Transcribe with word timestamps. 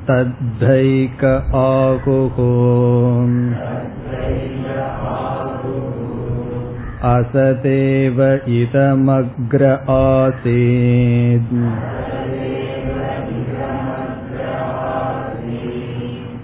तद्धैक 0.09 1.25
आहुः 1.55 2.37
असदेव 7.13 8.23
इदमग्र 8.47 9.65
आसीत्। 9.89 11.53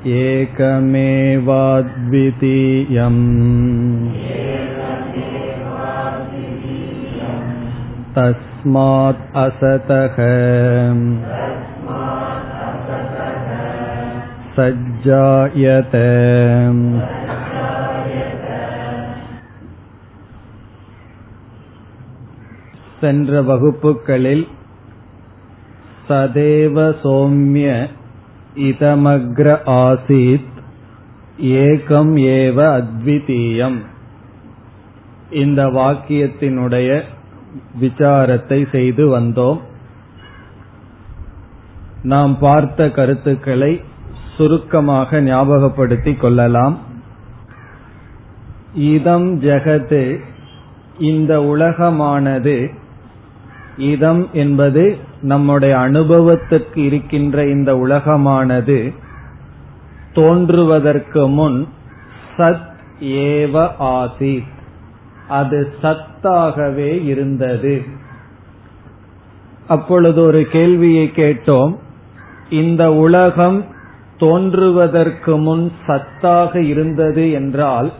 एकमेवाद्वितीयम्। 0.07 1.09
तस्मात् 8.15 9.37
असतः 9.37 10.15
सज्जायत 14.58 15.94
சென்ற 23.00 23.40
வகுப்புகளில் 23.42 24.44
சதேவ 26.08 26.76
சோம்ய 27.02 27.68
இதமக்ர 28.62 29.48
ஆசீத் 29.82 30.50
ஏகம் 31.60 32.14
ஏவ 32.36 32.58
அத்விதீயம் 32.78 33.78
இந்த 35.34 35.62
வாக்கியத்தினுடைய 35.70 36.88
விசாரத்தை 37.80 38.60
செய்து 38.70 39.04
வந்தோம் 39.08 39.60
நாம் 42.02 42.34
பார்த்த 42.38 42.88
கருத்துக்களை 42.90 43.72
சுருக்கமாக 44.39 45.21
ஞாபகப்படுத்திக் 45.21 46.19
கொள்ளலாம். 46.19 46.77
இதம் 48.73 49.41
ஜெகது 49.41 50.19
இந்த 50.99 51.39
உலகமானது 51.39 52.69
இதம் 53.77 54.27
என்பது 54.33 54.97
நம்முடைய 55.21 55.79
அனுபவத்திற்கு 55.79 56.83
இருக்கின்ற 56.83 57.47
இந்த 57.47 57.73
உலகமானது 57.75 58.93
தோன்றுவதற்கு 60.13 61.27
முன் 61.27 61.67
சத் 62.37 62.67
ஏவ 63.01 63.69
ஆசித் 63.79 64.47
அது 65.27 65.73
சத்தாகவே 65.81 67.03
இருந்தது. 67.03 67.83
அப்பொழுது 69.67 70.21
ஒரு 70.21 70.47
கேள்வியை 70.51 71.11
கேட்டோம். 71.15 71.77
இந்த 72.49 72.93
உலகம் 72.93 73.77
தோன்றுவதற்கு 74.19 75.37
முன் 75.37 75.71
சத்தாக 75.87 76.55
இருந்தது 76.55 77.31
என்றால் 77.31 77.93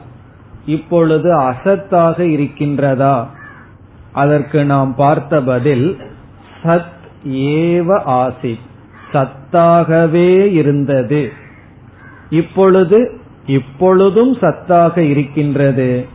இப்பொழுது 0.66 1.40
அசத்தாக 1.40 2.20
இருக்கின்றதா? 2.20 3.26
அதற்கு 4.12 4.66
நாம் 4.66 4.96
பார்த்த 4.96 5.42
பதில் 5.42 5.98
சத் 6.64 6.98
ஏவ 7.28 8.02
ஆசித். 8.08 8.68
சத்தாகவே 9.14 10.52
இருந்தது. 10.52 11.32
இப்பொழுது 12.30 13.12
இப்பொழுதும் 13.46 14.36
சத்தாக 14.36 14.98
இருக்கின்றது. 14.98 16.06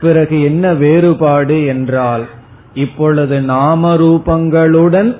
பிறகு 0.00 0.42
என்ன 0.42 0.74
வேறுபாடு 0.74 1.66
என்றால் 1.66 2.26
இப்பொழுது 2.74 3.40
நாம 3.40 3.94
ரூபங்களுடன் 3.96 5.16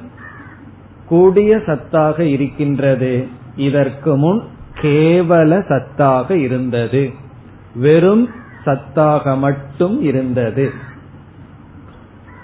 கூடிய 1.06 1.56
சத்தாக 1.56 2.20
இருக்கின்றது. 2.20 3.40
இதற்கு 3.56 4.16
முன் 4.16 4.42
கேவல 4.80 5.60
சத்தாக 5.68 6.30
இருந்தது. 6.30 7.10
வெறும் 7.74 8.28
சத்தாக 8.64 9.38
மட்டும் 9.38 10.02
இருந்தது. 10.02 10.72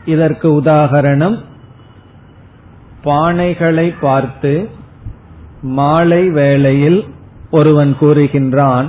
இதற்கு 0.04 0.60
உதாகரணம் 0.60 1.44
பானைகளை 3.04 3.94
பார்த்து 4.00 4.68
மாலை 5.62 6.30
வேளையில் 6.30 7.04
ஒருவன் 7.50 7.96
கூறுகின்றான் 8.00 8.86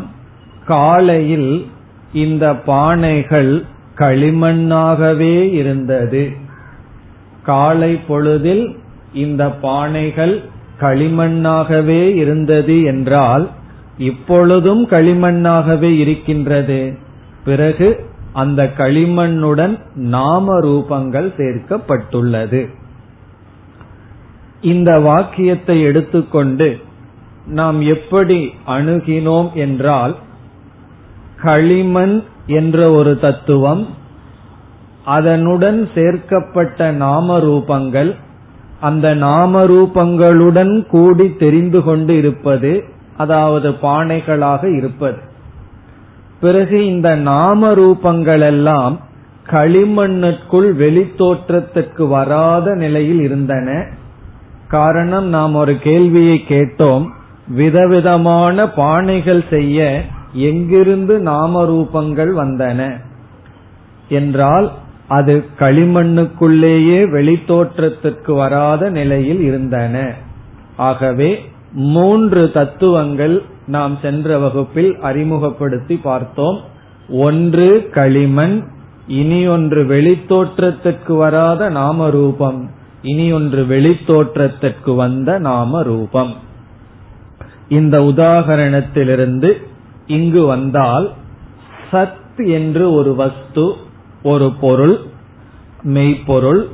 காலையில் 0.66 1.68
இந்த 2.14 2.54
பானைகள் 2.54 3.66
களிமண்ணாகவே 3.96 5.54
இருந்தது. 5.54 6.32
காலை 7.44 7.96
பொழுதில் 7.96 8.80
இந்த 9.14 9.50
பானைகள் 9.50 10.44
களிமண்ணாகவே 10.80 12.02
இருந்தது 12.16 12.84
என்றால் 12.84 13.50
இப்பொழுதும் 13.98 14.88
களிமண்ணாகவே 14.90 15.92
இருக்கின்றது. 15.98 16.98
பிறகு 17.46 17.88
அந்த 18.34 18.64
களிமண்ணுடன் 18.78 19.78
நாம 19.96 20.60
ரூபங்கள் 20.60 21.28
சேர்க்கப்பட்டுள்ளது. 21.38 22.62
இந்த 24.62 25.00
வாக்கியத்தை 25.00 25.82
எடுத்துக்கொண்டு 25.82 26.70
நாம் 27.46 27.82
எப்படி 27.82 28.40
அணுகினோம் 28.68 29.54
என்றால் 29.54 30.16
களிமண் 31.42 32.24
என்ற 32.46 32.92
ஒரு 32.92 33.20
தத்துவம் 33.20 33.88
அதனுடன் 35.06 35.90
சேர்க்கப்பட்ட 35.94 36.92
நாம 36.92 37.38
ரூபங்கள் 37.40 38.16
அந்த 38.82 39.14
நாம 39.14 39.64
ரூபங்களுடன் 39.64 40.86
கூடி 40.86 41.36
தெரிந்து 41.36 41.84
கொண்டு 41.84 42.18
இருப்பது 42.18 42.84
அதாவது 43.18 43.70
பானைகளாக 43.70 44.76
இருப்பது. 44.76 45.18
பிறகு 46.40 46.86
இந்த 46.86 47.16
நாம 47.16 47.72
ரூபங்கள் 47.74 48.40
எல்லாம் 48.40 49.00
களிமண்ணுக்குள் 49.50 50.76
வெளித்தோற்றத்திற்கு 50.76 52.08
வராத 52.08 52.76
நிலையில் 52.76 53.20
இருந்தன. 53.20 53.86
காரணம் 54.68 55.28
நாம் 55.28 55.56
ஒரு 55.56 55.80
கேள்வியை 55.80 56.46
கேட்டோம். 56.48 57.08
விதவிதமான 57.48 58.66
பானைகள் 58.66 59.50
செய்ய 59.50 60.02
எங்கிருந்து 60.34 61.20
நாம 61.20 61.64
ரூபங்கள் 61.66 62.32
வந்தன? 62.38 62.92
என்றால் 64.10 64.72
அது 65.10 65.34
களிமண்ணுக்குள்ளேயே 65.60 67.00
வெளித்தோற்றத்திற்கு 67.16 68.32
வராத 68.34 68.90
நிலையில் 68.90 69.42
இருந்தன. 69.42 69.96
ஆகவே 70.78 71.30
மூன்று 71.72 72.52
தத்துவங்கள் 72.54 73.36
நாம் 73.68 73.96
சென்ற 74.02 74.38
வகுப்பில் 74.38 74.92
அறிமுகப்படுத்தி 75.02 75.96
பார்த்தோம். 76.10 76.60
ஒன்று 77.10 77.90
களிமண் 77.92 78.58
இனி 79.08 79.48
ஒன்று 79.48 79.82
வெளித்தோற்றத்திற்கு 79.84 81.14
வராத 81.18 81.70
நாம 81.70 82.10
ரூபம் 82.10 82.60
இனி 83.02 83.28
ஒன்று 83.32 83.62
வெளித்தோற்றத்திற்கு 83.66 84.92
வந்த 84.96 85.40
நாம 85.40 85.82
ரூபம் 85.84 86.32
இந்த 87.70 87.96
உதாகரணத்திலிருந்து 88.02 89.50
இங்கு 90.08 90.46
வந்தால் 90.46 91.08
சத் 91.92 92.44
என்று 92.52 92.86
ஒரு 92.94 93.12
வஸ்து 93.16 93.66
ஒரு 94.24 94.48
பொருள் 94.62 94.96
மெய்ப்பொருள் 95.82 96.68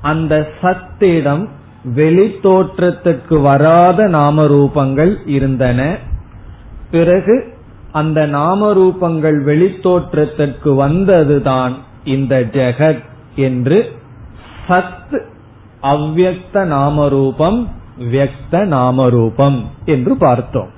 அந்த 0.00 0.48
சத்திடம் 0.62 1.48
வெளித்தோற்றத்திற்கு 1.96 3.40
வராத 3.40 4.06
நாம 4.06 4.42
ரூபங்கள் 4.42 5.16
இருந்தன. 5.26 5.96
பிறகு 6.90 7.54
அந்த 7.92 8.26
நாம 8.26 8.74
ரூபங்கள் 8.74 9.38
வெளித்தோற்றத்திற்கு 9.46 10.74
வந்ததுதான் 10.74 11.72
இந்த 12.04 12.40
ஜெகத் 12.40 13.04
என்று 13.34 13.92
சத் 14.68 15.20
அவ்வக்த 15.82 16.52
நாமரூபம் 16.52 17.66
வியக்த 17.98 18.64
நாமரூபம் 18.66 19.64
என்று 19.84 20.16
பார்த்தோம். 20.16 20.68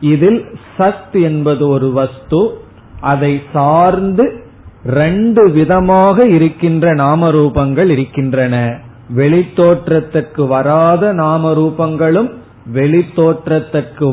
இதில் 0.00 0.46
சத் 0.78 1.22
என்பது 1.22 1.68
ஒரு 1.68 1.92
வஸ்து 1.92 2.58
அதை 3.00 3.40
சார்ந்து 3.52 4.44
ரெண்டு 4.86 5.50
விதமாக 5.50 6.26
இருக்கின்ற 6.26 6.94
நாமரூபங்கள் 6.94 7.88
இருக்கின்றன. 7.88 8.78
வெளித்தோற்றத்துக்கு 9.16 10.46
வராத 10.46 11.12
நாம 11.12 11.54
ரூபங்களும் 11.54 12.30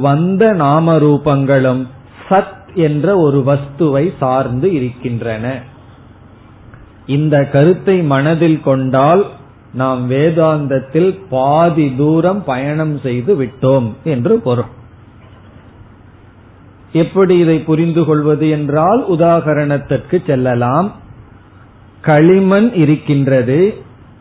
வந்த 0.02 0.54
நாம 0.54 0.98
ரூபங்களும் 0.98 1.88
சத் 2.30 2.76
என்ற 2.76 3.18
ஒரு 3.18 3.44
வஸ்துவை 3.48 4.14
சார்ந்து 4.18 4.74
இருக்கின்றன. 4.74 5.62
இந்த 7.06 7.46
கருத்தை 7.46 8.02
மனதில் 8.02 8.62
கொண்டால் 8.62 9.26
நாம் 9.74 10.12
வேதாந்தத்தில் 10.12 11.20
பாதி 11.30 11.94
தூரம் 11.98 12.44
பயணம் 12.44 13.00
செய்து 13.00 13.36
விட்டோம் 13.36 13.94
என்று 14.04 14.40
பொருள். 14.40 14.78
எப்படி 16.92 17.38
இதை 17.38 17.60
புரிந்து 17.60 18.06
கொள்வது 18.06 18.50
என்றால் 18.50 19.06
உதாகரணத்திற்கு 19.12 20.26
செல்லலாம். 20.26 20.96
களிமண் 22.02 22.74
இருக்கின்றது. 22.74 23.74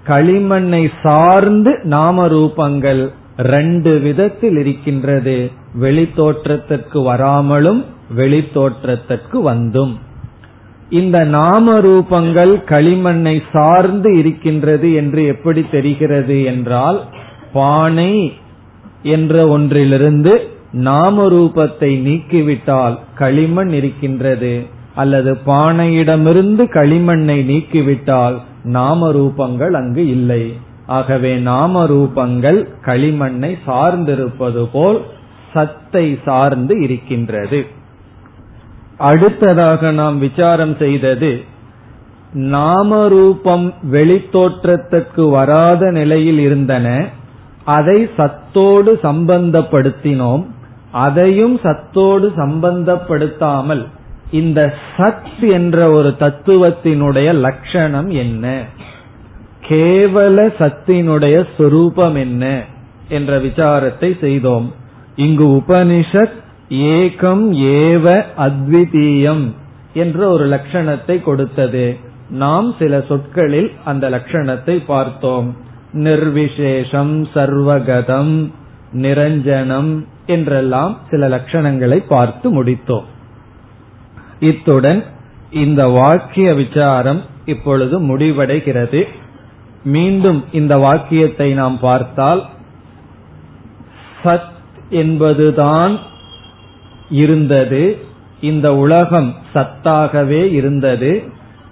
களிமண்ணை 0.07 0.91
சார்ந்து 1.03 1.81
நாம 1.85 2.27
ரூபங்கள் 2.29 3.13
ரெண்டு 3.37 3.99
விதத்தில் 3.99 4.57
இருக்கின்றது. 4.57 5.51
வெளித்தோற்றத்திற்கு 5.81 7.03
வராமலும் 7.03 7.85
வெளித்தோற்றத்திற்கு 8.17 9.41
வந்தும். 9.43 9.99
இந்த 10.91 11.25
நாம 11.25 11.81
ரூபங்கள் 11.81 12.63
களிமண்ணை 12.67 13.43
சார்ந்து 13.53 14.19
இருக்கின்றது 14.19 14.93
என்று 14.93 15.25
எப்படி 15.27 15.67
தெரிகிறது 15.71 16.45
என்றால் 16.45 17.05
பானை 17.53 18.33
என்ற 19.03 19.49
ஒன்றிலிருந்து 19.49 20.49
நாம 20.73 21.29
ரூபத்தை 21.29 21.91
நீக்கிவிட்டால் 22.07 22.99
களிமண் 23.15 23.71
இருக்கின்றது 23.71 24.67
அல்லது 24.95 25.39
பானையிடமிருந்து 25.47 26.65
களிமண்ணை 26.65 27.39
நீக்கிவிட்டால் 27.45 28.37
நாம 28.63 29.11
ரூபங்கள் 29.13 29.71
அங்கு 29.71 30.07
இல்லை. 30.07 30.53
ஆகவே 30.87 31.37
நாம 31.37 31.85
ரூபங்கள் 31.87 32.69
களிமண்ணை 32.85 33.57
சார்ந்திருப்பது 33.67 34.69
போல் 34.73 35.01
சத்தை 35.53 36.19
சார்ந்து 36.25 36.81
இருக்கின்றது. 36.81 37.67
அடுத்ததாக 38.99 39.91
நாம் 39.91 40.19
விசாரம் 40.19 40.77
செய்தது 40.79 41.43
நாமரூபம் 42.35 43.73
வெளித்தோற்றத்திற்கு 43.93 45.31
வராத 45.31 45.91
நிலையில் 45.91 46.39
இருந்தன 46.39 47.07
அதை 47.65 48.09
சத்தோடு 48.17 48.99
சம்பந்தப்படுத்தினோம். 49.03 50.45
அதையும் 50.99 51.59
சத்தோடு 51.63 52.33
சம்பந்தப்படுத்தாமல் 52.37 53.87
இந்த 54.31 54.75
சத் 54.97 55.41
என்ற 55.41 55.91
ஒரு 55.91 56.15
தத்துவத்தினுடைய 56.19 57.35
லட்சணம் 57.35 58.11
என்ன? 58.11 58.65
கேவல 59.69 60.53
சத்தினுடைய 60.59 61.47
சொரூபம் 61.57 62.15
என்ன? 62.15 62.63
என்ற 63.09 63.39
விசாரத்தை 63.39 64.21
செய்தோம். 64.21 64.75
இங்கு 65.17 65.45
உபனிஷத் 65.45 66.37
ஏகம் 66.71 67.47
ஏவ 67.77 68.25
அத்விதீயம் 68.39 69.55
என்ற 69.95 70.29
ஒரு 70.29 70.47
லட்சணத்தை 70.47 71.23
கொடுத்தது. 71.23 71.97
நாம் 72.31 72.75
சில 72.79 73.05
சொற்களில் 73.09 73.73
அந்த 73.85 74.11
லட்சணத்தை 74.11 74.85
பார்த்தோம். 74.87 75.57
நிர்விசேஷம் 75.93 77.27
சர்வகதம் 77.35 78.53
நிரஞ்சனம் 78.93 80.05
என்றெல்லாம் 80.27 80.99
சில 81.11 81.29
லட்சணங்களை 81.29 82.03
பார்த்து 82.09 82.65
முடித்தோம். 82.65 83.05
இத்துடன் 84.41 85.05
இந்த 85.51 85.87
வாக்கிய 85.89 86.55
விசாரம் 86.55 87.23
இப்பொழுது 87.45 88.01
முடிவடைகிறது. 88.01 89.05
மீண்டும் 89.85 90.45
இந்த 90.53 90.77
வாக்கியத்தை 90.77 91.53
நாம் 91.53 91.79
பார்த்தால் 91.79 92.47
சத் 94.25 94.57
என்பதுதான் 94.91 95.99
இருந்தது 97.11 98.07
இந்த 98.41 98.75
உலகம் 98.75 99.35
சத்தாகவே 99.55 100.53
இருந்தது 100.53 101.23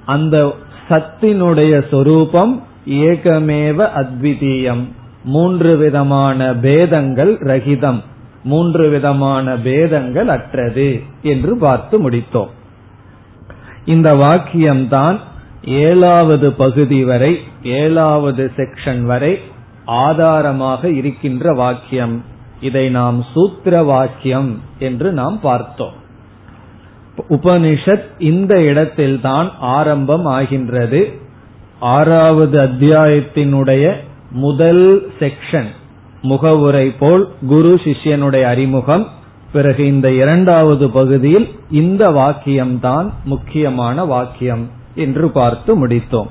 அந்த 0.07 0.55
சத்தினுடைய 0.89 1.89
சொரூபம் 1.91 2.63
ஏகமேவ 2.87 3.89
அத்விதீயம். 3.93 4.85
மூன்று 5.27 5.77
விதமான 5.77 6.55
பேதங்கள் 6.55 7.39
ரகிதம். 7.39 8.03
மூன்று 8.45 8.89
விதமான 8.89 9.57
பேதங்கள் 9.57 10.29
அற்றது 10.29 11.03
என்று 11.23 11.59
பார்த்து 11.59 12.11
முடித்தோம். 12.11 12.49
இந்த 13.85 14.15
வாக்கியம்தான் 14.15 15.19
ஏழாவது 15.65 16.53
பகுதி 16.53 17.05
வரை 17.05 17.41
ஏழாவது 17.63 18.53
செக்ஷன் 18.57 19.03
வரை 19.03 19.39
ஆதாரமாக 19.85 20.91
இருக்கின்ற 20.91 21.53
வாக்கியம். 21.53 22.25
இதை 22.61 22.91
நாம் 22.91 23.25
சூத்திர 23.35 23.83
வாக்கியம் 23.83 24.61
என்று 24.79 25.13
நாம் 25.13 25.41
பார்த்தோம். 25.41 26.05
உபனிஷத் 27.29 28.05
இந்த 28.19 28.63
இடத்தில்தான் 28.63 29.51
ஆரம்பம் 29.61 30.25
ஆகின்றது. 30.25 31.13
ஆறாவது 31.79 32.61
அத்தியாயத்தினுடைய 32.61 33.97
முதல் 34.31 35.11
செக்ஷன் 35.19 35.67
முகவுரை 36.23 36.93
போல் 36.99 37.29
குரு 37.47 37.75
சிஷ்யனுடைய 37.75 38.43
அறிமுகம். 38.43 39.09
பிறகு 39.53 39.87
இந்த 39.87 40.13
இரண்டாவது 40.13 40.91
பகுதியில் 40.91 41.49
இந்த 41.71 42.11
வாக்கியம்தான் 42.11 43.11
முக்கியமான 43.25 44.05
வாக்கியம் 44.05 44.71
என்று 44.95 45.29
பார்த்து 45.29 45.87
முடித்தோம். 45.87 46.27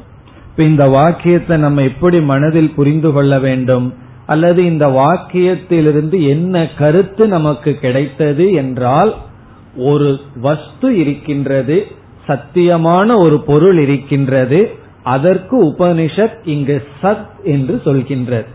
இந்த 0.57 0.88
வாக்கியத்தை 0.88 1.57
நம்ம 1.57 1.81
எப்படி 1.81 2.21
மனதில் 2.21 2.74
புரிந்து 2.74 3.12
கொள்ள 3.12 3.39
வேண்டும்? 3.39 3.94
அல்லது 4.25 4.65
இந்த 4.65 4.88
வாக்கியத்திலிருந்து 4.88 6.27
என்ன 6.27 6.68
கருத்து 6.68 7.27
நமக்கு 7.27 7.74
கிடைத்தது 7.74 8.51
என்றால் 8.51 9.15
ஒரு 9.77 10.19
வஸ்து 10.42 10.97
இருக்கின்றது 10.97 11.88
சத்தியமான 12.27 13.18
ஒரு 13.18 13.39
பொருள் 13.39 13.80
இருக்கின்றது 13.80 14.75
அதற்கு 15.06 15.56
உபனிஷத் 15.66 16.40
இங்கு 16.44 16.78
சத் 17.04 17.31
என்று 17.44 17.81
சொல்கின்றது 17.86 18.50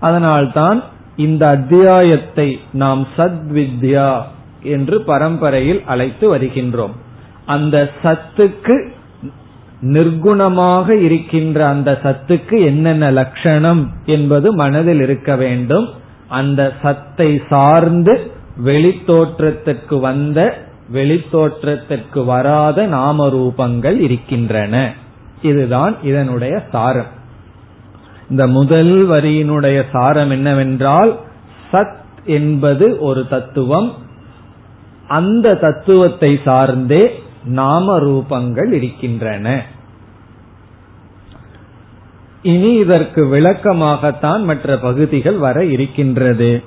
அதனால்தான் 0.00 0.78
இந்த 1.16 1.42
அத்தியாயத்தை 1.48 2.48
நாம் 2.72 3.02
சத் 3.16 3.44
வித்யா 3.52 4.10
என்று 4.62 4.96
பரம்பரையில் 5.00 5.82
அழைத்து 5.86 6.36
வருகின்றோம். 6.36 6.94
அந்த 7.46 7.90
சத்துக்கு 8.02 8.76
நிர்குணமாக 9.82 10.88
இருக்கின்ற 10.90 11.58
அந்த 11.66 11.90
சத்துக்கு 12.02 12.64
என்னென்ன 12.64 13.10
லட்சணம் 13.10 13.82
என்பது 14.06 14.54
மனதில் 14.54 15.00
இருக்க 15.00 15.36
வேண்டும். 15.36 15.88
அந்த 16.28 16.72
சத்தை 16.82 17.30
சார்ந்து 17.48 18.14
வெளித்தோற்றத்திற்கு 18.64 20.00
வந்த 20.00 20.38
வெளித்தோற்றத்திற்கு 20.92 22.20
வராத 22.24 22.86
நாம 22.86 23.26
ரூபங்கள் 23.28 23.98
இருக்கின்றன. 24.00 25.02
இதுதான் 25.44 25.96
இதனுடைய 26.02 26.62
சாரம். 26.72 27.12
இந்த 28.30 28.46
முதல் 28.46 29.08
வரியினுடைய 29.08 29.82
சாரம் 29.92 30.30
என்னவென்றால் 30.30 31.20
சத் 31.72 31.96
என்பது 32.24 32.98
ஒரு 32.98 33.28
தத்துவம் 33.28 33.92
அந்த 35.08 35.54
தத்துவத்தை 35.54 36.40
சார்ந்தே 36.44 37.22
நாம 37.44 38.00
ரூபங்கள் 38.00 38.72
இருக்கின்றன. 38.72 39.62
இனி 42.42 42.72
இதற்கு 42.74 43.24
விளக்கமாகத்தான் 43.24 44.42
மற்ற 44.42 44.78
பகுதிகள் 44.78 45.36
வர 45.36 45.64
இருக்கின்றது. 45.64 46.62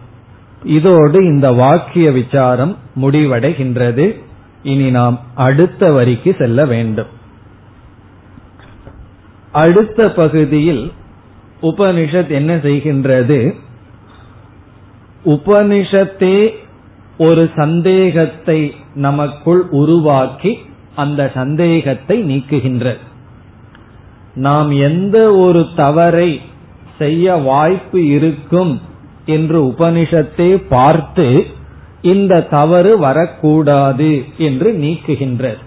இதோடு 0.64 1.26
இந்த 1.26 1.52
வாக்கிய 1.52 2.12
விசாரம் 2.12 2.78
முடிவடைகின்றது. 3.02 4.22
இனி 4.64 4.92
நாம் 4.92 5.20
அடுத்த 5.36 5.92
வரிக்கு 5.92 6.36
செல்ல 6.38 6.66
வேண்டும். 6.66 7.16
அடுத்த 9.64 10.10
பகுதியில் 10.12 10.84
உபனிஷத் 11.62 12.32
என்ன 12.40 12.52
செய்கின்றது? 12.56 13.40
உபனிஷத்தே 15.26 16.38
ஒரு 17.18 17.44
சந்தேகத்தை 17.56 18.60
நமக்குள் 19.06 19.64
உருவாக்கி 19.82 20.52
அந்த 20.96 21.22
சந்தேகத்தை 21.34 22.18
நீக்குகின்றது. 22.24 23.02
நாம் 24.46 24.70
எந்த 24.90 25.18
ஒரு 25.36 25.62
தவறை 25.76 26.30
செய்ய 26.98 27.36
வாய்ப்பு 27.50 28.00
இருக்கும் 28.08 28.74
என்று 29.26 29.58
உபனிஷத்தை 29.66 30.50
பார்த்து 30.70 31.28
இந்த 32.02 32.42
தவறு 32.50 32.92
வரக்கூடாது 32.98 34.12
என்று 34.48 34.70
நீக்குகின்றது. 34.84 35.62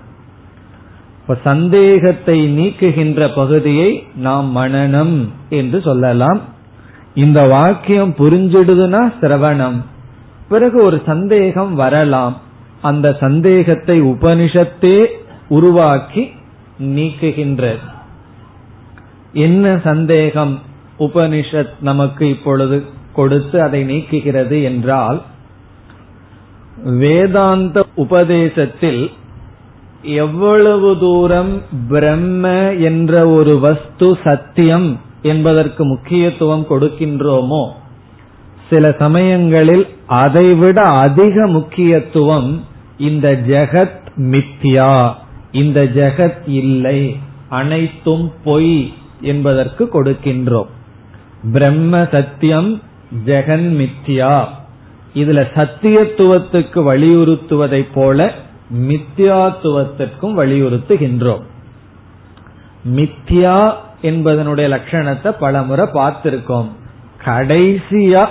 இப்ப 1.31 1.43
சந்தேகத்தை 1.45 2.59
நீக்குகின்ற 2.59 3.35
பகுதியை 3.35 4.07
நாம் 4.15 4.57
மனநம் 4.57 5.29
என்று 5.49 5.81
சொல்லலாம். 5.81 6.41
இந்த 7.15 7.43
வாக்கியம் 7.43 8.15
புரிஞ்சிடுதுன்னா 8.19 9.13
சிரவணம். 9.21 9.77
பிறகு 10.49 10.83
ஒரு 10.83 11.03
சந்தேகம் 11.07 11.75
வரலாம். 11.75 12.41
அந்த 12.83 13.17
சந்தேகத்தை 13.21 14.03
உபனிஷத்தே 14.03 15.07
உருவாக்கி 15.49 16.33
நீக்குகின்றது 16.83 17.87
என்ன 19.33 19.81
சந்தேகம்? 19.85 20.59
உபனிஷத் 20.99 21.71
நமக்கு 21.81 22.29
இப்பொழுது 22.29 22.85
கொடுத்து 23.13 23.63
அதை 23.63 23.85
நீக்குகிறது 23.85 24.63
என்றால் 24.63 25.23
வேதாந்த 26.85 27.87
உபதேசத்தில் 27.95 29.11
எவ்வளவு 30.03 30.99
தூரம் 30.99 31.63
பிரம்ம 31.89 32.73
என்ற 32.73 33.29
ஒரு 33.29 33.59
வஸ்து 33.59 34.19
சத்தியம் 34.25 35.01
என்பதற்கு 35.23 35.85
முக்கியத்துவம் 35.85 36.67
கொடுக்கின்றோமோ 36.71 37.69
சில 38.71 38.95
சமயங்களில் 38.99 39.87
அதைவிட 40.07 40.83
அதிக 40.83 41.47
முக்கியத்துவம் 41.47 42.65
இந்த 42.99 43.41
ஜெகத் 43.49 43.99
மித்யா 44.17 45.15
இந்த 45.53 45.85
ஜெகத் 45.85 46.49
இல்லை 46.49 47.19
அனைத்தும் 47.49 48.33
பொய் 48.45 48.93
என்பதற்கு 49.21 49.89
கொடுக்கின்றோம். 49.93 50.67
பிரம்ம 51.53 52.07
சத்தியம் 52.11 52.81
ஜெகன் 53.27 53.87
மித்யா. 53.87 54.45
இதுல 55.15 55.47
சத்தியத்துவத்துக்கு 55.55 56.83
வலியுறுத்துவதைப் 56.83 57.93
போல 57.95 58.35
மித்யாத்துவத்திற்கும் 58.79 60.37
வலியுறுத்துகின்றோம். 60.37 61.43
மித்யா 62.89 63.73
என்பதனுடைய 64.03 64.69
லட்சணத்தை 64.69 65.31
பலமுறை 65.39 65.87
பார்த்திருக்கோம். 65.87 66.67
கடைசியா 67.25 68.27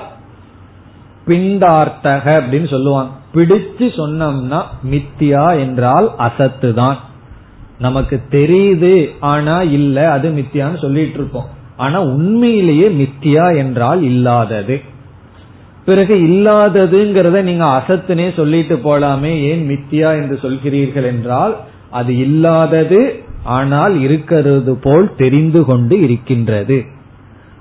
பிண்டார்த்தக 1.28 2.42
அப்படின்னு 2.42 2.70
சொல்லுவாங்க. 2.70 3.12
பிடிச்சு 3.34 3.80
சொன்னோம்னா 3.80 4.62
மித்தியா 4.90 5.60
என்றால் 5.60 6.12
அசத்து 6.18 6.74
தான் 6.74 6.98
நமக்கு 7.80 8.22
தெரியுது 8.32 9.10
ஆனா 9.20 9.62
இல்ல 9.62 10.12
அது 10.12 10.30
மித்தியான்னு 10.30 10.82
சொல்லிட்டு 10.82 11.14
இருப்போம். 11.14 11.46
ஆனா 11.78 12.02
உண்மையிலேயே 12.02 12.90
மித்தியா 12.90 13.58
என்றால் 13.58 14.02
இல்லாதது. 14.02 14.82
பிறகு 15.90 16.16
இல்லாததுங்கிறத 16.30 17.42
நீங்க 17.42 17.66
அசத்துனே 17.78 18.28
சொல்லிட்டு 18.36 18.76
போலாமே 18.86 19.34
ஏன் 19.50 19.64
மித்தியா 19.70 20.10
என்று 20.20 20.36
சொல்கிறீர்கள் 20.42 21.08
என்றால் 21.14 21.56
அது 21.90 22.12
இல்லாதது 22.18 23.00
ஆனால் 23.58 23.94
இருக்கிறது 24.02 24.74
போல் 24.76 25.08
தெரிந்து 25.18 25.62
கொண்டு 25.66 25.96
இருக்கின்றது. 26.02 26.78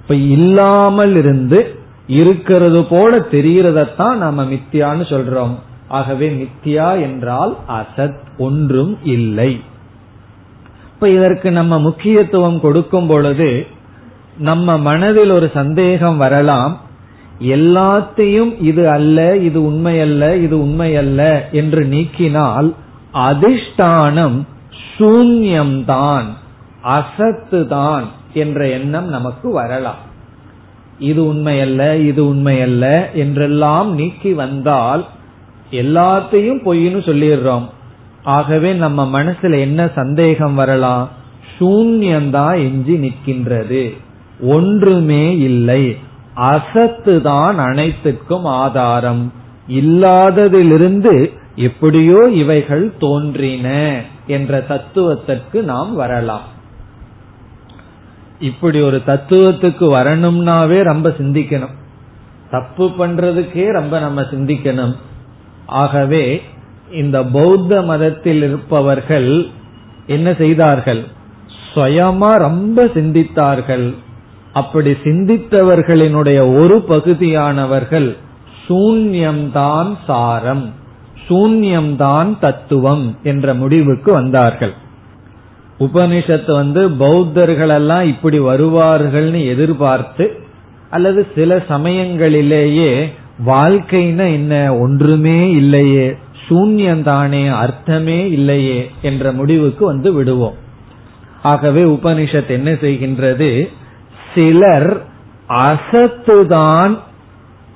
இப்ப 0.01 0.15
இல்லாமல் 0.15 1.15
இருந்து 1.17 1.59
இருக்கிறது 2.07 2.81
போல 2.85 3.19
தெரிகிறதத்தான் 3.33 4.17
நாம 4.17 4.45
மித்தியான்னு 4.45 5.05
சொல்றோம். 5.13 5.55
ஆகவே 5.89 6.29
மித்தியா 6.41 6.89
என்றால் 7.01 7.53
அசத் 7.79 8.21
ஒன்றும் 8.39 8.95
இல்லை. 9.17 9.51
இப்ப 10.93 11.09
இதற்கு 11.09 11.49
நம்ம 11.51 11.75
முக்கியத்துவம் 11.79 12.61
கொடுக்கும் 12.61 13.07
பொழுது 13.07 13.51
நம்ம 14.39 14.79
மனதில் 14.79 15.31
ஒரு 15.31 15.51
சந்தேகம் 15.55 16.17
வரலாம். 16.17 16.75
எல்லாத்தையும் 17.41 18.63
இது 18.63 18.91
அல்ல 18.91 19.37
இது 19.37 19.65
உண்மை 19.65 20.01
அல்ல 20.01 20.37
இது 20.37 20.61
உண்மை 20.61 20.97
அல்ல 20.97 21.49
என்று 21.53 21.85
நீக்கினால் 21.85 22.75
அதிஷ்டானம் 23.15 24.43
சூன்யம்தான் 24.99 26.25
அசத்து 26.81 27.67
தான் 27.67 28.05
என்ற 28.35 28.69
எண்ணம் 28.69 29.09
நமக்கு 29.09 29.51
வரலாம். 29.51 29.97
இது 30.99 31.35
உண்மையல்ல 31.35 32.07
இது 32.07 32.35
உண்மையல்ல 32.35 33.13
என்றெல்லாம் 33.13 33.95
நீக்கி 33.95 34.33
வந்தால் 34.33 35.05
எல்லாத்தையும் 35.71 36.61
பொய்னு 36.65 36.99
சொல்லிடுறோம். 36.99 37.65
ஆகவே 38.23 38.73
நம்ம 38.73 39.23
மனசுல 39.23 39.59
என்ன 39.59 39.91
சந்தேகம் 39.95 40.55
வரலாம்? 40.55 41.09
சூன்யம்தான் 41.61 42.55
எஞ்சி 42.55 42.95
நிற்கின்றது. 42.95 43.97
ஒன்றுமே 44.41 45.39
இல்லை. 45.39 45.97
அசத்து 46.39 47.21
தான் 47.23 47.59
அனைத்துக்கும் 47.59 48.45
ஆதாரம். 48.45 49.33
இல்லாததிலிருந்து 49.69 51.33
எப்படியோ 51.57 52.29
இவைகள் 52.33 52.93
தோன்றின 52.99 53.69
என்ற 54.27 54.61
தத்துவத்திற்கு 54.61 55.63
நாம் 55.63 55.95
வரலாம். 55.95 56.47
இப்படி 58.41 58.81
ஒரு 58.81 59.03
தத்துவத்துக்கு 59.07 59.87
வரணும்னாவே 59.97 60.83
ரொம்ப 60.83 61.09
சிந்திக்கணும். 61.09 61.77
தப்பு 62.51 62.85
பண்றதுக்கே 62.99 63.67
ரொம்ப 63.73 63.99
நம்ம 63.99 64.21
சிந்திக்கணும். 64.21 64.97
ஆகவே 65.67 66.43
இந்த 66.93 67.23
பௌத்த 67.23 67.83
மதத்தில் 67.83 68.43
இருப்பவர்கள் 68.43 69.47
என்ன 70.07 70.35
செய்தார்கள்? 70.35 71.03
சுயமா 71.75 72.35
ரொம்ப 72.35 72.85
சிந்தித்தார்கள். 72.85 73.95
அப்படி 74.53 74.91
சிந்தித்தவர்களினுடைய 74.91 76.59
ஒரு 76.61 76.85
பகுதியானவர்கள் 76.89 78.17
சூன்யம்தான் 78.69 79.97
சாரம் 80.07 80.73
சூன்யம்தான் 81.29 82.39
தத்துவம் 82.41 83.19
என்ற 83.23 83.55
முடிவுக்கு 83.55 84.13
வந்தார்கள். 84.13 84.73
உபனிஷத்து 85.81 86.53
வந்து 86.53 86.91
பௌத்தர்கள் 86.91 87.69
எல்லாம் 87.69 88.07
இப்படி 88.07 88.41
வருவார்கள்னு 88.41 89.47
எதிர்பார்த்து 89.47 90.41
அல்லது 90.91 91.27
சில 91.35 91.65
சமயங்களிலேயே 91.69 93.13
வாழ்க்கைன்னா 93.47 94.33
என்ன 94.33 94.77
ஒன்றுமே 94.77 95.51
இல்லையே 95.51 96.17
சூன்யந்தானே 96.49 97.51
அர்த்தமே 97.51 98.31
இல்லையே 98.31 98.91
என்ற 99.03 99.33
முடிவுக்கு 99.33 99.85
வந்து 99.85 100.13
விடுவோம். 100.13 100.55
ஆகவே 101.43 101.83
உபனிஷத் 101.83 102.47
என்ன 102.47 102.71
செய்கின்றது 102.71 103.69
சிலர் 104.35 105.07
அசத்துதான் 105.49 106.99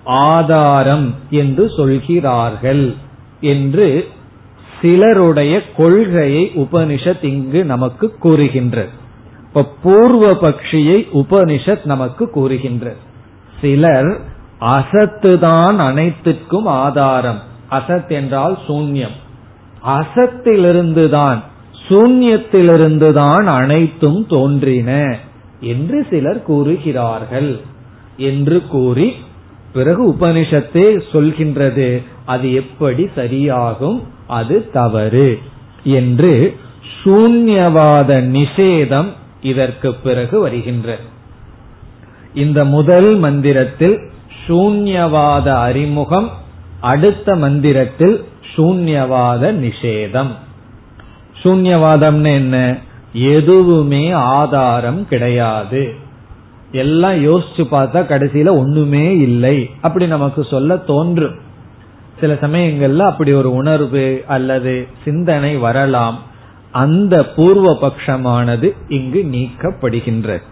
ஆதாரம் 0.05 1.15
என்று 1.31 1.71
சொல்கிறார்கள் 1.77 2.95
என்று 3.41 4.09
சிலருடைய 4.81 5.73
கொள்கையை 5.73 6.51
உபனிஷத் 6.55 7.25
இங்கு 7.25 7.65
நமக்கு 7.65 8.17
கூறுகின்றது. 8.19 8.89
இப்ப 9.47 9.73
பூர்வ 9.83 10.33
பக்ஷியை 10.33 11.07
உபனிஷத் 11.15 11.85
நமக்கு 11.85 12.31
கூறுகின்றது. 12.31 12.97
சிலர் 13.61 14.21
அசத்துதான் 14.61 15.77
அனைத்திற்கும் 15.77 16.67
ஆதாரம். 16.67 17.41
அசத் 17.71 18.09
என்றால் 18.09 18.59
சூன்யம். 18.67 19.21
அசத்திலிருந்துதான் 19.87 21.41
சூன்யத்திலிருந்துதான் 21.89 23.45
அனைத்தும் 23.45 24.27
தோன்றின. 24.27 25.19
என்று 25.63 26.07
சிலர் 26.11 26.43
கூறுகிறார்கள். 26.43 27.61
என்று 28.17 28.67
கூறி 28.67 29.13
பிறகு 29.73 30.09
உபனிஷத்தே 30.09 31.03
சொல்கின்றது. 31.13 32.05
அது 32.25 32.53
எப்படி 32.53 33.11
சரியாகும்? 33.17 34.03
அது 34.27 34.71
தவறு. 34.71 35.39
என்று 35.85 36.57
சூன்யவாத 37.05 38.11
நிஷேதம் 38.29 39.07
இதற்கு 39.43 39.95
பிறகு 39.95 40.41
வருகின்ற. 40.41 40.97
இந்த 42.35 42.65
முதல் 42.65 43.15
மந்திரத்தில் 43.15 43.99
சூன்யவாத 44.47 45.49
அறிமுகம் 45.49 46.31
அடுத்த 46.81 47.37
மந்திரத்தில் 47.37 48.25
சூன்யவாத 48.57 49.53
நிஷேதம். 49.53 50.31
சூன்யவாதம்னு 51.43 52.35
என்ன? 52.35 52.79
எதுவுமே 53.13 54.11
ஆதாரம் 54.11 55.09
கிடையாது. 55.09 55.95
எல்லாம் 56.73 57.25
யோசிச்சு 57.25 57.67
பார்த்தா 57.71 58.05
கடைசியில 58.05 58.49
ஒண்ணுமே 58.49 59.17
இல்லை. 59.17 59.71
அப்படி 59.81 60.07
நமக்கு 60.07 60.45
சொல்ல 60.45 60.77
தோன்றும். 60.77 61.35
சில 62.21 62.35
சமயங்கள்ல 62.35 62.99
அப்படி 62.99 63.33
ஒரு 63.33 63.53
உணர்வு 63.55 64.25
அல்லது 64.27 64.89
சிந்தனை 65.05 65.57
வரலாம். 65.57 66.23
அந்த 66.73 67.25
பூர்வ 67.25 67.79
பட்சமானது 67.81 68.77
இங்கு 68.89 69.29
நீக்கப்படுகின்றது. 69.33 70.43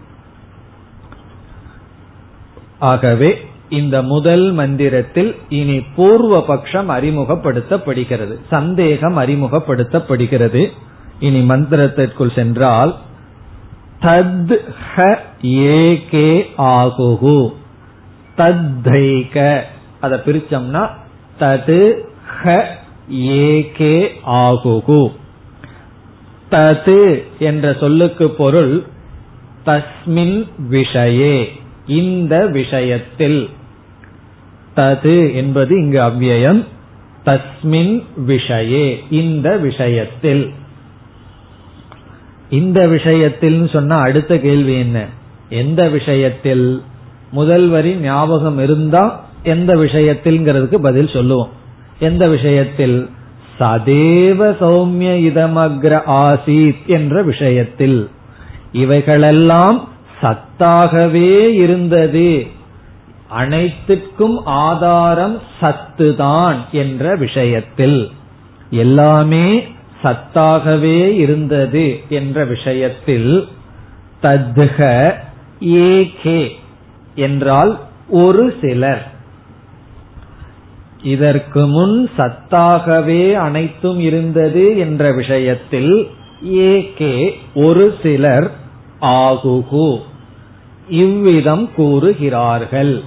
ஆகவே 2.79 3.41
இந்த 3.69 4.01
முதல் 4.01 4.51
மந்திரத்தில் 4.51 5.35
இனி 5.49 5.81
பூர்வ 5.81 6.45
பட்சம் 6.45 6.89
அறிமுகப்படுத்தப்படுகிறது. 6.89 8.39
சந்தேகம் 8.49 9.17
அறிமுகப்படுத்தப்படுகிறது. 9.17 10.67
இனி 11.21 11.41
மந்திரத்திற்குள் 11.41 12.35
சென்றால் 12.35 12.95
தத் 14.01 14.57
ஹ 14.95 15.03
ஏகே 15.41 16.43
ஆகுகு. 16.57 17.53
தத்தைக. 18.37 19.61
அதை 20.01 20.19
பிரிச்சோம்னா 20.19 20.89
தது 21.39 21.91
ஹ 22.43 22.49
ஏகே 23.11 24.09
ஆகுகு. 24.25 25.11
தது 26.51 27.23
என்ற 27.39 27.73
சொல்லுக்கு 27.79 28.29
பொருள் 28.29 28.83
தஸ்மின் 29.65 30.47
விஷயே 30.69 31.45
இந்த 31.87 32.47
விஷயத்தில். 32.47 33.49
தது 34.75 35.33
என்பது 35.33 35.81
இங்கு 35.81 35.99
அவ்வியம் 35.99 36.65
தஸ்மின் 37.25 38.03
விஷயே 38.27 38.99
இந்த 39.09 39.57
விஷயத்தில். 39.57 40.53
இந்த 42.51 42.87
விஷயத்தில் 42.87 43.67
சொன்னா 43.67 43.99
அடுத்த 43.99 44.39
கேள்வி 44.39 44.79
என்ன? 44.79 45.05
எந்த 45.49 45.89
விஷயத்தில் 45.89 46.81
முதல் 47.31 47.67
வரி 47.67 47.95
ஞாபகம் 47.95 48.59
இருந்தா 48.59 49.25
எந்த 49.43 49.75
விஷயத்தில்ங்கிறதுக்கு 49.75 50.75
பதில் 50.75 51.07
சொல்லுவோம். 51.07 51.49
எந்த 51.99 52.27
விஷயத்தில்? 52.27 53.09
சதேவ 53.59 54.55
சௌமிய 54.61 55.31
இதமக்ர 55.31 56.01
ஆசீத் 56.07 56.85
என்ற 56.85 57.23
விஷயத்தில். 57.23 58.09
இவைகளெல்லாம் 58.71 59.87
சத்தாகவே 60.21 61.47
இருந்தது. 61.47 62.47
அனைத்துக்கும் 63.27 64.45
ஆதாரம் 64.45 65.41
சத்துதான் 65.61 66.55
என்ற 66.71 67.15
விஷயத்தில். 67.15 68.11
எல்லாமே 68.69 69.63
சத்தாகவே 70.03 71.11
இருந்தது 71.11 71.99
என்ற 72.09 72.45
விஷயத்தில் 72.45 73.47
தத்க 74.21 75.13
ஏகே 75.59 76.49
என்றால் 77.15 77.79
ஒரு 78.09 78.53
சிலர். 78.61 79.11
இதற்கு 81.03 81.67
முன் 81.67 82.09
சத்தாகவே 82.17 83.33
அனைத்தும் 83.33 83.99
இருந்தது 83.99 84.77
என்ற 84.77 85.11
விஷயத்தில் 85.11 86.07
ஏகே 86.43 87.29
ஒரு 87.53 87.95
சிலர் 88.03 88.51
ஆகுகு. 89.01 89.99
இவ்விதம் 90.89 91.69
கூறுகிறார்கள். 91.75 93.03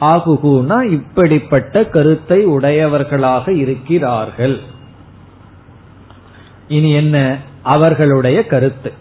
ஆகுகுனா 0.00 0.90
இப்படிப்பட்ட 0.90 1.84
கருத்தை 1.84 2.44
உடையவர்களாக 2.44 3.52
இருக்கிறார்கள். 3.52 4.60
இனி 6.68 6.90
என்ன? 6.90 7.36
அவர்களுடைய 7.62 8.46
கருத்து. 8.46 8.92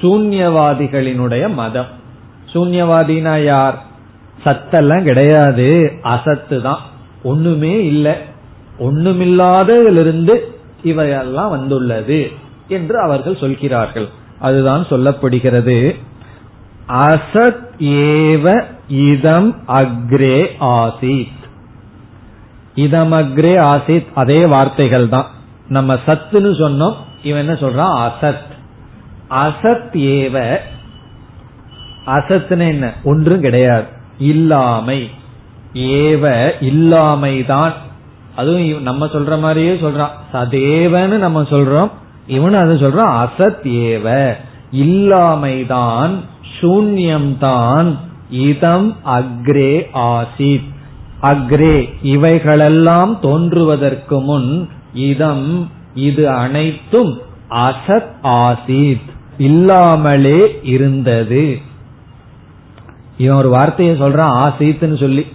சூன்யவாதிகளினுடைய 0.00 1.52
மதம். 1.52 1.86
சூன்யவாதினா 2.52 3.44
யார்? 3.44 3.82
சத்தெல்லாம் 4.44 5.02
கிடையாது. 5.02 5.92
அசத்து 6.02 6.62
தான். 6.62 6.78
ஒண்ணுமே 7.22 7.84
இல்லை. 7.84 8.12
ஒண்ணுமில்லாததிலிருந்து 8.78 10.38
இவையெல்லாம் 10.82 11.50
வந்துள்ளது 11.50 12.30
என்று 12.68 13.00
அவர்கள் 13.00 13.36
சொல்கிறார்கள். 13.36 14.08
அதுதான் 14.38 14.86
சொல்லப்படுகிறது. 14.86 15.94
அசத் 16.88 17.70
ஏவ 17.78 18.64
இதம் 18.88 19.56
அக்ரே 19.68 20.46
ஆசித். 20.60 21.40
இதம் 22.74 23.12
அக்ரே 23.12 23.56
ஆசித் 23.56 24.06
அதே 24.14 24.46
வார்த்தைகள் 24.46 25.08
தான். 25.08 25.26
நம்ம 25.68 25.94
சத்துன்னு 25.94 26.54
சொன்னோம் 26.58 26.94
இவன் 27.22 27.40
என்ன 27.40 27.52
சொல்றான்? 27.52 28.10
அசத். 28.10 28.50
அசத் 29.30 29.92
ஏவ 29.92 30.56
அசத்துன்னு 32.06 32.68
என்ன? 32.68 32.92
ஒன்றும் 33.04 33.40
கிடையாது. 33.40 33.84
இல்லாமை. 34.18 35.10
ஏவ 35.74 36.52
இல்லாமைதான். 36.60 37.72
அதுவும் 38.36 38.82
நம்ம 38.82 39.06
சொல்ற 39.06 39.40
மாதிரியே 39.40 39.74
சொல்றான். 39.74 40.08
சதேவன்னு 40.32 41.18
நம்ம 41.18 41.42
சொல்றோம். 41.42 41.90
இவனு 42.28 42.52
அதை 42.52 42.76
சொல்றான். 42.76 43.26
அசத் 43.26 43.66
ஏவ. 43.66 44.34
இல்லாமைதான். 44.72 46.10
சூன்யம்தான். 46.60 47.96
இதம் 48.30 48.96
அக்ரே 49.06 49.86
ஆசித். 49.94 50.70
அக்ரே 51.22 51.94
இவைகளெல்லாம் 52.02 53.20
தோன்றுவதற்கு 53.20 54.20
முன் 54.20 54.68
இதம் 54.94 55.70
இது 55.94 56.28
அனைத்தும் 56.28 57.20
அசத் 57.50 58.10
ஆசித் 58.22 59.10
இல்லாமலே 59.38 60.60
இருந்தது. 60.62 61.58
இவன் 63.18 63.36
ஒரு 63.36 63.48
வார்த்தையை 63.48 64.00
சொல்றான் 64.00 64.50
ஆசித்துன்னு 64.50 65.00
சொல்லி. 65.00 65.26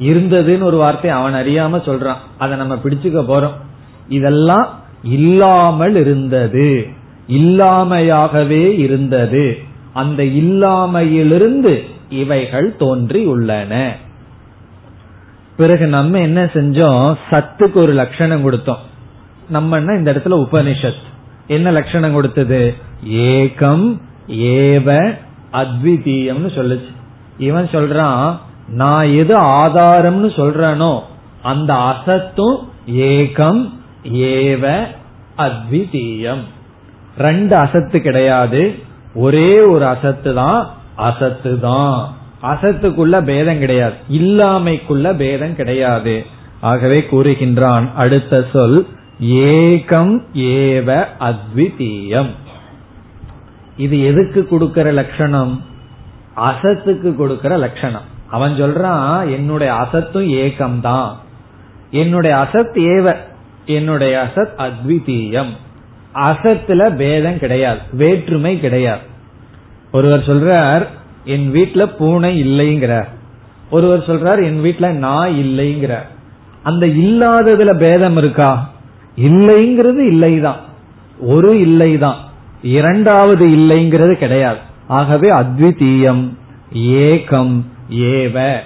இருந்ததுன்னு 0.00 0.62
ஒரு 0.62 0.76
வார்த்தை 0.76 1.10
அவன் 1.10 1.34
அறியாம 1.34 1.78
சொல்றான். 1.78 2.14
அதை 2.38 2.56
நம்ம 2.56 2.74
பிடிச்சுக்க 2.74 3.24
போறோம். 3.28 3.52
இதெல்லாம் 4.08 4.80
இல்லாமல் 5.02 5.96
இருந்தது. 5.96 6.86
இல்லாமையாகவே 7.28 8.78
இருந்தது. 8.78 9.58
அந்த 9.92 10.22
இல்லாமையிலிருந்து 10.22 11.80
இவைகள் 12.08 12.76
தோன்றி 12.76 13.24
உள்ளன 13.24 13.96
பிறகு 15.56 15.86
நம்ம 15.86 16.18
என்ன 16.18 16.44
செஞ்சோம்? 16.44 17.14
சத்துக்கு 17.30 17.72
ஒரு 17.72 17.92
லட்சணம் 17.92 18.50
கொடுத்தோம். 18.50 18.84
நம்ம 19.48 19.78
இந்த 19.78 20.12
இடத்துல 20.12 20.46
உபனிஷத். 20.46 21.04
என்ன 21.46 21.70
லட்சணம் 21.70 22.12
கொடுத்தது? 22.12 22.74
ஏகம் 23.10 24.00
ஏவ 24.30 25.14
அத்விதீயம்னு 25.52 26.50
சொல்லுச்சு. 26.54 26.90
இவன் 27.38 27.68
சொல்றான் 27.72 28.36
நான் 28.68 29.06
எது 29.06 29.38
ஆதாரம்னு 29.38 30.30
சொல்றனோ 30.36 31.00
அந்த 31.42 31.74
அசத்தும் 31.74 32.56
ஏகம் 32.90 33.70
ஏவ 34.12 34.84
அத்விதீயம். 35.38 36.40
ரெண்டு 37.18 37.56
அசத்து 37.56 38.00
கிடையாது. 38.00 38.74
ஒரே 39.14 39.60
ஒரு 39.60 39.86
அசத்து 39.86 40.34
தான் 40.34 40.70
அசத்து 40.94 41.60
தான். 41.60 42.14
அசத்துக்குள்ள 42.42 43.24
பேதம் 43.24 43.58
கிடையாது. 43.58 43.94
இல்லாமைக்குள்ள 44.12 45.16
பேதம் 45.16 45.56
கிடையாது. 45.56 46.26
ஆகவே 46.60 47.06
கூறுகின்றான் 47.10 47.94
அடுத்த 47.94 48.44
சொல் 48.52 48.86
ஏகம் 49.20 50.20
ஏவ 50.34 51.06
அத்விதீயம். 51.20 52.30
இது 53.76 54.02
எதுக்கு 54.02 54.48
கொடுக்கிற 54.48 54.92
லட்சணம்? 54.92 55.64
அசத்துக்கு 56.36 57.14
கொடுக்கிற 57.14 57.56
லட்சணம். 57.56 58.02
அவன் 58.30 58.62
சொல்றான் 58.62 59.30
என்னுடைய 59.30 59.72
அசத்தும் 59.72 60.28
ஏகம் 60.28 60.80
தான் 60.80 61.16
என்னுடைய 61.90 62.36
அசத் 62.36 62.76
ஏவ 62.76 63.16
என்னுடைய 63.66 64.26
அசத் 64.26 64.58
அத்விதீயம். 64.58 65.50
அசத்துல 66.14 66.96
பேதம் 66.96 67.38
கிடையாது 67.38 67.80
வேற்றுமை 67.92 68.60
கிடையாது. 68.60 69.00
ஒருவர் 69.92 70.26
சொல்றார் 70.26 70.86
என் 71.24 71.52
வீட்டுல 71.54 71.96
பூனை 71.96 72.44
இல்லைங்கிறார் 72.44 73.08
ஒருவர் 73.70 74.06
சொல்றார் 74.06 74.44
என் 74.44 74.64
வீட்டுல 74.64 74.90
நாய் 74.90 75.40
இல்லைங்கிறார் 75.40 76.06
அந்த 76.62 76.86
இல்லாததுல 76.86 77.78
பேதம் 77.78 78.16
இருக்கா? 78.16 78.74
இல்லைங்கிறது 79.16 80.06
இல்லைதான். 80.10 80.56
ஒரு 81.18 81.54
இல்லைதான். 81.54 82.14
இரண்டாவது 82.62 83.46
இல்லைங்கிறது 83.46 84.12
கிடையாது. 84.12 84.58
ஆகவே 84.86 85.30
அத்விதீயம் 85.30 86.28
ஏகம் 86.74 87.62
ஏவ. 87.90 88.56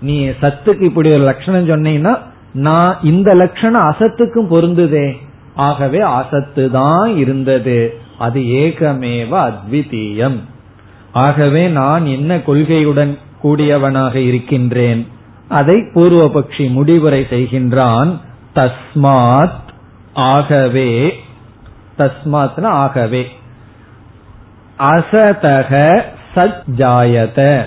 நீ 0.00 0.26
சத்துக்கு 0.26 0.80
இப்படி 0.80 1.12
ஒரு 1.12 1.24
லட்சணம் 1.24 1.68
சொன்னீங்கன்னா 1.68 2.18
நான் 2.52 2.98
இந்த 3.02 3.34
லட்சணம் 3.34 3.90
அசத்துக்கும் 3.90 4.48
பொருந்துதே. 4.50 5.12
ஆகவே 5.54 5.98
அசத்து 5.98 6.70
தான் 6.70 7.16
இருந்தது. 7.16 7.98
அது 8.18 8.40
ஏகமேவ 8.40 9.30
அத்விதீயம். 9.30 10.38
ஆகவே 11.12 11.68
நான் 11.68 12.06
என்ன 12.06 12.36
கொள்கையுடன் 12.36 13.18
கூடியவனாக 13.42 14.14
இருக்கின்றேன்? 14.14 15.06
அதை 15.48 15.76
பூர்வபக்ஷி 15.76 16.70
முடிவுரை 16.70 17.26
செய்கின்றான் 17.30 18.18
தஸ்மாத் 18.54 19.68
ஆகவே 20.20 21.20
தஸ்மாத்னா 21.98 22.64
ஆகவே. 22.64 23.28
அசதக 24.78 26.02
சஜ்ஜாயத. 26.34 27.64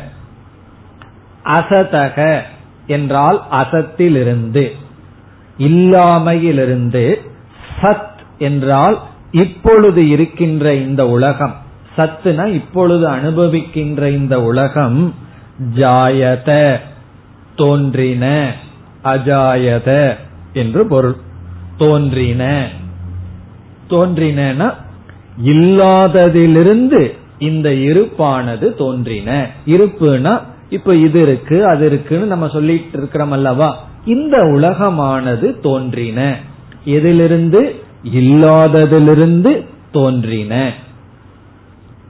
அசதக 1.46 2.42
என்றால் 2.88 3.44
அசத்திலிருந்து 3.52 4.72
இல்லாமையிலிருந்து 5.58 7.16
சத் 7.82 8.12
என்றால் 8.38 9.00
இப்பொழுது 9.32 10.08
இருக்கின்ற 10.08 10.76
இந்த 10.76 11.08
உலகம். 11.08 11.56
சத்துனா 11.98 12.46
இப்பொழுது 12.46 13.08
அனுபவிக்கின்ற 13.08 14.10
இந்த 14.10 14.42
உலகம் 14.42 15.16
ஜாயத 15.76 16.80
தோன்றின 17.56 18.54
அஜாயத 19.04 20.18
என்று 20.54 20.88
பொருள். 20.88 21.16
தோன்றின. 21.78 22.68
தோன்றின 23.88 24.74
இல்லாததிலிருந்து 25.46 27.18
இந்த 27.40 27.70
இருப்பானது 27.70 28.76
தோன்றின. 28.76 29.50
இருப்புனா 29.68 30.42
இப்ப 30.70 30.96
இது 30.96 31.22
இருக்கு 31.22 31.66
அது 31.66 31.86
இருக்குன்னு 31.86 32.26
நம்ம 32.26 32.48
சொல்லிட்டு 32.48 32.98
இருக்கிறோம் 32.98 33.32
அல்லவா? 33.32 33.86
இந்த 34.06 34.38
உலகமானது 34.38 35.60
தோன்றின. 35.60 36.38
எதிலிருந்து? 36.86 37.76
இல்லாததிலிருந்து 38.14 39.66
தோன்றின. 39.92 40.74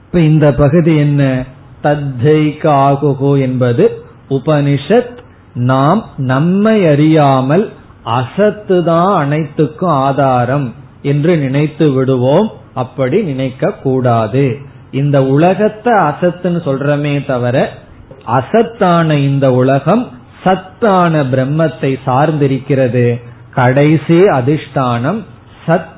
இப்ப 0.06 0.20
இந்த 0.20 0.54
பகுதி 0.54 0.96
என்ன? 0.96 1.44
தத்தைக்கு 1.82 2.68
ஆகுகோ 2.68 3.40
என்பது 3.40 4.02
உபனிஷத் 4.30 5.16
நாம் 5.54 6.04
நம்மை 6.16 6.86
அறியாமல் 6.86 7.72
அசத்து 8.04 8.84
தான் 8.84 9.14
அனைத்துக்கும் 9.14 9.94
ஆதாரம் 10.06 10.74
என்று 11.02 11.36
நினைத்து 11.36 11.90
விடுவோம். 11.90 12.52
அப்படி 12.74 13.22
நினைக்க 13.22 13.70
கூடாது. 13.70 14.58
இந்த 14.90 15.24
உலகத்தை 15.24 15.92
அசத்துன்னு 15.92 16.60
சொல்றமே 16.64 17.26
தவிர 17.26 17.70
அசத்தான 18.26 19.12
இந்த 19.12 19.52
உலகம் 19.52 20.08
சத்தான 20.44 21.22
பிரம்மத்தை 21.22 21.98
சார்ந்திருக்கிறது. 22.06 23.20
கடைசி 23.54 24.22
அதிஷ்டானம் 24.22 25.20
சத் 25.66 25.92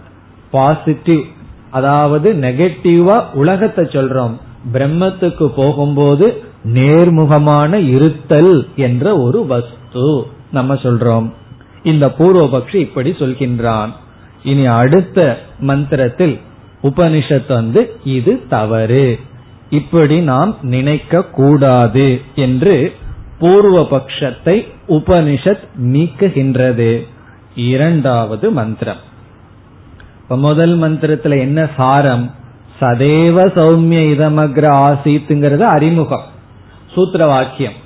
பாசிட்டிவ். 0.50 1.20
அதாவது 1.70 2.32
நெகட்டிவா 2.32 3.24
உலகத்தை 3.32 3.84
சொல்றோம். 3.84 4.34
பிரம்மத்துக்கு 4.72 5.46
போகும்போது 5.56 6.42
நேர்முகமான 6.64 7.72
இருத்தல் 7.88 8.68
என்ற 8.76 9.16
ஒரு 9.16 9.46
வஸ்து 9.46 10.26
நம்ம 10.50 10.74
சொல்றோம். 10.74 11.32
இந்த 11.86 12.06
பூர்வபக்ஷி 12.18 12.74
இப்படி 12.74 13.10
சொல்கின்றான். 13.10 13.92
இனி 14.44 14.66
அடுத்த 14.66 15.38
மந்திரத்தில் 15.60 16.40
உபனிஷத் 16.82 17.48
வந்து 17.48 17.82
இது 18.04 18.32
தவறு. 18.48 19.18
இப்படி 19.70 20.20
நாம் 20.20 20.56
நினைக்க 20.62 21.22
கூடாது 21.24 22.20
என்று 22.34 22.74
பூர்வ 23.38 23.86
பட்சத்தை 23.90 24.56
உபனிஷத் 24.88 25.64
நீக்குகின்றது. 25.82 26.90
இரண்டாவது 27.54 28.50
மந்திரம். 28.50 29.02
இப்ப 30.22 30.36
முதல் 30.36 30.74
மந்திரத்துல 30.80 31.38
என்ன 31.38 31.68
சாரம்? 31.76 32.34
சதேவ 32.80 33.36
சௌமிய 33.58 34.00
இதமக்ர 34.14 34.64
ஆசீத்துங்கிறது 34.86 35.64
அறிமுகம். 35.76 36.26
சூத்திர 36.94 37.26
வாக்கியம் 37.26 37.84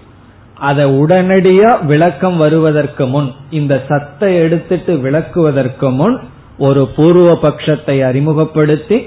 அதை 0.60 0.84
உடனடியா 1.02 1.70
விளக்கம் 1.84 2.36
வருவதற்கு 2.36 3.06
முன் 3.06 3.28
இந்த 3.50 3.74
சத்தை 3.88 4.30
எடுத்துட்டு 4.36 4.94
விளக்குவதற்கு 4.94 5.88
முன் 5.92 6.16
ஒரு 6.58 6.82
பூர்வ 6.96 7.28
பட்சத்தை 7.42 7.96
அறிமுகப்படுத்தி 8.04 8.98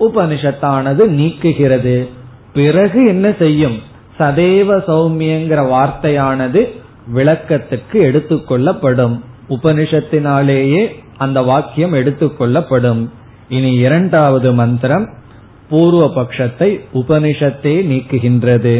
உபனிஷத்தானது 0.00 1.02
நீக்குகிறது. 1.18 1.96
பிறகு 2.52 3.00
என்ன 3.06 3.26
செய்யும்? 3.38 3.76
சதேவ 4.18 4.78
சௌமியங்கிற 4.88 5.60
வார்த்தையானது 5.74 6.60
விளக்கத்துக்கு 7.14 7.98
எடுத்துக்கொள்ளப்படும் 8.08 9.16
உபனிஷத்தினாலேயே 9.48 10.82
அந்த 11.18 11.38
வாக்கியம் 11.42 11.94
எடுத்துக்கொள்ளப்படும் 11.94 13.02
இனி 13.48 13.72
இரண்டாவது 13.74 14.52
மந்திரம் 14.52 15.06
பூர்வ 15.68 16.04
பட்சத்தை 16.14 16.70
உபனிஷத்தே 16.94 17.76
நீக்குகின்றது. 17.90 18.76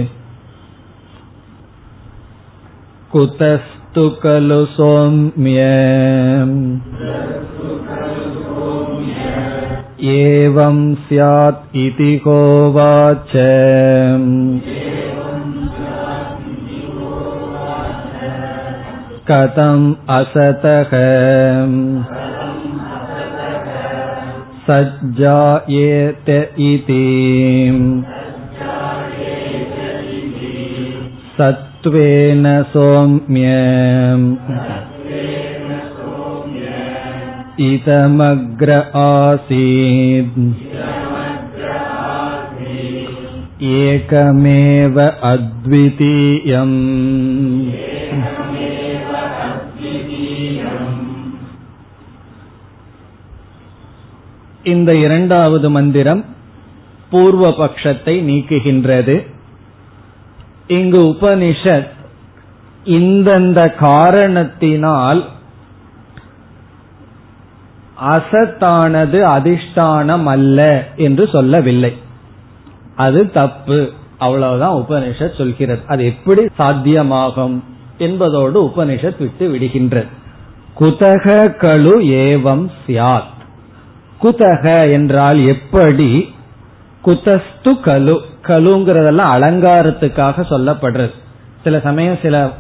कुतस्तु 3.11 4.09
खलु 4.23 4.63
सौम्य 4.71 5.61
एवं 10.15 10.79
स्यात् 11.07 11.77
इति 11.83 12.09
होवाच 12.25 13.31
कथम् 19.29 19.87
असतः 20.17 20.93
सज्जायेत 24.67 26.29
इति 26.69 27.03
सत्त्वेन 31.81 32.45
सौम्य 32.71 33.45
इदमग्र 37.67 38.71
आसीत् 39.03 40.39
एकमेव 43.79 44.97
अद्वितीयम् 45.31 46.77
இந்த 54.63 54.91
இரண்டாவது 54.95 55.67
மந்திரம் 55.69 56.21
பூர்வ 57.09 57.49
பட்சத்தை 57.59 58.15
நீக்குகின்றது 58.21 59.15
இங்கு 60.78 60.98
உபனிஷத் 60.98 61.88
இந்தந்த 62.84 63.74
காரணத்தினால் 63.74 65.28
அசத்தானது 68.08 69.18
அதிஷ்டானம் 69.22 70.24
அல்ல 70.24 70.88
என்று 70.96 71.28
சொல்லவில்லை. 71.28 71.96
அது 72.96 73.30
தப்பு. 73.30 73.90
அவ்வளவுதான் 74.18 74.84
உபனிஷத் 74.88 75.36
சொல்கிறது. 75.36 75.80
அது 75.86 76.04
எப்படி 76.04 76.44
சாத்தியமாகும் 76.58 77.60
என்பதோடு 77.98 78.62
உபனிஷத் 78.62 79.18
விட்டு 79.18 79.48
விடுகின்றது. 79.48 80.06
குதக 80.80 81.54
கழு 81.56 81.92
ஏவம் 82.00 82.70
சியாத். 82.86 83.30
குதக 84.22 84.92
என்றால் 84.92 85.38
எப்படி 85.38 86.31
குதஸ்து 87.04 87.80
கலு 87.80 88.20
கலுங்கிறதெல்லாம் 88.42 89.32
அலங்காரத்துக்காக 89.36 90.42
சொல்லப்படுறது. 90.50 91.10
சில 91.62 91.80
சமயம் 91.80 92.18
சில 92.22 92.50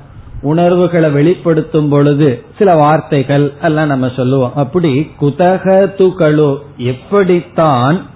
உணர்வுகளை 0.42 1.10
வெளிப்படுத்தும் 1.10 1.88
பொழுது 1.88 2.44
சில 2.58 2.74
வார்த்தைகள் 2.74 3.52
எல்லாம் 3.62 3.86
நம்ம 3.86 4.10
சொல்லுவோம். 4.16 4.52
அப்படி 4.54 5.10
குதக 5.20 5.90
துகளு 5.98 6.58
எப்படித்தான் 6.76 8.06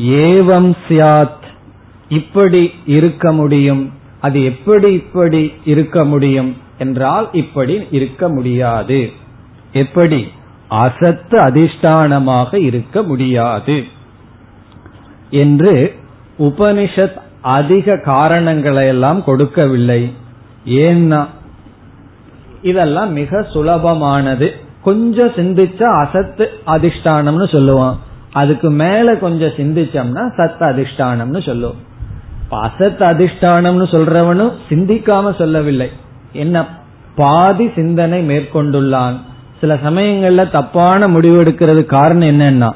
ஏவம் 0.00 0.76
சியாத் 0.88 1.44
இப்படி 2.08 2.72
இருக்க 2.86 3.32
முடியும் 3.32 3.92
அது 4.20 4.44
எப்படி 4.44 4.92
இப்படி 4.92 5.52
இருக்க 5.64 6.04
முடியும் 6.04 6.56
என்றால் 6.78 7.28
இப்படி 7.32 7.86
இருக்க 7.90 8.28
முடியாது. 8.28 9.12
எப்படி? 9.72 10.28
அசத்து 10.68 11.38
அதிஷ்டானமாக 11.38 12.54
இருக்க 12.54 13.02
முடியாது. 13.02 13.84
என்று 15.30 15.94
உபனிஷத் 16.38 17.16
அதிக 17.40 17.98
காரணங்களை 17.98 18.86
எல்லாம் 18.86 19.24
கொடுக்கவில்லை. 19.24 20.12
ஏன்னா 20.66 21.26
இதெல்லாம் 22.62 23.12
மிக 23.12 23.40
சுலபமானது. 23.40 24.50
கொஞ்சம் 24.82 25.28
சிந்திச்சா 25.28 25.82
அசத்து 25.82 26.48
அதிஷ்டானம்னு 26.66 27.44
சொல்லுவான். 27.44 27.96
அதுக்கு 28.32 28.70
மேல 28.70 29.16
கொஞ்சம் 29.16 29.48
சிந்திச்சோம்னா 29.48 30.30
சத் 30.36 30.60
அதிஷ்டானம்னு 30.60 31.42
சொல்லுவோம். 31.42 31.76
அசத் 32.50 33.02
அதிஷ்டானம்னு 33.02 33.84
சொல்றவனும் 33.84 34.52
சிந்திக்காம 34.68 35.36
சொல்லவில்லை. 35.38 35.90
என்ன? 36.32 36.66
பாதி 37.16 37.70
சிந்தனை 37.74 38.28
மேற்கொண்டுள்ளான். 38.28 39.14
சில 39.60 39.74
சமயங்கள்ல 39.74 40.50
தப்பான 40.50 41.08
முடிவு 41.08 41.44
எடுக்கிறது 41.44 41.84
காரணம் 41.84 42.28
என்னன்னா 42.28 42.72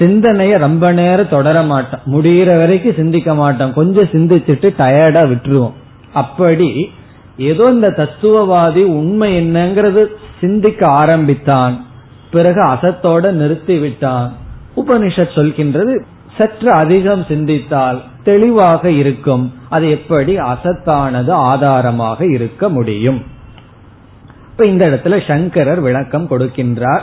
சிந்தனைய 0.00 0.58
ரொம்ப 0.58 0.92
நேரம் 0.92 1.28
தொடர 1.28 1.62
மாட்டோம். 1.62 2.00
முடிகிற 2.06 2.58
வரைக்கும் 2.58 2.94
சிந்திக்க 2.94 3.34
மாட்டோம். 3.34 3.74
கொஞ்சம் 3.74 4.04
சிந்திச்சுட்டு 4.04 4.74
டயர்டா 4.78 5.28
விட்டுருவோம். 5.28 5.72
அப்படி 6.12 6.90
ஏதோ 7.38 7.70
இந்த 7.70 7.88
தத்துவவாதி 7.88 8.84
உண்மை 8.84 9.40
என்னங்கிறது 9.40 10.06
சிந்திக்க 10.40 10.86
ஆரம்பித்தான். 10.86 11.84
பிறகு 12.30 12.64
அசத்தோட 12.64 13.30
நிறுத்தி 13.30 13.78
விட்டான். 13.78 14.32
உபனிஷத் 14.76 15.32
சொல்கின்றது 15.34 16.02
சற்று 16.38 16.70
அதிகம் 16.70 17.24
சிந்தித்தால் 17.28 18.02
தெளிவாக 18.24 18.90
இருக்கும். 18.90 19.54
அது 19.68 19.90
எப்படி 19.90 20.38
அசத்தானது 20.38 21.30
ஆதாரமாக 21.30 22.24
இருக்க 22.24 22.68
முடியும். 22.68 23.22
இப்ப 24.50 24.66
இந்த 24.66 24.88
இடத்துல 24.88 25.26
சங்கரர் 25.26 25.80
விளக்கம் 25.80 26.28
கொடுக்கின்றார். 26.28 27.00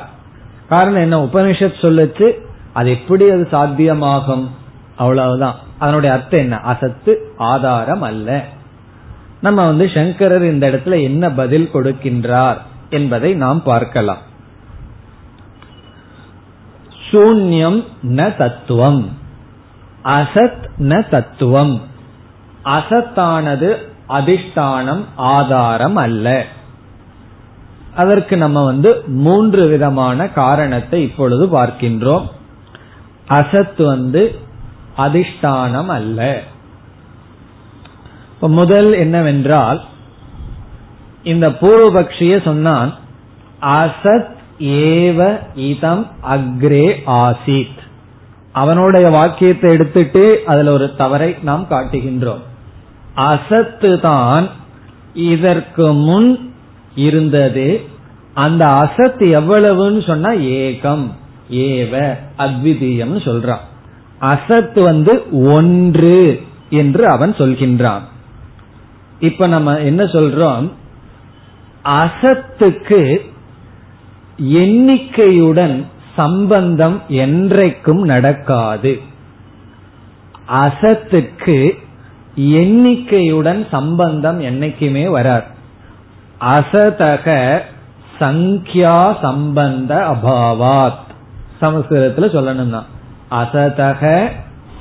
காரணம் 0.70 1.02
என்ன? 1.02 1.24
உபனிஷத் 1.24 1.80
சொல்லுச்சு 1.82 2.46
அது 2.78 2.90
எப்படி 2.90 3.30
அது 3.30 3.48
சாத்தியமாகும்? 3.52 4.48
அவ்வளவுதான். 4.98 5.56
அதனுடைய 5.80 6.16
அர்த்தம் 6.16 6.40
என்ன? 6.40 6.58
அசத்து 6.58 7.34
ஆதாரம் 7.38 8.02
அல்ல. 8.02 8.44
நம்ம 9.42 9.66
வந்து 9.66 9.92
சங்கரர் 9.94 10.44
இந்த 10.44 10.70
இடத்துல 10.70 11.02
என்ன 11.02 11.32
பதில் 11.32 11.70
கொடுக்கின்றார் 11.74 12.58
என்பதை 12.90 13.34
நாம் 13.34 13.64
பார்க்கலாம். 13.64 14.18
சூன்யம் 17.12 17.84
ந 18.04 18.36
தத்துவம். 18.36 19.10
அசத் 20.04 20.70
ந 20.80 21.10
தத்துவம். 21.10 21.82
அசத்தானது 22.66 23.76
அதிஷ்டானம் 24.10 25.04
ஆதாரம் 25.16 25.96
அல்ல. 25.96 26.46
அதற்கு 27.96 28.38
நம்ம 28.38 28.66
வந்து 28.66 29.04
மூன்று 29.08 29.68
விதமான 29.68 30.28
காரணத்தை 30.28 31.04
இப்பொழுது 31.04 31.48
பார்க்கின்றோம். 31.48 32.36
அசத் 33.30 33.86
வந்து 33.86 34.40
அதிஷ்டானம் 34.98 35.86
அல்ல. 35.86 36.44
இப்ப 38.36 38.50
முதல் 38.50 38.94
என்னவென்றால் 38.94 39.84
இந்த 41.24 41.50
பூர்வபக்ஷிய 41.50 42.44
சொன்னான் 42.44 42.94
அசத் 43.62 44.36
ஏவ 44.60 45.40
இதம் 45.56 46.08
அக்ரே 46.30 46.96
ஆசித். 47.06 47.78
அவனுடைய 48.52 49.10
வாக்கியத்தை 49.10 49.72
எடுத்துட்டு 49.72 50.42
அதுல 50.46 50.72
ஒரு 50.72 50.96
தவறை 50.96 51.36
நாம் 51.42 51.68
காட்டுகின்றோம். 51.70 52.42
அசத்து 53.16 54.00
தான் 54.00 54.48
இதற்கு 55.14 55.94
முன் 55.94 56.54
இருந்தது. 56.96 57.82
அந்த 58.34 58.66
அசத் 58.66 59.20
எவ்வளவுன்னு 59.20 60.08
சொன்னா 60.08 60.32
ஏகம். 60.32 61.12
ஏவ 61.52 62.18
அத்விதீயம் 62.38 63.16
சொல்றான். 63.18 63.66
அசத் 64.22 64.84
வந்து 64.84 65.26
ஒன்று 65.32 66.42
என்று 66.70 67.08
அவன் 67.08 67.34
சொல்கின்றான். 67.34 68.02
இப்ப 69.20 69.48
நம்ம 69.48 69.80
என்ன 69.80 70.04
சொல்றோம்? 70.04 70.72
அசத்துக்கு 71.86 73.20
எண்ணிக்கையுடன் 74.42 75.84
சம்பந்தம் 76.16 77.02
என்றைக்கும் 77.10 78.02
நடக்காது. 78.02 79.00
அசத்துக்கு 80.50 81.72
எண்ணிக்கையுடன் 82.40 83.68
சம்பந்தம் 83.72 84.42
என்னைக்குமே 84.42 85.10
வராது. 85.10 85.46
அசதக 86.42 87.60
சங்கியா 88.20 89.20
சம்பந்த 89.22 89.96
அபாவாத். 89.96 91.07
சமஸ்கிருதத்துல 91.62 92.28
சொல்லணும்னா 92.36 92.84
அசதக 93.32 94.30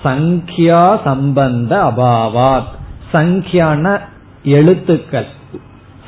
சங்கியா 0.05 0.99
சம்பந்த 1.05 1.85
அபாவாத். 1.85 2.73
சங்கியான 3.13 4.01
எழுத்துக்கள். 4.45 5.27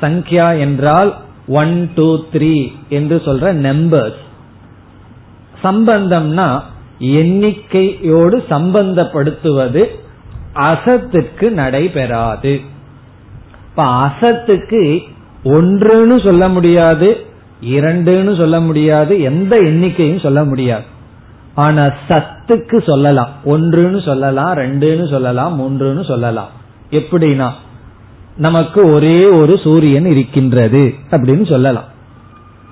சங்கியா 0.01 0.59
என்றால் 0.59 1.17
ஒன் 1.47 1.91
டூ 1.95 2.23
த்ரீ 2.33 2.71
என்று 2.89 3.21
சொல்ற 3.25 3.53
நம்பர்ஸ் 3.67 4.19
சம்பந்தம்னா 5.63 6.61
எண்ணிக்கையோடு 6.99 8.37
சம்பந்தப்படுத்துவது 8.49 9.85
அசத்துக்கு 10.53 11.49
நடைபெறாது. 11.49 12.61
இப்ப 13.69 13.83
அசத்துக்கு 13.83 14.99
ஒன்றுன்னு 15.43 16.23
சொல்ல 16.23 16.47
முடியாது. 16.47 17.25
இரண்டுன்னு 17.61 18.37
சொல்ல 18.37 18.59
முடியாது 18.59 19.21
எந்த 19.21 19.61
எண்ணிக்கையும் 19.61 20.21
சொல்ல 20.21 20.43
முடியாது. 20.43 20.83
ஆனா 21.55 21.89
சத்துக்கு 22.07 22.83
சொல்லலாம். 22.83 23.29
ஒன்றுன்னு 23.45 24.05
சொல்லலாம் 24.05 24.57
ரெண்டுன்னு 24.57 25.09
சொல்லலாம் 25.09 25.59
மூன்றுன்னு 25.59 26.05
சொல்லலாம். 26.05 26.49
எப்படின்னா 26.91 27.49
நமக்கு 28.37 28.91
ஒரே 28.91 29.25
ஒரு 29.25 29.57
சூரியன் 29.57 30.05
இருக்கின்றது 30.05 30.93
அப்படின்னு 31.09 31.49
சொல்லலாம். 31.49 31.83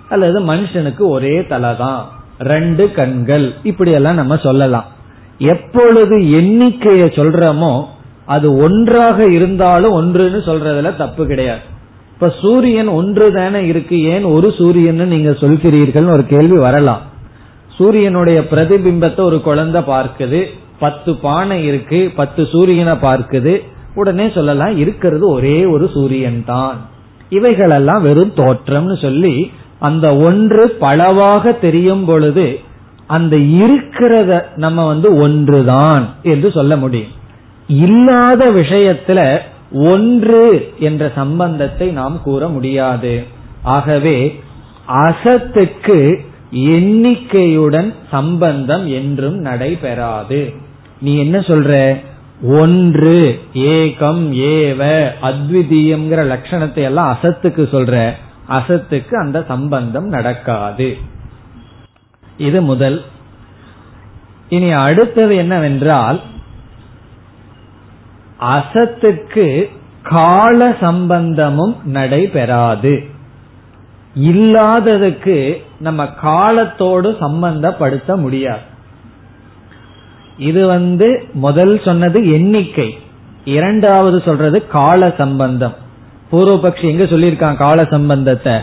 அல்லது 0.10 0.40
மனுஷனுக்கு 0.40 1.00
ஒரே 1.00 1.46
தலை 1.46 1.76
தான் 1.76 2.08
ரெண்டு 2.40 2.92
கண்கள் 2.92 3.54
இப்படி 3.64 3.92
எல்லாம் 3.92 4.16
நம்ம 4.16 4.38
சொல்லலாம். 4.38 4.86
எப்பொழுது 5.38 6.18
எண்ணிக்கைய 6.18 7.06
சொல்றோமோ 7.18 7.86
அது 8.26 8.58
ஒன்றாக 8.58 9.26
இருந்தாலும் 9.26 9.94
ஒன்றுன்னு 9.94 10.40
சொல்றதுல 10.46 10.96
தப்பு 10.96 11.26
கிடையாது. 11.26 11.76
இப்ப 12.18 12.30
சூரியன் 12.42 12.88
ஒன்று 12.88 13.26
தானே 13.34 13.60
இருக்கு 13.68 13.98
ஏன் 14.14 14.24
ஒரு 14.36 14.48
சூரியன் 14.60 15.02
நீங்க 15.12 15.32
சொல்கிறீர்கள் 15.42 16.08
ஒரு 16.14 16.24
கேள்வி 16.26 16.58
வரலாம். 16.58 17.02
சூரியனுடைய 17.78 18.40
பிரதிபிம்பத்தை 18.52 19.20
ஒரு 19.20 19.38
குழந்தை 19.42 19.82
பார்க்குது 19.90 20.40
பத்து 20.80 21.12
பானை 21.16 21.58
இருக்கு 21.66 22.00
பத்து 22.16 22.42
சூரியனை 22.54 22.96
பார்க்குது 23.04 23.54
உடனே 23.96 24.26
சொல்லலாம் 24.30 24.78
இருக்கிறது 24.78 25.26
ஒரே 25.30 25.66
ஒரு 25.66 25.86
சூரியன் 25.94 26.40
தான். 26.46 26.78
இவைகளெல்லாம் 27.30 28.02
வெறும் 28.02 28.34
தோற்றம்னு 28.36 28.98
சொல்லி 29.02 29.36
அந்த 29.80 30.16
ஒன்று 30.28 30.66
பலவாக 30.80 31.52
தெரியும் 31.66 32.06
பொழுது 32.06 32.48
அந்த 33.08 33.36
இருக்கிறத 33.62 34.42
நம்ம 34.56 34.88
வந்து 34.88 35.12
ஒன்றுதான் 35.18 36.06
என்று 36.24 36.52
சொல்ல 36.52 36.76
முடியும். 36.78 37.14
இல்லாத 37.68 38.52
விஷயத்துல 38.52 39.20
ஒன்று 39.72 40.74
என்ற 40.80 41.12
சம்பந்தத்தை 41.16 41.88
நாம் 41.88 42.22
கூற 42.22 42.48
முடியாது. 42.48 43.24
ஆகவே 43.62 44.40
அசத்துக்கு 44.88 46.20
எண்ணிக்கையுடன் 46.52 47.94
சம்பந்தம் 48.12 48.88
என்றும் 48.88 49.36
நடைபெறாது. 49.36 50.54
நீ 51.02 51.18
என்ன 51.18 51.40
சொல்ற? 51.40 52.02
ஒன்று 52.44 53.40
ஏகம் 53.54 54.32
ஏவ 54.34 55.10
அத்விதீயம்ங்கிற 55.22 56.38
லட்சணத்தை 56.38 56.84
எல்லாம் 56.84 57.18
அசத்துக்கு 57.22 57.64
சொல்ற. 57.72 58.12
அசத்துக்கு 58.50 59.14
அந்த 59.14 59.44
சம்பந்தம் 59.48 60.06
நடக்காது. 60.06 60.98
இது 62.38 62.62
முதல். 62.62 63.04
இனி 64.50 64.72
அடுத்தது 64.72 65.36
என்னவென்றால் 65.36 66.22
அசத்துக்கு 68.42 69.66
கால 70.04 70.76
சம்பந்தமும் 70.80 71.76
நடைபெறாது. 71.84 73.04
இல்லாததுக்கு 74.20 75.64
நம்ம 75.80 76.06
காலத்தோடு 76.06 77.12
சம்பந்தப்படுத்த 77.20 78.16
முடியாது. 78.16 78.62
இது 80.38 80.68
வந்து 80.68 81.26
முதல் 81.34 81.82
சொன்னது 81.86 82.32
எண்ணிக்கை. 82.32 82.98
இரண்டாவது 83.46 84.22
சொல்றது 84.26 84.68
கால 84.68 85.14
சம்பந்தம். 85.18 85.74
பூர்வபக்ஷி 86.32 86.82
எங்க 86.82 87.04
சொல்லியிருக்கான் 87.04 87.56
கால 87.56 87.86
சம்பந்தத்தை? 87.86 88.54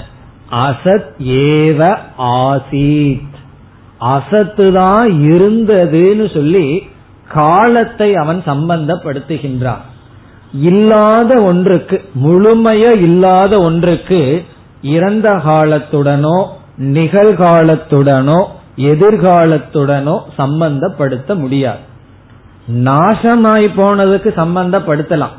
அசத் 0.50 1.04
ஏவ 1.18 1.96
ஆசீத். 2.18 3.32
அசத்து 3.98 4.72
தான் 4.72 5.10
இருந்ததுன்னு 5.10 6.34
சொல்லி 6.34 6.86
காலத்தை 7.28 8.14
அவன் 8.14 8.42
சம்பந்தப்படுத்துகின்றான். 8.46 9.84
இல்லாத 10.52 11.42
ஒன்றுக்கு 11.42 12.04
முழுமைய 12.14 12.92
இல்லாத 12.92 13.60
ஒன்றுக்கு 13.60 14.44
இறந்த 14.82 15.32
காலத்துடனோ 15.32 16.44
நிகழ்காலத்துடனோ 16.78 18.44
எதிர்காலத்துடனோ 18.76 20.18
சம்பந்தப்படுத்த 20.38 21.34
முடியாது. 21.34 21.78
நாசமாய் 22.68 23.68
போனதுக்கு 23.76 24.30
சம்பந்தப்படுத்தலாம். 24.36 25.34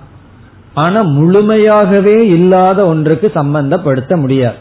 ஆனா 0.74 1.02
முழுமையாகவே 1.02 2.20
இல்லாத 2.20 2.86
ஒன்றுக்கு 2.86 3.32
சம்பந்தப்படுத்த 3.36 4.16
முடியாது. 4.16 4.56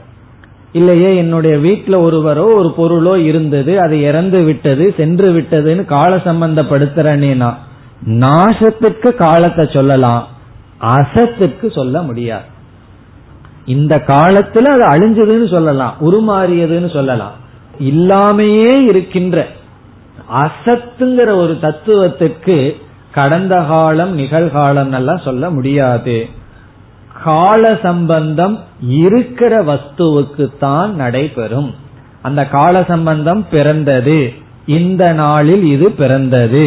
இல்லையே 0.75 1.17
என்னுடைய 1.17 1.57
வீட்டுல 1.57 1.97
ஒருவரோ 2.01 2.47
ஒரு 2.55 2.75
பொருளோ 2.77 3.17
இருந்தது 3.17 3.81
அது 3.81 4.03
இறந்து 4.03 4.43
விட்டது 4.43 4.95
சென்று 4.97 5.33
விட்டதுன்னு 5.33 5.85
கால 5.85 6.17
சம்பந்தப்படுத்துறேன்னா? 6.17 7.55
நாசத்துக்கு 8.07 9.15
காலத்தை 9.15 9.69
சொல்லலாம் 9.73 10.27
அசத்துக்கு 10.81 11.73
சொல்ல 11.73 12.03
முடியாது. 12.03 12.45
இந்த 13.65 14.03
காலத்துல 14.07 14.63
அது 14.63 14.85
அழிஞ்சதுன்னு 14.85 15.51
சொல்லலாம் 15.51 15.95
உருமாறியதுன்னு 16.01 16.93
சொல்லலாம். 16.93 17.33
இல்லாமையே 17.81 18.75
இருக்கின்ற 18.89 19.47
அசத்துங்கிற 20.35 21.37
ஒரு 21.37 21.59
தத்துவத்துக்கு 21.63 22.77
கடந்த 23.13 23.63
காலம் 23.63 24.19
நிகழ்காலம் 24.19 24.93
எல்லாம் 24.93 25.25
சொல்ல 25.25 25.51
முடியாது. 25.51 26.29
கால 27.25 27.63
சம்பந்தம் 27.83 28.57
இருக்கிற 29.03 29.53
வஸ்துவுக்கு 29.71 30.47
தான் 30.59 30.91
நடைபெறும். 30.95 31.71
அந்த 32.23 32.41
கால 32.57 32.75
சம்பந்தம் 32.89 33.43
பிறந்தது. 33.51 34.19
இந்த 34.79 35.05
நாளில் 35.23 35.65
இது 35.75 35.87
பிறந்தது. 36.01 36.67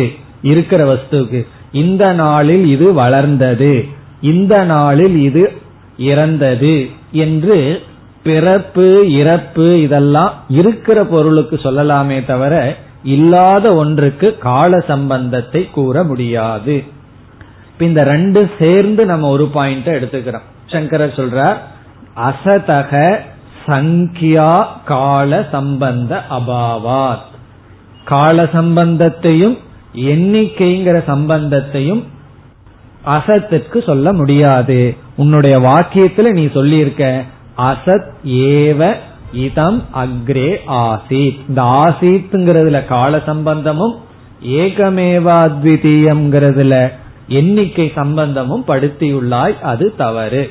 இருக்கிற 0.51 0.81
வஸ்துக்கு 0.91 1.39
இந்த 1.81 2.03
நாளில் 2.13 2.65
இது 2.65 2.87
வளர்ந்தது. 2.93 3.73
இந்த 4.21 4.53
நாளில் 4.73 5.17
இது 5.27 5.43
இறந்தது 6.09 6.75
என்று 7.23 7.57
பிறப்பு 8.23 8.87
இறப்பு 9.11 9.67
இதெல்லாம் 9.81 10.33
இருக்கிற 10.59 10.99
பொருளுக்கு 11.05 11.55
சொல்லலாமே 11.63 12.17
தவிர 12.25 12.53
இல்லாத 13.15 13.65
ஒன்றுக்கு 13.75 14.27
கால 14.45 14.79
சம்பந்தத்தை 14.87 15.61
கூற 15.75 16.03
முடியாது. 16.03 16.75
இந்த 17.79 18.03
ரெண்டு 18.03 18.51
சேர்ந்து 18.59 19.05
நம்ம 19.05 19.29
ஒரு 19.29 19.47
பாயிண்ட் 19.47 19.87
எடுத்துக்கிறோம். 19.87 20.41
சங்கரர் 20.67 21.15
சொல்றார் 21.15 21.57
அசதக 22.15 23.19
சங்கியா 23.67 24.65
கால 24.85 25.47
சம்பந்த 25.51 26.23
அபாவாத். 26.29 27.23
கால 28.05 28.43
சம்பந்தத்தையும் 28.43 29.57
எண்ணிக்கைங்கிற 29.95 31.03
சம்பந்தத்தையும் 31.07 32.03
அசத்திற்கு 33.05 33.83
சொல்ல 33.83 34.13
முடியாது. 34.13 34.95
உன்னுடைய 35.15 35.59
வாக்கியத்துல 35.59 36.31
நீ 36.31 36.49
சொல்லியிருக்க 36.53 37.23
அசத் 37.57 38.09
ஏவ 38.25 38.93
இதம் 39.33 39.83
அக்ரே 39.95 40.57
ஆசீத். 40.67 41.37
இந்த 41.47 41.61
ஆசித்துங்கிறதுல 41.61 42.85
கால 42.85 43.21
சம்பந்தமும் 43.25 43.95
ஏகமேவாத்விதீயம்ங்கிறதுல 44.45 46.91
எண்ணிக்கை 47.27 47.91
சம்பந்தமும் 47.95 48.65
படுத்தியுள்ளாய் 48.67 49.59
அது 49.59 49.95
தவறு. 49.95 50.49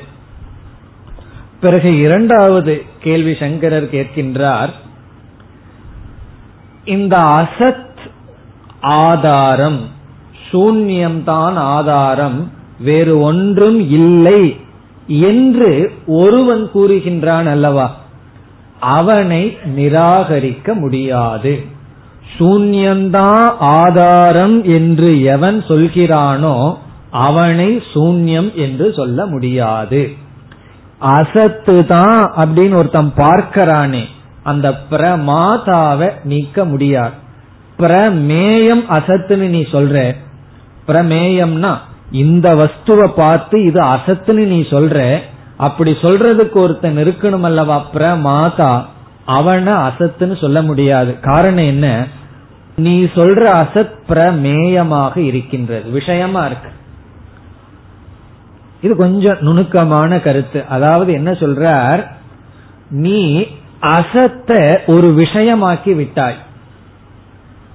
பிறகு 1.61 1.97
இரண்டாவது 1.97 2.83
கேள்வி 2.99 3.35
சங்கரர் 3.39 3.91
கேட்கின்றார். 3.91 4.69
இந்த 6.85 7.17
அசத் 7.17 7.85
ஆதாரம் 8.81 9.79
சூன்யம்தான் 10.51 11.53
ஆதாரம் 11.53 12.51
வேறு 12.79 13.19
ஒன்றும் 13.19 13.89
இல்லை 13.89 14.59
என்று 15.07 15.91
ஒருவன் 16.07 16.69
கூறுகின்றான் 16.73 17.47
அல்லவா? 17.47 17.97
அவனை 18.79 19.57
நிராகரிக்க 19.65 20.73
முடியாது. 20.73 21.75
சூன்யந்தான் 22.37 23.47
ஆதாரம் 23.59 24.63
என்று 24.77 25.09
எவன் 25.35 25.57
சொல்கிறானோ 25.67 26.55
அவனை 27.25 27.69
சூன்யம் 27.93 28.49
என்று 28.53 28.93
சொல்ல 28.93 29.25
முடியாது. 29.25 30.01
அசத்து 30.99 31.75
தான் 31.85 32.19
அப்படின்னு 32.37 32.75
ஒருத்தன் 32.75 33.11
பார்க்கிறானே 33.15 34.03
அந்த 34.43 34.67
பிரமாதாவை 34.91 36.09
நீக்க 36.23 36.65
முடியாது. 36.65 37.15
பிரமேயம் 37.79 38.83
அசத்துன்னு 38.97 39.47
நீ 39.55 39.61
சொல்ற 39.71 39.97
பிரமேயம்னா 40.87 41.73
இந்த 42.11 42.47
வஸ்துவை 42.55 43.07
பார்த்து 43.15 43.55
இது 43.63 43.79
அசத்துன்னு 43.95 44.43
நீ 44.53 44.59
சொல்ற 44.69 44.97
அப்படி 45.57 45.91
சொல்றதுக்கு 45.91 46.57
ஒருத்தன் 46.65 46.97
இருக்கணும் 46.97 47.47
அல்லவா 47.49 47.77
பிரமாதா 47.93 48.71
அவனை 49.25 49.73
அசத்துன்னு 49.87 50.35
சொல்ல 50.39 50.61
முடியாது. 50.61 51.19
காரணம் 51.19 51.69
என்ன? 51.73 51.87
நீ 52.77 53.03
சொல்ற 53.03 53.65
அசத் 53.65 53.95
பிரமேயமாக 54.09 55.17
இருக்கின்றது. 55.17 55.89
விஷயமா 55.89 56.45
இருக்கு. 56.45 56.69
இது 58.81 58.95
கொஞ்சம் 58.95 59.37
நுணுக்கமான 59.39 60.19
கருத்து. 60.19 60.63
அதாவது 60.69 61.13
என்ன 61.13 61.31
சொல்றார்? 61.31 62.07
நீ 62.89 63.45
அசத்த 63.81 64.77
ஒரு 64.85 65.13
விஷயமாக்கி 65.17 65.95
விட்டாய். 65.95 66.37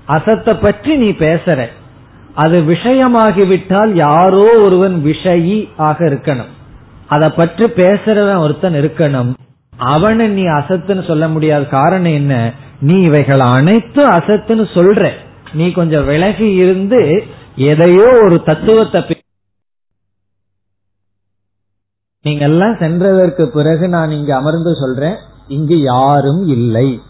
அசத்தை 0.05 0.55
பற்றி 0.55 0.97
நீ 0.97 1.11
பேசுற. 1.11 1.67
அது 2.35 2.61
விஷயமாகிவிட்டால் 2.61 3.93
யாரோ 3.93 4.61
ஒருவன் 4.61 5.03
விஷயி 5.05 5.69
ஆக 5.77 6.05
இருக்கணும். 6.05 6.51
அதை 7.07 7.29
பற்றி 7.29 7.65
பேசுறவன் 7.65 8.39
ஒருத்தன் 8.39 8.75
இருக்கணும். 8.75 9.35
அவனை 9.77 10.29
நீ 10.29 10.43
அசத்துன்னு 10.43 11.07
சொல்ல 11.07 11.29
முடியாத 11.29 11.65
காரணம் 11.65 12.13
என்ன? 12.13 12.53
நீ 12.83 12.97
இவைகள் 13.01 13.41
அனைத்தும் 13.41 14.11
அசத்துன்னு 14.11 14.65
சொல்ற. 14.75 15.11
நீ 15.53 15.71
கொஞ்சம் 15.71 16.07
விலகி 16.07 16.49
இருந்து 16.55 17.01
எதையோ 17.57 18.07
ஒரு 18.25 18.43
தத்துவத்தை 18.43 19.21
நீங்க 22.25 22.45
எல்லாம் 22.45 22.75
சென்றதற்கு 22.75 23.45
பிறகு 23.47 23.89
நான் 23.89 24.11
இங்கு 24.11 24.35
அமர்ந்து 24.35 24.73
சொல்றேன். 24.77 25.17
இங்கு 25.49 25.81
யாரும் 25.81 26.43
இல்லை. 26.47 27.01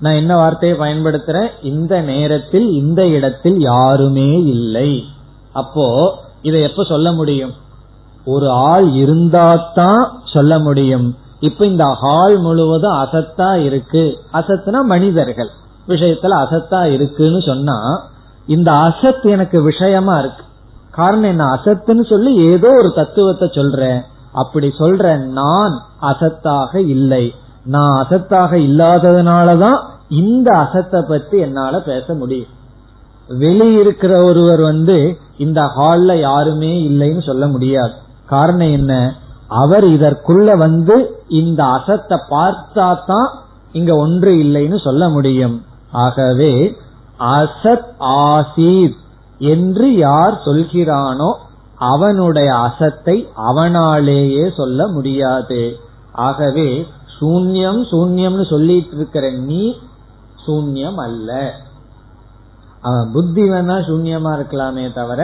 நான் 0.00 0.12
என்ன 0.12 0.36
வார்த்தையை 0.36 0.78
பயன்படுத்துறேன்? 0.78 1.50
இந்த 1.62 2.00
நேரத்தில் 2.00 2.66
இந்த 2.70 3.06
இடத்தில் 3.06 3.58
யாருமே 3.60 4.30
இல்லை. 4.42 5.04
அப்போ 5.52 5.86
இதை 6.42 6.62
எப்ப 6.62 6.84
சொல்ல 6.84 7.12
முடியும்? 7.12 7.54
ஒரு 8.24 8.50
ஆள் 8.50 8.86
இருந்தாதான் 8.86 10.02
சொல்ல 10.32 10.58
முடியும். 10.58 11.06
இப்ப 11.40 11.66
இந்த 11.66 11.84
ஹால் 11.84 12.38
முழுவதும் 12.38 12.92
அசத்தா 12.92 13.54
இருக்கு. 13.54 14.18
அசத்துனா 14.32 14.82
மனிதர்கள். 14.82 15.48
விஷயத்துல 15.88 16.46
அசத்தா 16.46 16.84
இருக்குன்னு 16.84 17.40
சொன்னா 17.40 17.80
இந்த 18.46 18.72
அசத் 18.72 19.24
எனக்கு 19.24 19.62
விஷயமா 19.62 20.18
இருக்கு. 20.18 20.44
காரணம் 20.90 21.22
என்ன? 21.22 21.44
அசத்துன்னு 21.44 22.08
சொல்லி 22.08 22.36
ஏதோ 22.36 22.68
ஒரு 22.68 22.92
தத்துவத்தை 22.94 23.50
சொல்றேன். 23.54 24.02
அப்படி 24.32 24.72
சொல்ற 24.78 25.24
நான் 25.24 25.82
அசத்தாக 26.02 26.76
இல்லை. 26.76 27.34
நான் 27.64 28.06
அசத்தாக 28.06 28.54
இல்லாததுனாலதான் 28.54 29.80
இந்த 30.08 30.56
அசத்தை 30.56 31.02
பத்தி 31.08 31.38
என்னால 31.38 31.80
பேச 31.80 32.14
முடியும். 32.14 32.54
வெளியிருக்கிற 33.28 34.24
ஒருவர் 34.24 34.60
வந்து 34.60 35.18
இந்த 35.38 35.62
ஹால்ல 35.62 36.20
யாருமே 36.20 36.88
இல்லைன்னு 36.88 37.22
சொல்ல 37.22 37.46
முடியாது. 37.46 37.92
காரணம் 38.26 38.72
என்ன? 38.72 39.14
அவர் 39.48 39.84
இதற்குள்ள 39.84 40.48
வந்து 40.56 40.96
இந்த 41.40 41.60
அசத்தை 41.76 42.16
பார்த்தா 42.30 42.86
தான் 43.10 43.28
இங்க 43.72 43.92
ஒன்று 43.96 44.32
இல்லைன்னு 44.44 44.78
சொல்ல 44.84 45.08
முடியும். 45.08 45.56
ஆகவே 46.04 46.52
அசத் 47.34 47.90
ஆசீத் 48.28 48.96
என்று 49.52 49.86
யார் 49.96 50.34
சொல்கிறானோ 50.46 51.30
அவனுடைய 51.92 52.50
அசத்தை 52.66 53.16
அவனாலேயே 53.48 54.44
சொல்ல 54.56 54.86
முடியாது. 54.88 55.62
ஆகவே 56.12 56.68
சூன்யம் 57.18 57.80
சூன்யம்னு 57.92 58.44
சொல்லிட்டு 58.50 58.94
இருக்கிற 58.96 59.26
நீ 59.30 59.62
சூன்யம் 60.46 60.98
அல்ல. 61.06 61.30
அவன் 62.82 63.06
புத்தி 63.12 63.44
வேணா 63.50 63.76
சூன்யமா 63.88 64.32
இருக்கலாமே 64.38 64.84
தவிர 64.92 65.20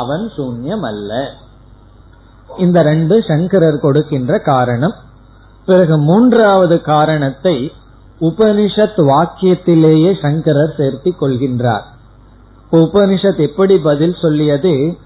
அவன் 0.00 0.26
சூன்யம் 0.36 0.84
அல்ல. 0.90 1.12
இந்த 2.58 2.82
ரெண்டு 2.82 3.22
சங்கரர் 3.22 3.80
கொடுக்கின்ற 3.80 4.38
காரணம். 4.38 4.92
பிறகு 5.66 5.98
மூன்றாவது 5.98 6.80
காரணத்தை 6.80 7.72
உபனிஷத் 8.20 8.96
வாக்கியத்திலேயே 8.96 10.22
சங்கரர் 10.22 10.74
சேர்த்திக் 10.78 11.16
கொள்கின்றார். 11.20 11.82
உபனிஷத் 12.72 13.38
எப்படி 13.38 13.78
பதில் 13.78 14.16
சொல்லியது? 14.22 14.98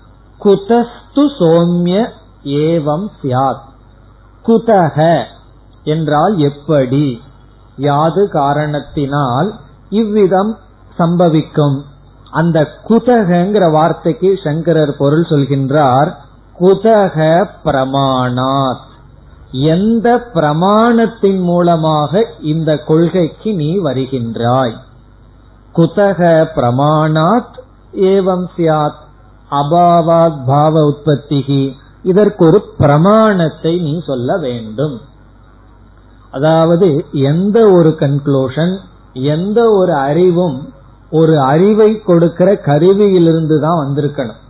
குதஸ்து 0.45 0.87
சோம்ய 1.15 2.09
ஏவம் 2.45 3.07
சியாத் 3.23 3.65
குதக 4.47 5.25
என்றால் 5.83 6.39
எப்படி? 6.39 7.23
யாது 7.77 8.29
காரணத்தினால் 8.29 9.55
இவ்விதம் 9.89 10.59
சம்பவிக்கும். 10.99 11.81
அந்த 12.31 12.69
குதகங்கிற 12.89 13.73
வார்த்தைக்கு 13.73 14.39
சங்கரர் 14.45 14.97
பொருள் 14.97 15.23
சொல்கின்றார். 15.23 16.13
குதக 16.61 17.47
பிரமாணாத். 17.65 18.85
எந்த 19.51 20.31
பிரமாணத்தின் 20.35 21.41
மூலமாக 21.41 22.27
இந்த 22.41 22.77
கொள்கைக்கு 22.77 23.55
நீ 23.55 23.79
வருகின்றாய்? 23.79 24.75
குதக 25.77 26.49
பிரமாணாத் 26.57 27.59
ஏவம் 27.97 28.47
சியாத். 28.57 29.05
அபாவாத் 29.51 30.45
பாவ 30.47 30.91
உற்பத்திகி. 30.91 31.73
இதற்கு 32.03 32.47
ஒரு 32.47 32.63
பிரமாணத்தை 32.79 33.79
நீ 33.79 34.03
சொல்ல 34.07 34.37
வேண்டும். 34.37 35.01
அதாவது 36.31 37.05
எந்த 37.13 37.71
ஒரு 37.71 37.97
கன்க்ளூஷன் 37.99 38.79
எந்த 39.13 39.71
ஒரு 39.71 39.95
அறிவும் 39.95 40.73
ஒரு 41.11 41.41
அறிவை 41.41 42.03
கொடுக்கிற 42.03 42.53
கருவியிலிருந்து 42.53 43.61
தான் 43.61 43.87
வந்திருக்கணும். 43.87 44.45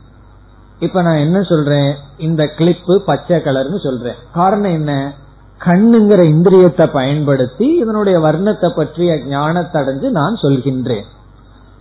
இப்ப 0.78 1.02
நான் 1.02 1.16
என்ன 1.16 1.42
சொல்றேன்? 1.42 1.94
இந்த 2.18 2.44
கிளிப்பு 2.56 2.96
பச்சை 2.96 3.36
கலர்னு 3.36 3.82
சொல்றேன். 3.82 4.14
காரணம் 4.32 4.70
என்ன? 4.70 5.12
கண்ணுங்கிற 5.64 6.22
இந்திரியத்தை 6.22 6.92
பயன்படுத்தி 6.92 7.66
இதனுடைய 7.66 8.18
வர்ணத்தை 8.18 8.68
பற்றிய 8.68 9.24
ஞானத்தை 9.24 9.82
அடைஞ்சு 9.82 10.10
நான் 10.10 10.38
சொல்கின்றேன். 10.42 11.04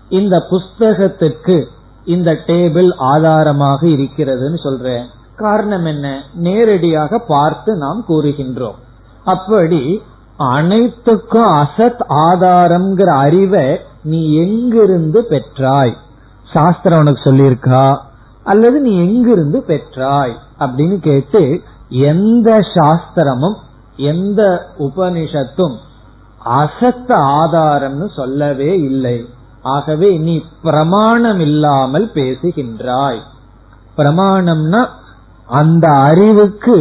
இந்த 0.10 0.44
புஸ்தகத்துக்கு 0.50 1.66
இந்த 2.06 2.34
டேபிள் 2.34 2.96
ஆதாரமாக 2.98 3.88
இருக்கிறதுன்னு 3.88 4.64
சொல்றேன். 4.64 5.06
காரணம் 5.36 5.86
என்ன? 5.86 6.24
நேரடியாக 6.34 7.20
பார்த்து 7.20 7.76
நாம் 7.76 8.06
கூறுகின்றோம். 8.10 8.76
அப்படி 9.24 10.02
அனைத்துக்கும் 10.38 11.54
அசத் 11.54 12.02
ஆதாரம்ங்கிற 12.10 13.06
அறிவை 13.06 13.80
நீ 14.04 14.36
எங்கிருந்து 14.36 15.26
பெற்றாய்? 15.30 15.94
சாஸ்திரம் 16.54 17.00
உனக்கு 17.00 17.34
சொல்லியிருக்கா? 17.34 17.98
அல்லது 18.46 18.80
நீ 18.80 18.94
எங்கிருந்து 18.98 19.60
பெற்றாய்? 19.68 20.36
அப்படின்னு 20.60 20.98
கேட்டு 21.00 21.42
எந்த 21.90 22.50
சாஸ்திரமும் 22.74 23.58
எந்த 23.98 24.42
உபனிஷத்தும் 24.80 25.76
அசத்த 26.56 27.12
ஆதாரம்னு 27.38 28.08
சொல்லவே 28.16 28.72
இல்லை. 28.82 29.18
ஆகவே 29.62 30.18
நீ 30.18 30.36
பிரமாணம் 30.62 31.40
இல்லாமல் 31.40 32.12
பேசுகின்றாய். 32.14 33.22
பிரமாணம்னா 33.98 34.82
அந்த 35.48 35.88
அறிவுக்கு 35.88 36.78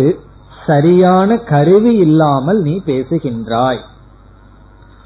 சரியான 0.67 1.37
கருவி 1.37 1.95
இல்லாமல் 1.97 2.61
நீ 2.63 2.75
பேசுகின்றாய். 2.87 3.83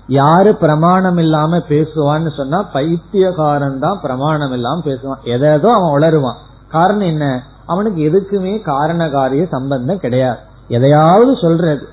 யாரு 0.06 0.56
பிரமாணம் 0.56 1.18
இல்லாம 1.18 1.56
பேசுவான்னு 1.68 2.30
சொன்னா 2.36 2.58
பைத்தியகாரன் 2.74 3.78
தான் 3.78 3.98
பிரமாணம் 4.02 4.52
இல்லாம 4.52 4.82
பேசுவான். 4.84 5.22
எதோ 5.22 5.72
அவன் 5.72 5.94
உளருவான். 5.96 6.38
காரணம் 6.68 7.06
என்ன? 7.06 7.42
அவனுக்கு 7.66 8.02
எதுக்குமே 8.02 8.62
காரண 8.62 9.10
காரிய 9.10 9.46
சம்பந்தம் 9.46 9.98
கிடையாது. 9.98 10.38
எதையாவது 10.68 11.36
சொல்றது. 11.36 11.86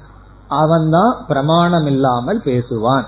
அவன் 0.47 0.89
தான் 0.89 1.15
பிரமாணம் 1.27 1.85
இல்லாமல் 1.85 2.41
பேசுவான். 2.45 3.03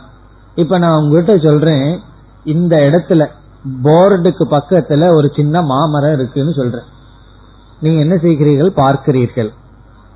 இப்ப 0.56 0.78
நான் 0.78 1.02
உங்ககிட்ட 1.02 1.50
சொல்றேன் 1.50 2.00
இந்த 2.44 2.76
இடத்துல 2.76 3.28
போர்டுக்கு 3.84 4.44
பக்கத்துல 4.52 5.14
ஒரு 5.14 5.32
சின்ன 5.36 5.62
மாமரம் 5.62 6.14
இருக்குன்னு 6.14 6.54
சொல்றேன். 6.54 6.96
நீங்க 7.80 8.00
என்ன 8.00 8.16
செய்கிறீர்கள்? 8.16 8.70
பார்க்கிறீர்கள். 8.76 9.50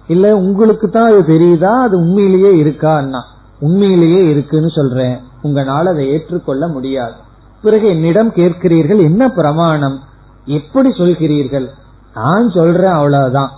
இல்ல 0.08 0.38
உங்களுக்கு 0.38 0.90
தான் 0.90 1.10
அது 1.10 1.22
தெரியுதா? 1.22 1.82
அது 1.82 1.98
உண்மையிலேயே 1.98 2.64
இருக்கான்னா? 2.64 3.22
உண்மையிலேயே 3.60 4.30
இருக்குன்னு 4.30 4.70
சொல்றேன். 4.70 5.20
உங்களால் 5.42 5.88
அதை 5.88 6.10
ஏற்றுக்கொள்ள 6.10 6.68
முடியாது. 6.68 7.14
பிறகு 7.62 7.88
என்னிடம் 7.88 8.32
கேட்கிறீர்கள் 8.32 9.00
என்ன 9.02 9.30
பிரமாணம்? 9.30 10.00
எப்படி 10.46 10.90
சொல்கிறீர்கள். 10.90 11.68
நான் 12.16 12.52
சொல்றேன் 12.52 12.92
அவ்வளவுதான். 12.92 13.50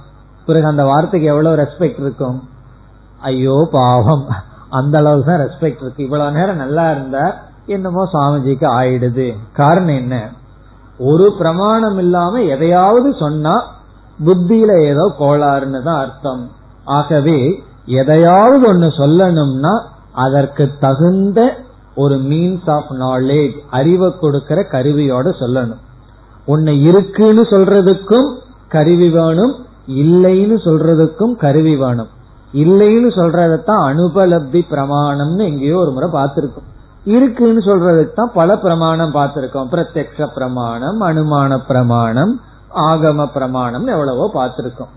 பிறகு 0.45 0.67
அந்த 0.67 0.83
வார்த்தைக்கு 0.83 1.29
எவ்வளவு 1.29 1.55
ரெஸ்பெக்ட் 1.55 1.99
இருக்கும்? 1.99 2.43
ஐயோ 3.21 3.67
பாவம். 3.71 4.27
அந்த 4.69 4.97
அளவுக்கு 4.97 5.31
தான் 5.31 5.47
ரெஸ்பெக்ட் 5.47 5.81
இருக்கு. 5.81 6.03
இவ்வளவு 6.03 6.31
நேரம் 6.31 6.55
நல்லா 6.55 6.91
இருந்தா 6.91 7.35
என்னமோ 7.65 8.09
சுவாமிஜிக்கு 8.13 8.67
ஆயிடுது. 8.67 9.33
காரணம் 9.53 9.95
என்ன? 9.95 10.29
ஒரு 10.97 11.33
பிரமாணம் 11.37 11.97
இல்லாம 11.97 12.41
எதையாவது 12.41 13.15
சொன்னா 13.19 13.63
புத்தியில 14.25 14.81
ஏதோ 14.81 15.13
கோளாறுன்னு 15.19 15.83
தான் 15.83 15.99
அர்த்தம். 15.99 16.49
ஆகவே 16.83 17.63
எதையாவது 17.85 18.73
ஒண்ணு 18.73 18.91
சொல்லணும்னா 18.97 19.81
அதற்கு 20.11 20.69
தகுந்த 20.79 21.57
ஒரு 21.95 22.15
மீன்ஸ் 22.15 22.69
ஆஃப் 22.69 22.91
நாலேஜ் 22.91 23.55
அறிவை 23.69 24.13
கொடுக்கிற 24.19 24.67
கருவியோட 24.71 25.33
சொல்லணும். 25.39 25.81
உன்னை 26.45 26.83
இருக்குன்னு 26.83 27.41
சொல்றதுக்கும் 27.41 28.27
கருவி 28.67 29.09
வேணும் 29.09 29.53
இல்லைன்னு 29.87 30.55
சொல்றதுக்கும் 30.65 31.33
கருவி 31.35 31.75
வேணும். 31.75 32.07
இல்லைன்னு 32.53 33.09
சொல்றதத்தான் 33.19 33.83
அனுபலப்தி 33.89 34.61
பிரமாணம்னு 34.71 35.43
எங்கேயோ 35.51 35.77
ஒரு 35.77 35.91
முறை 35.91 36.09
பார்த்திருக்கோம். 36.09 36.67
இருக்குன்னு 37.03 37.59
சொல்றதுக்கு 37.59 38.13
தான் 38.13 38.33
பல 38.33 38.57
பிரமாணம் 38.57 39.13
பார்த்திருக்கோம். 39.13 39.69
பிரத்யக்ஷ 39.71 40.27
பிரமாணம் 40.35 40.99
அனுமான 41.01 41.57
பிரமாணம் 41.67 42.33
ஆகம 42.89 43.25
பிரமாணம் 43.33 43.87
எவ்வளவோ 43.87 44.31
பார்த்திருக்கோம். 44.33 44.91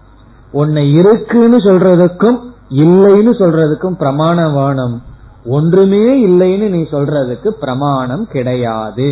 உன்னை 0.52 0.92
இருக்குன்னு 0.92 1.56
சொல்றதுக்கும் 1.56 2.38
இல்லைன்னு 2.84 3.32
சொல்றதுக்கும் 3.40 3.96
பிரமாணம் 4.02 4.54
வேணும். 4.54 5.02
ஒன்றுமே 5.46 6.26
இல்லைன்னு 6.26 6.68
நீ 6.68 6.82
சொல்றதுக்கு 6.90 7.48
பிரமாணம் 7.48 8.26
கிடையாது. 8.28 9.08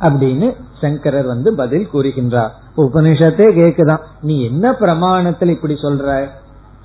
அப்படின்னு 0.00 0.48
சங்கரர் 0.80 1.26
வந்து 1.26 1.54
பதில் 1.54 1.88
கூறுகின்றார். 1.92 2.50
உபனிஷத்தே 2.76 3.46
கேக்குதான். 3.60 4.02
நீ 4.20 4.44
என்ன 4.44 4.70
பிரமாணத்தில் 4.70 5.48
இப்படி 5.48 5.74
சொல்ற? 5.74 6.28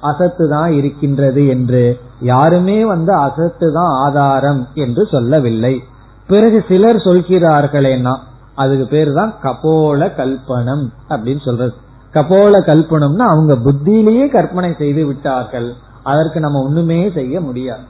அசத்து 0.01 0.49
தான் 0.49 0.71
இருக்கின்றது 0.71 1.47
என்று. 1.47 1.99
யாருமே 2.19 2.85
வந்து 2.85 3.13
அசத்து 3.13 3.71
தான் 3.73 3.91
ஆதாரம் 3.91 4.67
என்று 4.73 5.05
சொல்லவில்லை. 5.05 5.83
பிறகு 6.27 6.65
சிலர் 6.67 6.95
சொல்கிறார்களேனா 6.95 8.13
அதுக்கு 8.55 8.87
பேர் 8.87 9.13
தான் 9.13 9.33
கபோல 9.43 10.05
கல்பனம் 10.17 10.85
அப்படின்னு 11.09 11.43
சொல்றது. 11.45 11.73
கபோல 12.13 12.59
கல்பனம்னா 12.59 13.25
அவங்க 13.33 13.53
புத்தியிலேயே 13.53 14.31
கற்பனை 14.31 14.73
செய்து 14.77 15.05
விட்டார்கள். 15.05 15.73
அதற்கு 16.03 16.39
நம்ம 16.39 16.63
ஒண்ணுமே 16.63 17.11
செய்ய 17.13 17.41
முடியாது. 17.41 17.83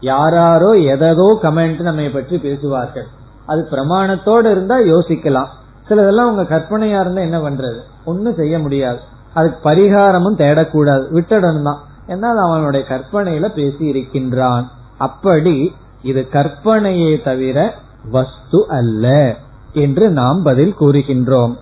யாராரோ 0.00 0.70
எதோ 0.72 1.38
கமெண்ட் 1.42 1.80
நம்ம 1.80 2.08
பற்றி 2.12 2.38
பேசுவார்கள். 2.38 3.06
அது 3.48 3.68
பிரமாணத்தோடு 3.70 4.50
இருந்தா 4.50 4.76
யோசிக்கலாம். 4.78 5.48
சிலதெல்லாம் 5.88 6.30
உங்க 6.30 6.42
கற்பனையா 6.42 7.00
இருந்தா 7.00 7.20
என்ன 7.20 7.38
பண்றது? 7.38 7.80
ஒன்னும் 8.04 8.34
செய்ய 8.34 8.58
முடியாது. 8.58 8.98
அதுக்கு 9.34 9.70
பரிகாரமும் 9.70 10.38
தேடக்கூடாது. 10.38 11.04
விட்டுடணும் 11.12 11.62
தான் 11.62 11.80
என்னால் 12.06 12.36
அவனுடைய 12.36 12.86
கற்பனையில 12.88 13.48
பேசி 13.48 13.84
இருக்கின்றான். 13.84 14.70
அப்படி 14.98 15.74
இது 16.02 16.28
கற்பனையே 16.32 17.22
தவிர 17.22 17.74
வஸ்து 18.10 18.66
அல்ல 18.68 19.34
என்று 19.72 20.10
நாம் 20.10 20.42
பதில் 20.42 20.74
கூறுகின்றோம். 20.80 21.54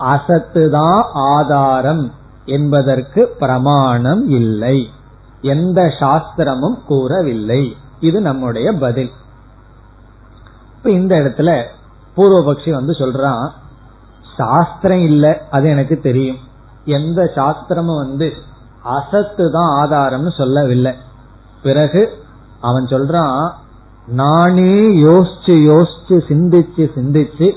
அசத்துதான் 0.00 1.02
ஆதாரம் 1.12 2.12
என்பதற்கு 2.44 3.34
பிரமாணம் 3.38 4.28
இல்லை. 4.30 4.90
எந்த 5.40 5.82
சாஸ்திரமும் 6.00 6.84
கூறவில்லை. 6.86 7.76
இது 8.00 8.20
நம்முடைய 8.20 8.72
பதில். 8.72 9.10
இப்ப 10.78 10.90
இந்த 10.90 11.14
இடத்துல 11.16 11.62
பூர்வபக்ஷி 12.16 12.70
வந்து 12.70 12.92
சொல்றான் 12.92 13.48
சாஸ்திரம் 14.36 15.00
இல்ல 15.00 15.46
அது 15.50 15.68
எனக்கு 15.68 16.00
தெரியும். 16.00 16.36
எந்த 16.84 17.32
சாஸ்திரமும் 17.34 17.96
வந்து 17.96 18.32
அசத்து 18.82 19.50
தான் 19.52 19.72
ஆதாரம்னு 19.72 20.36
சொல்லவில்லை. 20.36 20.94
பிறகு 21.62 22.12
அவன் 22.60 22.84
சொல்றான் 22.84 23.50
நானே 24.06 25.02
யோசிச்சு 25.02 25.56
யோசிச்சு 25.70 26.18
சிந்திச்சு 26.28 26.84
சிந்திச்சு 26.96 27.52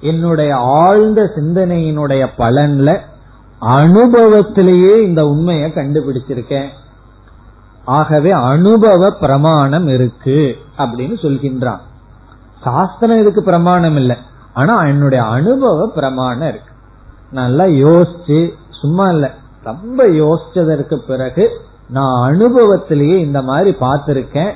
என்னுடைய 0.00 0.56
ஆழ்ந்த 0.56 1.32
சிந்தனையினுடைய 1.36 2.26
பலன்ல 2.38 3.00
அனுபவத்திலேயே 3.60 5.02
இந்த 5.02 5.26
உண்மையை 5.26 5.70
கண்டுபிடிச்சிருக்கேன். 5.70 6.68
ஆகவே 7.84 8.30
அனுபவ 8.30 9.10
பிரமாணம் 9.10 9.88
இருக்கு 9.88 10.56
அப்படின்னு 10.78 11.16
சொல்கின்றான். 11.22 11.80
சாஸ்திரம் 12.66 13.20
இதுக்கு 13.20 13.42
பிரமாணம் 13.42 13.96
இல்லை. 13.96 14.16
ஆனா 14.54 14.74
என்னுடைய 14.92 15.22
அனுபவ 15.36 15.86
பிரமாணம் 15.94 16.48
இருக்கு. 16.48 16.72
நல்லா 17.30 17.64
யோசிச்சு 17.84 18.38
சும்மா 18.80 19.06
இல்ல 19.08 19.26
ரொம்ப 19.64 20.00
யோசிச்சதற்கு 20.22 20.96
பிறகு 21.08 21.44
நான் 21.88 22.16
அனுபவத்திலேயே 22.30 23.16
இந்த 23.26 23.40
மாதிரி 23.42 23.70
பார்த்திருக்கேன். 23.80 24.52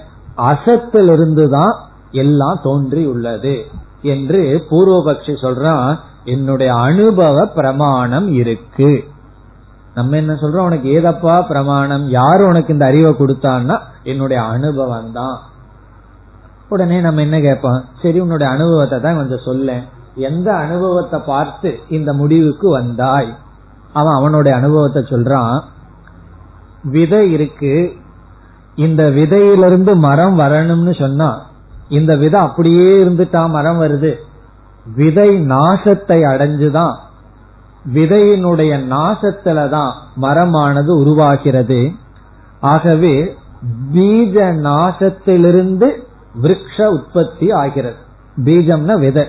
அசத்திலிருந்து 0.51 1.45
தான் 1.49 1.75
எல்லாம் 2.11 2.61
தோன்றி 2.63 3.03
உள்ளது 3.07 3.55
என்று 4.03 4.41
பூர்வபக்ஷி 4.71 5.35
சொல்றான். 5.43 5.91
என்னுடைய 6.25 6.71
அனுபவ 6.89 7.45
பிரமாணம் 7.59 8.29
இருக்கு. 8.41 8.91
நம்ம 9.95 10.17
என்ன 10.17 10.33
சொல்றோம்? 10.33 10.69
உனக்கு 10.69 10.89
ஏதப்பா 10.91 11.37
பிரமாணம்? 11.43 12.05
யாரு 12.09 12.43
உனக்கு 12.47 12.73
இந்த 12.73 12.85
அறிவை 12.85 13.13
கொடுத்தான்னா 13.13 13.77
என்னுடைய 14.03 14.41
அனுபவம் 14.55 15.13
தான் 15.13 15.37
உடனே 16.71 17.01
நம்ம 17.01 17.21
என்ன 17.21 17.41
கேட்போம்? 17.41 17.85
சரி 18.03 18.21
உன்னுடைய 18.21 18.53
அனுபவத்தை 18.53 19.01
தான் 19.01 19.16
கொஞ்சம் 19.16 19.41
சொல்ல. 19.45 19.81
எந்த 20.14 20.55
அனுபவத்தை 20.55 21.21
பார்த்து 21.27 21.79
இந்த 21.89 22.12
முடிவுக்கு 22.12 22.71
வந்தாய்? 22.71 23.35
அவன் 23.93 24.14
அவனுடைய 24.14 24.57
அனுபவத்தை 24.57 25.03
சொல்றான். 25.03 25.61
விதை 26.83 27.33
இருக்கு. 27.33 27.93
இந்த 28.75 29.11
விதையிலிருந்து 29.11 29.97
மரம் 29.97 30.39
வரணும்னு 30.39 30.99
சொன்னா 30.99 31.47
இந்த 31.89 32.16
விதை 32.16 32.41
அப்படியே 32.41 33.05
இருந்துட்டா 33.05 33.49
மரம் 33.49 33.83
வருது. 33.83 34.14
விதை 34.95 35.51
நாசத்தை 35.51 36.25
அடைஞ்சுதான். 36.25 36.95
விதையினுடைய 37.95 38.79
நாசத்துலதான் 38.91 39.93
மரமானது 40.23 40.99
உருவாகிறது. 40.99 41.93
ஆகவே 42.61 43.37
பீஜ 43.95 44.53
நாசத்திலிருந்து 44.53 45.89
விரக்ஷ 46.43 46.87
உற்பத்தி 46.87 47.51
ஆகிறது. 47.51 47.95
பீஜம்னா 48.45 48.99
விதை. 48.99 49.24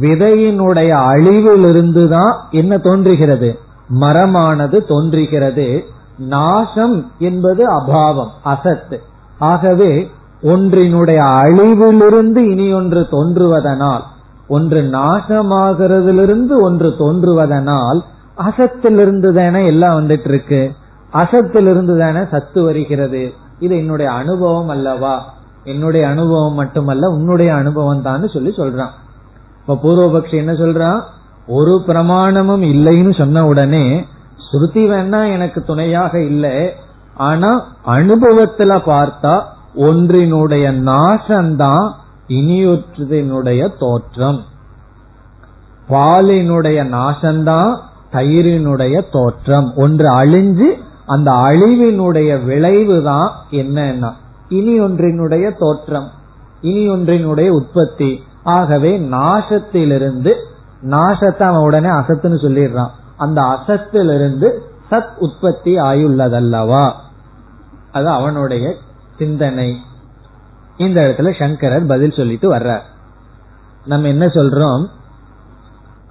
விதையினுடைய 0.00 0.88
அழிவிலிருந்து 0.88 2.08
தான் 2.08 2.36
என்ன 2.50 2.78
தோன்றுகிறது? 2.78 3.58
மரமானது 4.00 4.86
தோன்றுகிறது. 4.86 5.84
நாசம் 6.18 7.10
என்பது 7.18 7.66
அபாவம் 7.72 8.30
அசத்து. 8.42 9.00
ஆகவே 9.38 10.10
ஒன்றினுடைய 10.42 11.16
அழிவிலிருந்து 11.16 12.36
இனி 12.36 12.72
ஒன்று 12.72 13.06
தோன்றுவதனால் 13.10 14.00
ஒன்று 14.48 14.80
நாசமாகிறதிலிருந்து 14.82 16.60
ஒன்று 16.60 16.94
தோன்றுவதனால் 16.98 18.00
அசத்திலிருந்து 18.38 19.32
தானே 19.32 19.66
எல்லாம் 19.66 20.00
வந்துட்டு 20.00 20.28
இருக்கு 20.28 20.72
அசத்திலிருந்து 21.12 21.98
தானே 21.98 22.26
சத்து 22.30 22.62
வருகிறது. 22.62 23.32
இது 23.58 23.76
என்னுடைய 23.76 24.10
அனுபவம் 24.10 24.68
அல்லவா? 24.68 25.38
என்னுடைய 25.64 26.08
அனுபவம் 26.08 26.54
மட்டுமல்ல 26.54 27.08
உன்னுடைய 27.08 27.54
அனுபவம் 27.54 28.02
தான் 28.02 28.28
சொல்லி 28.28 28.50
சொல்றான். 28.50 28.90
இப்ப 29.60 29.78
பூர்வபக்ஷி 29.82 30.34
என்ன 30.34 30.52
சொல்றான் 30.52 31.00
ஒரு 31.46 31.82
பிரமாணமும் 31.86 32.62
இல்லைன்னு 32.62 33.18
சொன்ன 33.18 33.46
உடனே 33.46 34.06
ஸ்ருதி 34.36 34.84
வேணா 34.88 35.32
எனக்கு 35.32 35.64
துணையாக 35.64 36.22
இல்லை 36.22 36.72
ஆனா 37.14 37.64
அனுபவத்துல 37.86 38.72
பார்த்தா 38.86 39.42
ஒன்றினுடைய 39.76 40.72
நாசம்தான் 40.72 41.92
இனியொற்றினுடைய 42.28 43.78
தோற்றம். 43.78 44.40
பாலினுடைய 45.88 46.84
நாசம்தான் 46.88 47.76
தயிரினுடைய 48.12 49.04
தோற்றம். 49.12 49.72
ஒன்று 49.76 50.08
அழிஞ்சு 50.08 50.72
அந்த 51.06 51.30
அழிவினுடைய 51.32 52.44
விளைவு 52.44 53.02
தான் 53.02 53.32
என்னன்னா 53.50 54.12
இனி 54.50 54.80
ஒன்றினுடைய 54.80 55.56
தோற்றம் 55.58 56.10
இனி 56.60 56.88
ஒன்றினுடைய 56.88 57.48
உற்பத்தி. 57.48 58.22
ஆகவே 58.42 58.98
நாசத்திலிருந்து 58.98 60.32
நாசத்தை 60.82 61.42
அவன் 61.42 61.62
உடனே 61.62 61.88
அசத்துன்னு 61.88 62.42
சொல்லிடுறான். 62.42 62.90
அந்த 63.16 63.42
அசத்திலிருந்து 63.42 64.52
சத் 64.90 65.14
உற்பத்தி 65.18 65.76
ஆயுள்ளதல்லவா? 65.76 66.92
அது 67.92 68.08
அவனுடைய 68.08 68.74
சிந்தனை. 69.18 69.76
இந்த 70.76 71.00
இடத்துல 71.00 71.38
சங்கரர் 71.38 71.86
பதில் 71.86 72.10
சொல்லிட்டு 72.10 72.54
வர்றார். 72.54 72.80
நம்ம 73.84 74.08
என்ன 74.08 74.26
சொல்றோம்? 74.26 74.86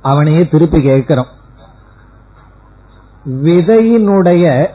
அவனையே 0.02 0.48
திருப்பி 0.48 0.82
கேட்கிறோம். 0.82 1.28
விதையினுடைய 3.26 4.68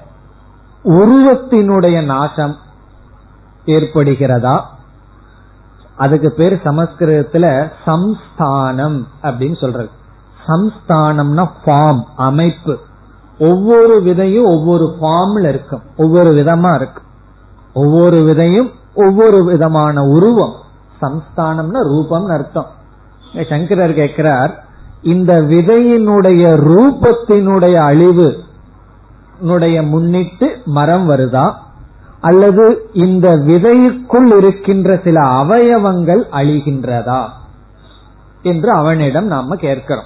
உருவத்தினுடைய 0.84 2.04
நாசம் 2.04 2.62
ஏற்படுகிறதா? 3.66 4.60
அதுக்கு 5.96 6.30
பேர் 6.30 6.54
சமஸ்கிருதத்துல 6.54 7.70
சம்ஸ்தானம் 7.86 9.02
அப்படின்னு 9.22 9.60
சொல்றது. 9.60 9.88
சம்ஸ்தானம்னா 10.46 11.48
ஃபார்ம் 11.64 12.02
அமைப்பு. 12.16 12.78
ஒவ்வொரு 13.38 14.02
விதையும் 14.02 14.44
ஒவ்வொரு 14.44 14.96
ஃபார்ம்ல 15.00 15.48
இருக்கும். 15.48 15.82
ஒவ்வொரு 15.96 16.32
விதமா 16.32 16.74
இருக்கு. 16.74 17.02
ஒவ்வொரு 17.74 18.16
விதையும் 18.16 18.70
ஒவ்வொரு 18.94 19.44
விதமான 19.44 20.04
உருவம். 20.04 20.52
சம்ஸ்தானம்னா 21.02 21.78
ரூபம்னு 21.92 22.32
அர்த்தம். 22.32 22.66
சங்கரர் 23.48 23.94
கேட்கிறார் 23.94 24.64
இந்த 25.02 25.42
விதையினுடைய 25.42 26.56
ரூபத்தினுடைய 26.56 27.74
அழிவு 27.74 28.36
முன்னிட்டு 29.82 30.62
மரம் 30.64 31.10
வருதா? 31.10 31.54
அல்லது 32.25 32.91
இந்த 32.93 33.37
விதைக்குள் 33.37 34.37
இருக்கின்ற 34.37 35.01
சில 35.05 35.20
அவயவங்கள் 35.20 36.22
அழிகின்றதா 36.33 37.25
என்று 38.43 38.70
அவனிடம் 38.70 39.27
நாம 39.27 39.57
கேட்கிறோம். 39.57 40.05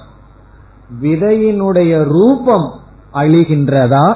விதையினுடைய 1.01 2.03
ரூபம் 2.03 2.71
அழிகின்றதா? 3.13 4.15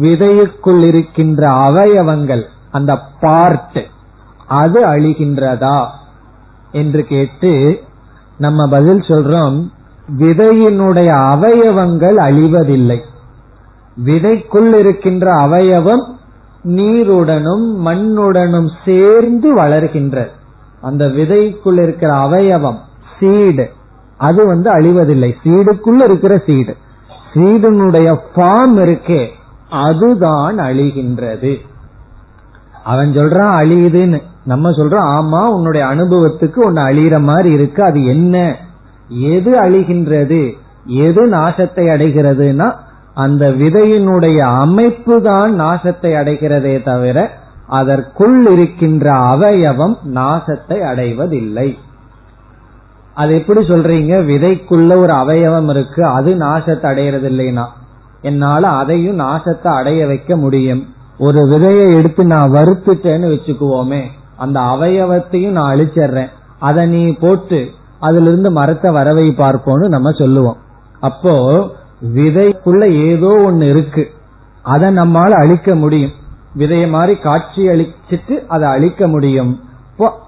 விதைக்குள் 0.00 0.82
இருக்கின்ற 0.82 1.48
அவயவங்கள் 1.48 2.42
அந்த 2.70 2.98
பார்ட் 3.20 3.80
அது 4.46 4.86
அழிகின்றதா? 4.86 5.86
என்று 6.72 7.04
கேட்டு 7.04 7.80
நம்ம 8.38 8.66
பதில் 8.66 9.00
சொல்றோம் 9.00 9.70
விதையினுடைய 10.18 11.10
அவயவங்கள் 11.34 12.16
அழிவதில்லை. 12.16 12.98
விதைக்குள் 14.06 14.74
இருக்கின்ற 14.78 15.32
அவயவம் 15.32 16.15
நீருடனும் 16.66 17.74
மண்ணுடனும் 17.84 18.68
சேர்ந்து 18.84 19.54
வளர்கின்ற 19.54 20.28
அந்த 20.80 21.06
விதைக்குள் 21.06 21.82
இருக்கிற 21.82 22.14
அவயவம் 22.14 22.78
சீடு 23.20 23.70
அது 24.16 24.46
வந்து 24.46 24.70
அழிவதில்லை. 24.70 25.32
சீடுக்குள்ள 25.44 26.04
இருக்கிற 26.04 26.42
சீடு 26.46 26.76
சீடனுடைய 27.34 28.16
ஃபார்ம் 28.34 28.76
இருக்கே. 28.76 29.26
அதுதான் 29.70 30.58
அழிகின்றது. 30.58 31.56
அவன் 32.84 33.12
சொல்றான் 33.12 33.54
அழியுதுன்னு. 33.62 34.22
நம்ம 34.44 34.70
சொல்றோம் 34.70 35.18
ஆமா 35.18 35.46
உன்னுடைய 35.46 35.86
அனுபவத்துக்கு 35.86 36.56
உன்னை 36.56 36.82
அழியிற 36.82 37.22
மாதிரி 37.22 37.52
இருக்கு. 37.52 37.82
அது 37.82 38.04
என்ன? 38.04 38.56
எது 39.08 39.60
அழிகின்றது? 39.60 40.52
எது 40.84 41.26
நாசத்தை 41.26 41.88
அடைகிறதுனா 41.88 42.74
அந்த 43.16 43.44
விதையினுடைய 43.60 44.38
அமைப்பு 44.64 45.14
தான் 45.22 45.52
நாசத்தை 45.60 46.10
அடைகிறதே 46.20 46.74
தவிர 46.82 47.18
அதற்குள் 47.78 48.38
இருக்கின்ற 48.52 49.06
அவயவம் 49.32 49.94
நாசத்தை 50.18 50.78
அடைவதில்லை. 50.90 51.68
அது 53.14 53.30
எப்படி 53.34 53.60
சொல்றீங்க? 53.68 54.14
விதைக்குள்ள 54.30 54.90
ஒரு 55.02 55.12
அவயவம் 55.12 55.68
இருக்கு 55.68 56.02
அது 56.06 56.32
நாசத்தை 56.34 56.86
அடையிறது 56.92 57.28
இல்லைனா 57.32 57.64
என்னால 58.22 58.68
அதையும் 58.80 59.18
நாசத்தை 59.20 59.70
அடைய 59.78 60.00
வைக்க 60.06 60.36
முடியும். 60.36 60.82
ஒரு 61.18 61.40
விதையை 61.50 61.86
எடுத்து 61.98 62.22
நான் 62.24 62.54
வறுத்துட்டேன்னு 62.54 63.26
வச்சுக்குவோமே 63.34 64.02
அந்த 64.36 64.58
அவயவத்தையும் 64.74 65.56
நான் 65.58 65.72
அழிச்சிடுறேன். 65.74 66.30
அதை 66.58 66.82
நீ 66.86 67.02
போட்டு 67.20 67.60
அதுல 68.00 68.28
இருந்து 68.30 68.50
மரத்தை 68.50 68.90
வரவை 68.90 69.26
பார்ப்போம்னு 69.38 69.88
நம்ம 69.88 70.10
சொல்லுவோம். 70.10 70.58
அப்போ 71.00 71.34
விதைக்குள்ள 72.14 72.90
ஏதோ 72.90 73.26
ஒன்னு 73.26 73.68
இருக்கு. 73.68 74.10
அதை 74.62 74.96
நம்மால 74.96 75.30
அழிக்க 75.30 75.74
முடியும். 75.74 76.10
விதைய 76.58 76.88
மாதிரி 76.88 77.18
காட்சி 77.18 77.66
அழிச்சிட்டு 77.66 78.46
அதை 78.48 78.68
அழிக்க 78.68 79.06
முடியும். 79.06 79.60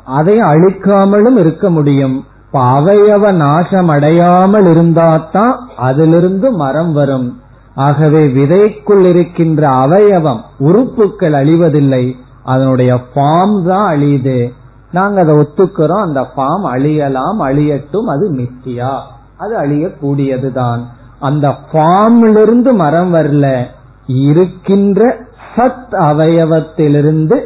அதையும் 0.05 0.49
அழிக்காமலும் 0.49 1.39
இருக்க 1.39 1.71
முடியும். 1.71 2.25
இப்ப 2.47 2.81
அவயவ 2.81 3.33
நாசம் 3.33 3.89
அடையாமல் 3.89 4.65
இருந்தாதான் 4.65 5.53
அதிலிருந்து 5.77 6.51
மரம் 6.51 6.93
வரும். 6.93 7.41
ஆகவே 7.75 8.27
விதைக்குள் 8.27 9.05
இருக்கின்ற 9.05 9.69
அவயவம் 9.69 10.41
உறுப்புகள் 10.59 11.33
அழிவதில்லை. 11.33 12.15
அதனுடைய 12.45 12.95
ஃபார்ம் 12.95 13.63
தான் 13.63 13.97
அழியுது. 13.97 14.53
நாங்க 14.93 15.21
அதை 15.21 15.35
ஒத்துக்கிறோம். 15.35 16.03
அந்த 16.03 16.21
ஃபார்ம் 16.21 16.65
அழியலாம் 16.65 17.37
அழியட்டும் 17.41 18.07
அது 18.07 18.33
மித்தியா. 18.33 18.91
அது 19.37 19.57
அழியக்கூடியதுதான். 19.57 20.81
அந்த 21.21 21.55
ஃபார்மிலிருந்து 21.73 22.75
மரம் 22.75 23.15
வரல. 23.15 23.65
இருக்கின்ற 24.07 25.17
சத் 25.57 25.91
அவயவத்திலிருந்து 25.91 27.45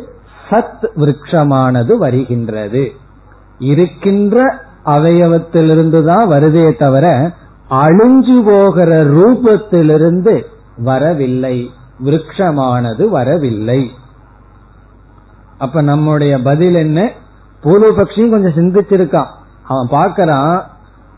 சத் 0.51 0.87
விரக்ஷமானது 0.97 1.97
வருகின்றது. 1.97 2.93
இருக்கின்ற 3.59 4.57
அவயவத்திலிருந்து 4.87 6.05
தான் 6.05 6.29
வருதே 6.29 6.79
தவிர 6.79 7.33
அழிஞ்சு 7.71 8.43
போகிற 8.45 9.05
ரூபத்திலிருந்து 9.05 10.43
வரவில்லை. 10.77 11.71
விரக்ஷமானது 12.05 13.09
வரவில்லை. 13.09 13.91
அப்ப 15.59 15.83
நம்முடைய 15.83 16.43
பதில் 16.43 16.75
என்ன? 16.75 17.11
பூர்வபக்ஷியும் 17.65 18.31
கொஞ்சம் 18.31 18.53
சிந்திச்சிருக்கான். 18.53 19.27
அவன் 19.63 19.89
பார்க்கறான் 19.91 20.61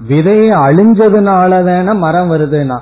விதைய 0.09 0.51
அழிஞ்சதுனாலதான 0.53 1.97
மரம் 1.97 2.31
வருதுன்னா? 2.31 2.79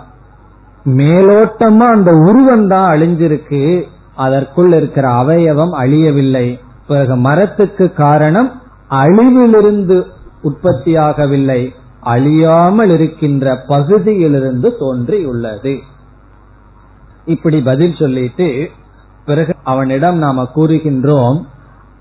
மேலோட்டமா 0.85 1.91
அந்த 1.91 2.13
உருவம் 2.13 2.69
தான் 2.69 2.97
அழிஞ்சிருக்கு. 2.97 3.83
அதற்குள் 4.15 4.73
இருக்கிற 4.73 5.11
அவயவம் 5.11 5.75
அழியவில்லை. 5.75 6.59
பிறகு 6.87 7.17
மரத்துக்கு 7.17 7.93
காரணம் 7.93 8.61
அழிவிலிருந்து 8.91 10.03
உற்பத்தியாகவில்லை. 10.43 11.69
அழியாமல் 12.01 12.91
இருக்கின்ற 12.91 13.57
பகுதியிலிருந்து 13.69 14.77
தோன்றியுள்ளது. 14.79 15.79
இப்படி 17.25 17.61
பதில் 17.61 17.95
சொல்லிட்டு 17.95 18.69
பிறகு 19.25 19.55
அவனிடம் 19.63 20.17
நாம 20.17 20.49
கூறுகின்றோம் 20.57 21.43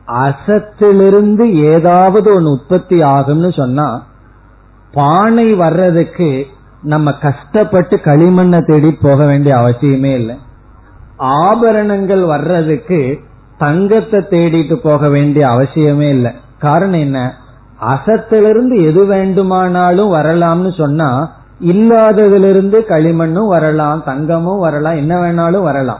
அசத்திலிருந்து 0.07 1.53
ஏதாவது 1.53 2.33
ஒன்று 2.33 2.51
உற்பத்தி 2.51 3.01
ஆகும்னு 3.01 3.57
சொன்னா 3.57 4.03
பானை 4.93 5.53
வர்றதுக்கு 5.53 6.47
நம்ம 6.81 7.11
கஷ்டப்பட்டு 7.11 7.95
களிமண்ணை 7.97 8.65
தேடி 8.65 8.91
போக 8.91 9.25
வேண்டிய 9.25 9.55
அவசியமே 9.55 10.13
இல்லை. 10.13 10.37
ஆபரணங்கள் 11.17 12.23
வர்றதுக்கு 12.25 13.19
தங்கத்தை 13.57 14.19
தேடிட்டு 14.19 14.75
போக 14.75 15.09
வேண்டிய 15.09 15.47
அவசியமே 15.47 16.09
இல்லை. 16.09 16.31
காரணம் 16.59 16.99
என்ன? 16.99 17.33
அசத்திலிருந்து 17.87 18.85
எது 18.85 19.05
வேண்டுமானாலும் 19.05 20.13
வரலாம்னு 20.13 20.77
சொன்னா 20.77 21.39
இல்லாததிலிருந்து 21.61 22.79
களிமண்ணும் 22.89 23.47
வரலாம் 23.47 24.03
தங்கமும் 24.03 24.59
வரலாம் 24.59 24.95
என்ன 24.95 25.15
வேணாலும் 25.19 25.63
வரலாம். 25.63 25.99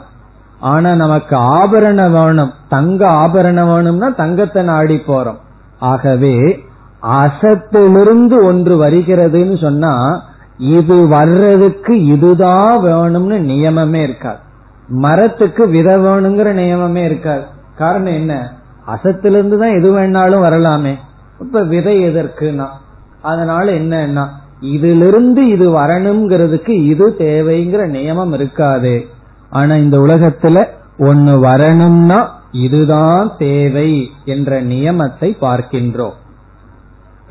ஆனா 0.60 0.96
நமக்கு 0.96 1.36
ஆபரணம் 1.36 2.12
வேணும். 2.12 2.52
தங்க 2.70 3.08
ஆபரணம் 3.08 3.74
வேணும்னா 3.74 4.10
தங்கத்தை 4.10 4.64
நாடி 4.64 5.02
போறோம். 5.08 5.40
ஆகவே 5.80 6.66
அசத்திலிருந்து 7.04 8.44
ஒன்று 8.44 8.84
வருகிறதுன்னு 8.84 9.62
சொன்னா 9.62 10.24
இது 10.58 11.08
வர்றதுக்கு 11.08 12.06
இதுதான் 12.06 12.86
வேணும்னு 12.86 13.38
நியமமே 13.50 14.02
இருக்காது. 14.02 14.38
மரத்துக்கு 14.88 15.68
வித 15.68 15.98
வேணுங்கிற 15.98 16.50
நியமமே 16.54 17.04
இருக்காது. 17.04 17.44
காரணம் 17.78 18.14
என்ன? 18.14 18.54
அசத்திலிருந்து 18.88 19.58
தான் 19.58 19.78
எது 19.78 19.98
வேணாலும் 19.98 20.40
வரலாமே. 20.40 20.98
இப்ப 21.40 21.64
விதை 21.64 22.06
எதற்குனா 22.06 22.68
அதனால 23.22 23.72
என்னன்னா 23.72 24.28
இதிலிருந்து 24.62 25.48
இது 25.48 25.70
வரணுங்கிறதுக்கு 25.70 26.70
இது 26.70 27.16
தேவைங்கிற 27.18 27.90
நியமம் 27.90 28.34
இருக்காது. 28.34 29.06
ஆனா 29.50 29.76
இந்த 29.76 29.98
உலகத்துல 29.98 30.68
ஒன்னு 30.98 31.40
வரணும்னா 31.40 32.40
இதுதான் 32.52 33.32
தேவை 33.38 34.10
என்ற 34.26 34.62
நியமத்தை 34.64 35.38
பார்க்கின்றோம். 35.42 36.20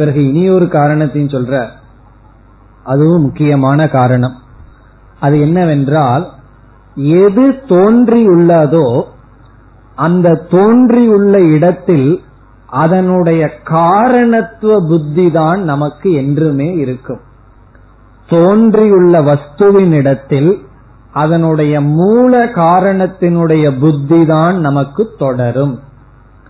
பிறகு 0.01 0.21
இனி 0.29 0.49
ஒரு 0.51 0.69
காரணத்தையும் 0.69 1.31
சொல்ற. 1.31 1.55
அதுவும் 2.85 3.23
முக்கியமான 3.23 3.89
காரணம். 3.89 4.37
அது 5.21 5.41
என்னவென்றால் 5.41 6.25
எது 6.95 7.51
தோன்றியுள்ளதோ 7.69 9.03
அந்த 9.95 10.47
தோன்றியுள்ள 10.51 11.41
இடத்தில் 11.41 12.23
அதனுடைய 12.67 13.43
காரணத்துவ 13.65 14.81
புத்தி 14.89 15.31
தான் 15.31 15.63
நமக்கு 15.63 16.13
என்றுமே 16.13 16.69
இருக்கும். 16.75 17.21
தோன்றியுள்ள 18.29 19.23
வஸ்துவின் 19.23 19.93
இடத்தில் 19.93 20.51
அதனுடைய 21.13 21.81
மூல 21.81 22.45
காரணத்தினுடைய 22.47 23.79
புத்தி 23.79 24.27
தான் 24.27 24.61
நமக்கு 24.61 25.15
தொடரும். 25.19 25.79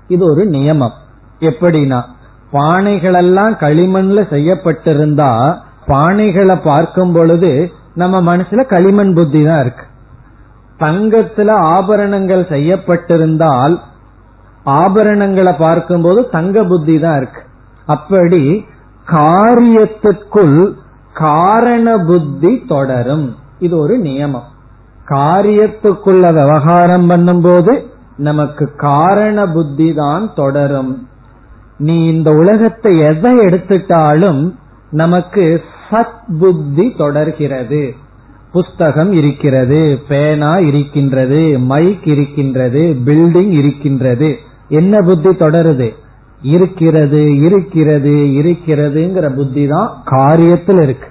இது 0.08 0.24
ஒரு 0.30 0.44
நியமம். 0.48 0.96
எப்படின்னா 1.40 2.00
பானைகளெல்லாம் 2.52 3.54
களிமண்ல 3.60 4.20
செய்யப்பட்டிருந்தா 4.30 5.58
பானைகளை 5.86 6.56
பார்க்கும் 6.62 7.12
பொழுது 7.12 7.72
நம்ம 7.94 8.36
மனசுல 8.36 8.66
களிமண் 8.66 9.14
புத்தி 9.14 9.44
தான் 9.44 9.60
இருக்கு. 9.60 9.84
தங்கத்துல 10.78 11.50
ஆபரணங்கள் 11.50 12.42
செய்யப்பட்டிருந்தால் 12.48 13.80
ஆபரணங்களை 14.66 15.58
பார்க்கும்போது 15.58 16.28
தங்க 16.28 16.64
புத்தி 16.64 16.98
தான் 16.98 17.16
இருக்கு. 17.16 17.40
அப்படி 17.86 18.64
காரியத்திற்குள் 19.06 20.74
காரண 21.12 21.98
புத்தி 21.98 22.64
தொடரும். 22.66 23.36
இது 23.58 23.78
ஒரு 23.78 23.98
நியமம். 23.98 24.48
காரியத்துக்குள்ள 25.08 26.32
விவகாரம் 26.32 27.10
பண்ணும்போது 27.10 27.72
நமக்கு 28.16 28.74
காரண 28.76 29.46
புத்தி 29.46 29.94
தான் 29.94 30.34
தொடரும். 30.34 31.08
நீ 31.80 32.04
இந்த 32.04 32.30
உலகத்தை 32.30 32.98
எதை 32.98 33.38
எடுத்துட்டாலும் 33.38 34.54
நமக்கு 34.90 35.62
சத் 35.90 36.38
புத்தி 36.40 36.94
தொடர்கிறது. 36.98 37.94
புஸ்தகம் 38.52 39.12
இருக்கிறது 39.12 39.98
பேனா 40.08 40.58
இருக்கின்றது 40.58 41.58
மைக் 41.58 42.06
இருக்கின்றது 42.06 42.96
பில்டிங் 43.04 43.50
இருக்கின்றது. 43.50 44.36
என்ன 44.68 45.00
புத்தி 45.00 45.28
தொடருது? 45.28 45.94
இருக்கிறது 46.42 47.36
இருக்கிறது 47.36 48.14
இருக்கிறதுங்கிற 48.42 49.34
புத்தி 49.34 49.66
தான் 49.66 50.02
காரியத்தில் 50.10 50.82
இருக்கு. 50.82 51.08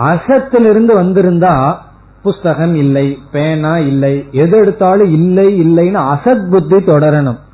அசத்திலிருந்து 0.00 0.94
வந்திருந்தா 0.94 1.76
புஸ்தகம் 2.22 2.74
இல்லை 2.74 3.18
பேனா 3.32 3.78
இல்லை 3.78 4.24
எது 4.30 4.58
எடுத்தாலும் 4.58 5.12
இல்லை 5.12 5.60
இல்லைன்னு 5.60 5.98
அசத் 5.98 6.50
புத்தி 6.50 6.76
தொடரணும். 6.76 7.44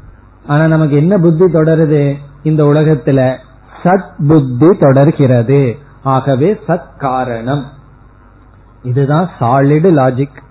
ஆனா 0.47 0.67
நமக்கு 0.67 0.97
என்ன 0.97 1.19
புத்தி 1.19 1.45
தொடருது? 1.45 2.17
இந்த 2.43 2.65
உலகத்துல 2.65 3.37
சத் 3.83 4.29
புத்தி 4.29 4.79
தொடர்கிறது. 4.79 5.77
ஆகவே 6.03 6.61
சத் 6.69 6.99
காரணம். 6.99 7.65
இதுதான் 8.83 9.31
சாலிடு 9.41 9.91
லாஜிக் 9.91 10.43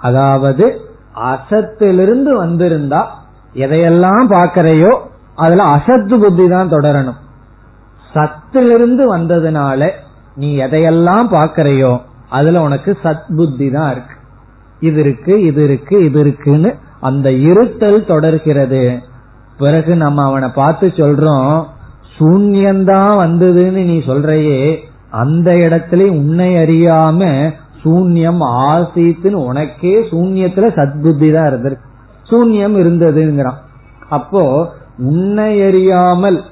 அதாவது 0.00 0.80
அசத்திலிருந்து 1.14 2.44
வந்திருந்தா 2.44 3.04
எதையெல்லாம் 3.54 4.26
பார்க்கறையோ 4.28 4.98
அதுல 5.34 5.62
அசத்து 5.62 6.18
புத்தி 6.18 6.48
தான் 6.48 6.70
தொடரணும். 6.70 7.16
சத்திலிருந்து 8.14 9.16
வந்ததுனால 9.16 9.90
நீ 10.34 10.56
எதையெல்லாம் 10.56 11.28
பார்க்கறையோ 11.30 12.00
அதுல 12.28 12.60
உனக்கு 12.60 12.98
சத் 13.04 13.36
புத்தி 13.36 13.70
தான் 13.70 13.90
இருக்கு. 13.90 14.14
இது 14.80 15.00
இருக்கு 15.00 15.42
இது 15.42 15.64
இருக்கு 15.64 16.04
இது 16.04 16.20
இருக்குன்னு 16.20 16.74
அந்த 17.00 17.32
இருத்தல் 17.32 18.04
தொடர்கிறது. 18.04 19.02
பிறகு 19.58 19.96
நம்ம 19.96 20.22
அவனை 20.22 20.48
பார்த்து 20.48 20.86
சொல்றோம் 20.86 21.64
சூன்யந்தான் 22.18 23.16
வந்ததுன்னு 23.24 23.84
நீ 23.84 23.98
சொல்றையே 23.98 24.78
அந்த 25.10 25.52
இடத்துல 25.52 26.08
உன்னை 26.08 26.54
அறியாம 26.54 27.50
சூன்யம் 27.84 28.40
ஆசித்துன்னு 28.40 29.32
உனக்கே 29.32 30.00
சூன்யத்துல 30.00 30.66
சத்புத்தி 30.68 31.32
தான் 31.32 31.52
இருந்திருக்கு. 31.52 31.86
சூன்யம் 32.30 32.76
இருந்ததுங்கிறான். 32.78 33.60
அப்போ 34.08 34.72
உன்னை 34.98 35.62
அறியாமல் 35.62 36.42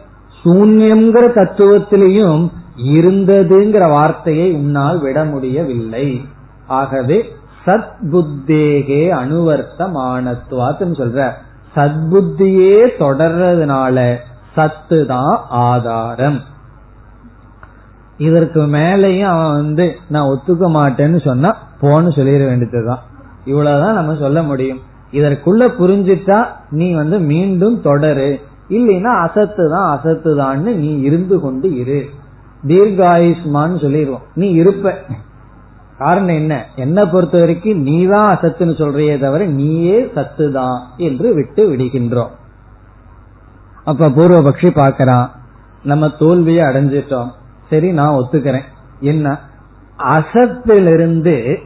சூன்யம்ங்கிற 0.45 1.25
தத்துவத்திலையும் 1.35 2.49
இருந்ததுங்கிற 2.77 3.89
வார்த்தையை 3.89 4.53
உன்னால் 4.53 5.01
விட 5.01 5.25
முடியவில்லை. 5.25 6.25
ஆகவே 6.67 7.25
சத் 7.67 7.97
புத்தேகே 8.13 9.03
அனுவர்த்தமானத்துவாத்துன்னு 9.23 10.99
சொல்ற. 11.03 11.33
சத்புத்தியே 11.77 12.89
தொடர்றதுனால 12.99 14.17
சத்து 14.55 15.07
தான் 15.07 15.41
ஆதாரம். 15.49 16.41
இதற்கு 18.19 18.61
மேலையும் 18.61 19.23
அவன் 19.23 19.53
வந்து 19.53 19.97
நான் 20.09 20.29
ஒத்துக்க 20.29 20.65
மாட்டேன்னு 20.65 21.25
சொன்னா 21.25 21.57
போன்னு 21.81 22.09
சொல்லிட 22.17 22.47
வேண்டியதுதான். 22.47 22.99
இவ்வளவுதான் 23.45 23.95
நம்ம 23.95 24.15
சொல்ல 24.15 24.43
முடியும். 24.43 24.81
இதற்குள்ள 25.13 25.69
புரிஞ்சிட்டா 25.81 26.47
நீ 26.71 26.93
வந்து 26.93 27.19
மீண்டும் 27.19 27.83
தொடரு. 27.83 28.41
இல்லைன்னா 28.71 29.23
அசத்து 29.23 29.71
தான் 29.71 29.99
அசத்து 29.99 30.37
தான்னு 30.37 30.75
நீ 30.75 31.01
இருந்து 31.01 31.41
கொண்டு 31.41 31.77
இரு. 31.77 32.09
தீர்காயுஷ்மான்னு 32.67 33.81
சொல்லிடுவோம். 33.81 34.23
நீ 34.35 34.49
இருப்ப. 34.51 34.95
காரணம் 35.99 36.35
என்ன? 36.35 36.67
என்ன 36.77 37.07
பொறுத்த 37.07 37.39
வரைக்கும் 37.39 37.81
நீ 37.81 38.07
தான் 38.07 38.37
அசத்துன்னு 38.37 38.79
சொல்றியே 38.79 39.19
தவிர 39.19 39.45
நீயே 39.45 40.11
சத்து 40.15 40.53
தான் 40.53 40.81
என்று 40.97 41.35
விட்டு 41.35 41.71
விடுகின்றோம். 41.71 42.31
அப்ப 43.85 44.09
பூர்வபக்ஷி 44.09 44.71
பாக்கிறான் 44.71 45.31
நம்ம 45.83 46.09
தோல்வியை 46.09 46.67
அடைஞ்சிட்டோம். 46.67 47.31
சரி 47.71 47.93
நான் 47.93 48.15
ஒத்துக்கிறேன். 48.15 48.65
என்ன? 49.01 49.41
அசத்திலிருந்து 49.99 51.57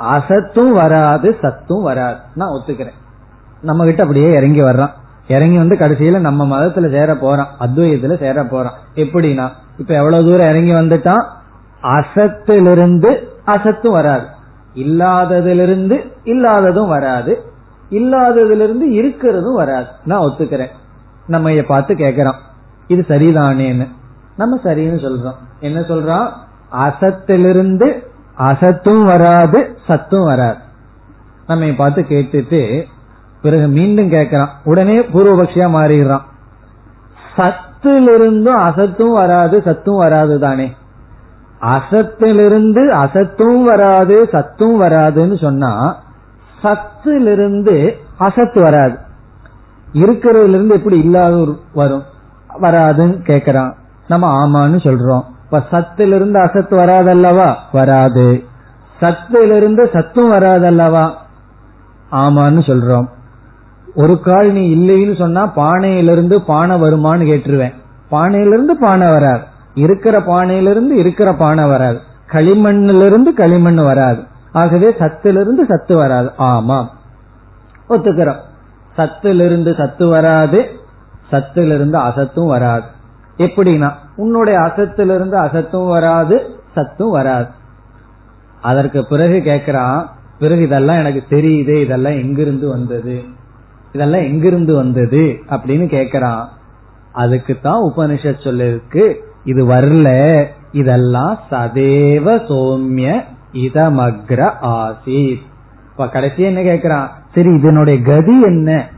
அசத்தும் 0.00 0.72
வராது 0.72 1.38
சத்தும் 1.42 1.82
வராது. 1.82 2.18
நான் 2.34 2.48
ஒத்துக்கிறேன். 2.48 2.96
நம்ம 3.60 3.84
கிட்ட 3.84 4.02
அப்படியே 4.02 4.32
இறங்கி 4.32 4.62
வர்றான். 4.62 4.90
இறங்கி 5.28 5.56
வந்து 5.56 5.76
கடைசியில 5.76 6.18
நம்ம 6.18 6.58
மதத்துல 6.58 6.90
சேர 6.90 7.14
போறான் 7.14 7.48
அத்வைதத்துல 7.60 8.18
சேர 8.18 8.44
போறான். 8.44 8.72
எப்படின்னா 8.94 9.48
இப்ப 9.78 9.94
எவ்வளவு 9.94 10.24
தூரம் 10.24 10.48
இறங்கி 10.48 10.72
வந்துட்டான்? 10.72 11.24
அசத்திலிருந்து 11.82 13.27
அசத்தும் 13.48 13.90
வராது. 13.90 14.26
இல்லாததிலிருந்து 14.74 16.12
இல்லாததும் 16.24 16.88
வராது. 16.88 17.42
இல்லாததிலிருந்து 17.90 18.90
இருக்கிறதும் 18.90 19.54
வராது. 19.54 19.86
நான் 20.04 20.20
ஒத்துக்கிறேன். 20.20 20.70
நம்ம 21.26 21.50
பார்த்து 21.66 21.94
கேக்குறான் 21.94 22.38
இது 22.86 23.04
சரிதானேன்னு. 23.08 23.88
நம்ம 24.36 24.60
சரின்னு 24.64 25.06
சொல்றோம். 25.06 25.34
என்ன 25.60 25.80
சொல்றான் 25.80 26.30
அசத்திலிருந்து 26.72 28.06
அசத்தும் 28.38 29.02
வராது 29.02 29.78
சத்தும் 29.86 30.24
வராது. 30.24 30.56
நம்ம 31.46 31.66
பார்த்து 31.76 32.02
கேட்டுட்டு 32.02 32.84
பிறகு 33.42 33.68
மீண்டும் 33.68 34.10
கேட்கறான் 34.10 34.48
உடனே 34.64 35.00
பூர்வபக்ஷியா 35.00 35.68
மாறிடுறான். 35.68 36.22
சத்திலிருந்தும் 37.36 38.58
அசத்தும் 38.66 39.12
வராது 39.12 39.62
சத்தும் 39.62 39.96
வராது 39.96 40.38
தானே 40.38 40.72
அசத்திலிருந்து 41.62 42.88
அசத்தும் 42.88 43.62
வராது 43.62 44.28
சத்தும் 44.32 44.82
வராதுன்னு 44.82 45.40
சொன்னா 45.40 45.96
சத்திலிருந்து 46.62 47.92
அசத்து 48.18 48.60
வராது. 48.60 48.98
இருக்கிறதுல 49.92 50.48
இருந்து 50.48 50.74
எப்படி 50.74 50.98
இல்லாத 50.98 51.56
வரும் 51.72 52.02
வராதுன்னு 52.62 53.20
கேக்குறான். 53.26 53.72
நம்ம 54.08 54.46
ஆமான்னு 54.46 54.72
சொல்றோம். 54.72 55.22
இப்ப 55.44 55.62
சத்திலிருந்து 55.70 56.40
அசத்து 56.40 56.76
வராதல்லவா? 56.76 57.54
வராது. 57.72 58.44
சத்திலிருந்து 59.00 59.90
சத்தும் 59.92 60.32
வராதல்லவா? 60.32 61.10
ஆமான்னு 62.12 62.60
சொல்றோம். 62.60 63.08
ஒரு 63.94 64.20
கால் 64.20 64.52
நீ 64.52 64.74
இல்லைன்னு 64.74 65.18
சொன்னா 65.18 65.46
பானையிலிருந்து 65.46 66.42
பானை 66.42 66.80
வருமானு 66.80 67.30
கேட்டுருவேன். 67.30 67.74
பானையிலிருந்து 68.08 68.76
பானை 68.76 69.10
வராது. 69.10 69.40
இருக்கிற 69.78 70.20
பானையிலிருந்து 70.20 70.96
இருக்கிற 70.96 71.32
பானை 71.32 71.64
வராது. 71.68 71.98
களிமண்ணிலிருந்து 72.32 73.32
களிமண் 73.36 73.74
வராது. 73.74 74.22
ஆகவே 74.52 74.94
சத்திலிருந்து 74.98 75.66
சத்து 75.68 75.96
வராது. 75.96 76.30
ஆமா 76.38 76.86
ஒத்துக்கிறோம். 77.88 78.40
சத்திலிருந்து 78.96 79.74
சத்து 79.74 80.06
வராது 80.06 80.66
சத்திலிருந்து 81.30 81.98
அசத்தும் 81.98 82.46
வராது. 82.46 82.84
எப்படின்னா 83.36 83.92
உன்னுடைய 84.16 84.58
அசத்திலிருந்து 84.58 85.34
அசத்தும் 85.34 85.86
வராது 85.86 86.60
சத்தும் 86.74 87.10
வராது. 87.10 87.48
அதற்கு 88.62 89.06
பிறகு 89.06 89.42
கேக்குறான் 89.44 90.04
பிறகு 90.38 90.62
இதெல்லாம் 90.62 90.98
எனக்கு 90.98 91.36
தெரியுது 91.36 91.80
இதெல்லாம் 91.80 92.12
எங்கிருந்து 92.12 92.68
வந்தது? 92.68 93.22
இதெல்லாம் 93.92 94.20
எங்கிருந்து 94.20 94.74
வந்தது? 94.74 95.38
அப்படின்னு 95.48 95.86
கேக்குறான் 95.96 96.44
அதுக்கு 97.12 97.56
தான் 97.62 97.92
உபனிஷத் 97.96 98.44
சொல்லிருக்கு 98.44 99.14
இது 99.44 99.66
வரல. 99.66 100.44
இதெல்லாம் 100.72 101.38
சதேவ 101.50 102.36
சோமிய 102.48 103.24
இதமக்ர 103.52 104.52
ஆசீத். 104.62 105.42
இப்ப 105.90 106.08
கடைசி 106.08 106.42
என்ன 106.42 106.60
கேக்குறான்? 106.60 107.06
சரி 107.34 107.50
இதனுடைய 107.54 108.02
கதி 108.02 108.42
என்ன? 108.42 108.88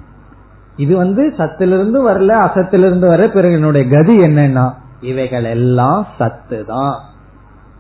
இது 0.77 0.97
வந்து 0.97 1.35
சத்திலிருந்து 1.39 2.11
வரல 2.11 2.29
அசத்திலிருந்து 2.29 3.07
வர 3.07 3.29
பிறகு 3.29 3.55
என்னுடைய 3.55 3.97
கதி 3.97 4.19
என்னன்னா 4.19 4.73
இவைகள் 5.01 5.45
எல்லாம் 5.45 6.07
சத்து 6.19 6.65
தான் 6.65 6.95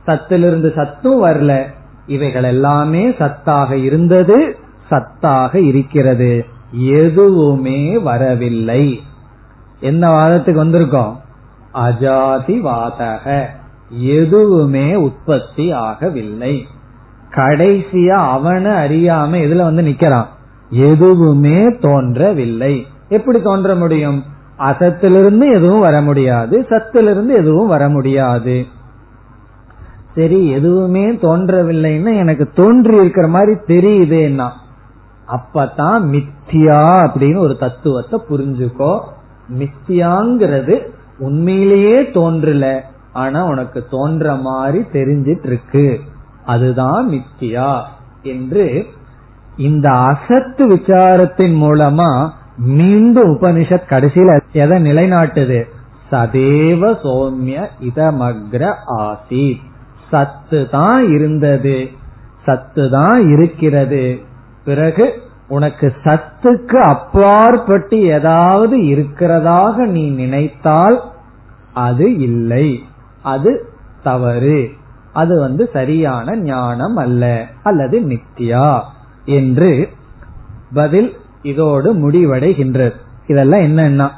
சத்திலிருந்து 0.06 0.72
சத்தும் 0.74 1.24
வரல 1.24 1.64
இவைகள் 2.06 2.42
எல்லாமே 2.42 3.08
சத்தாக 3.08 3.72
இருந்தது 3.72 4.58
சத்தாக 4.90 5.54
இருக்கிறது. 5.54 6.46
எதுவுமே 6.70 7.98
வரவில்லை. 7.98 9.00
என்ன 9.80 10.10
வாதத்துக்கு 10.10 10.64
வந்திருக்கோம்? 10.64 11.16
அஜாதிவாதக. 11.74 13.44
எதுவுமே 13.90 14.94
உற்பத்தி 14.94 15.72
ஆகவில்லை. 15.72 16.62
கடைசியா 17.30 18.16
அவனை 18.16 18.72
அறியாம 18.72 19.48
இதுல 19.48 19.56
வந்து 19.56 19.82
நிக்கிறான். 19.82 20.26
எதுவுமே 20.70 21.76
தோன்றவில்லை. 21.80 22.86
எப்படி 23.08 23.42
தோன்ற 23.42 23.74
முடியும்? 23.74 24.24
அசத்திலிருந்து 24.58 25.52
எதுவும் 25.52 25.80
வர 25.80 26.00
முடியாது. 26.00 26.66
சத்திலிருந்து 26.68 27.34
எதுவும் 27.34 27.66
வர 27.66 27.88
முடியாது. 27.88 28.66
சரி 30.14 30.48
எதுவுமே 30.48 31.10
தோன்றவில்லைன்னு 31.10 32.16
எனக்கு 32.16 32.50
தோன்றி 32.54 32.96
இருக்கிற 32.96 33.28
மாதிரி 33.28 33.58
தெரியுதுன்னா 33.66 34.48
அப்பதான் 35.28 36.00
மித்தியா 36.00 37.10
அப்படின்னு 37.10 37.36
ஒரு 37.36 37.56
தத்துவத்தை 37.56 38.20
புரிஞ்சுக்கோ. 38.30 39.00
மித்தியாங்கிறது 39.58 40.98
உண்மையிலேயே 41.20 42.00
தோன்றல. 42.00 42.80
ஆனா 43.12 43.44
உனக்கு 43.44 43.84
தோன்ற 43.90 44.34
மாதிரி 44.34 44.84
தெரிஞ்சிட்டு 44.92 45.46
இருக்கு 45.46 46.00
அதுதான் 46.44 47.08
மித்தியா 47.08 47.80
என்று 48.22 48.86
இந்த 49.56 49.90
அசத்து 49.90 50.74
விசாரத்தின் 50.74 51.56
மூலமா 51.62 52.30
மீண்டும் 52.56 53.40
உபனிஷத் 53.40 53.90
கடைசியில 53.90 54.40
எதை 54.52 54.82
நிலைநாட்டுது? 54.82 55.62
சதேவ 56.10 56.82
சோம்ய 57.04 57.66
இதமக்ர 57.80 58.74
ஆசி 58.86 59.60
சத்து 60.10 60.68
தான் 60.68 61.08
இருந்தது. 61.08 61.88
சத்து 62.44 62.90
தான் 62.90 63.26
இருக்கிறது. 63.28 64.18
பிறகு 64.64 65.22
உனக்கு 65.48 65.92
சத்துக்கு 66.04 66.78
அப்பாற்பட்டு 66.80 68.00
ஏதாவது 68.00 68.76
இருக்கிறதாக 68.78 69.76
நீ 69.76 70.10
நினைத்தால் 70.10 71.00
அது 71.74 72.18
இல்லை. 72.18 72.84
அது 73.22 73.68
தவறு. 74.02 74.70
அது 75.12 75.40
வந்து 75.40 75.70
சரியான 75.72 76.36
ஞானம் 76.36 76.96
அல்ல. 76.96 77.46
அல்லது 77.62 78.00
நித்யா 78.00 78.80
என்று 79.24 79.88
பதில் 80.74 81.16
இதோடு 81.42 81.94
முடிவடைகின்றது. 81.94 82.92
இதெல்லாம் 83.26 83.60
என்னன்னா 83.60 84.10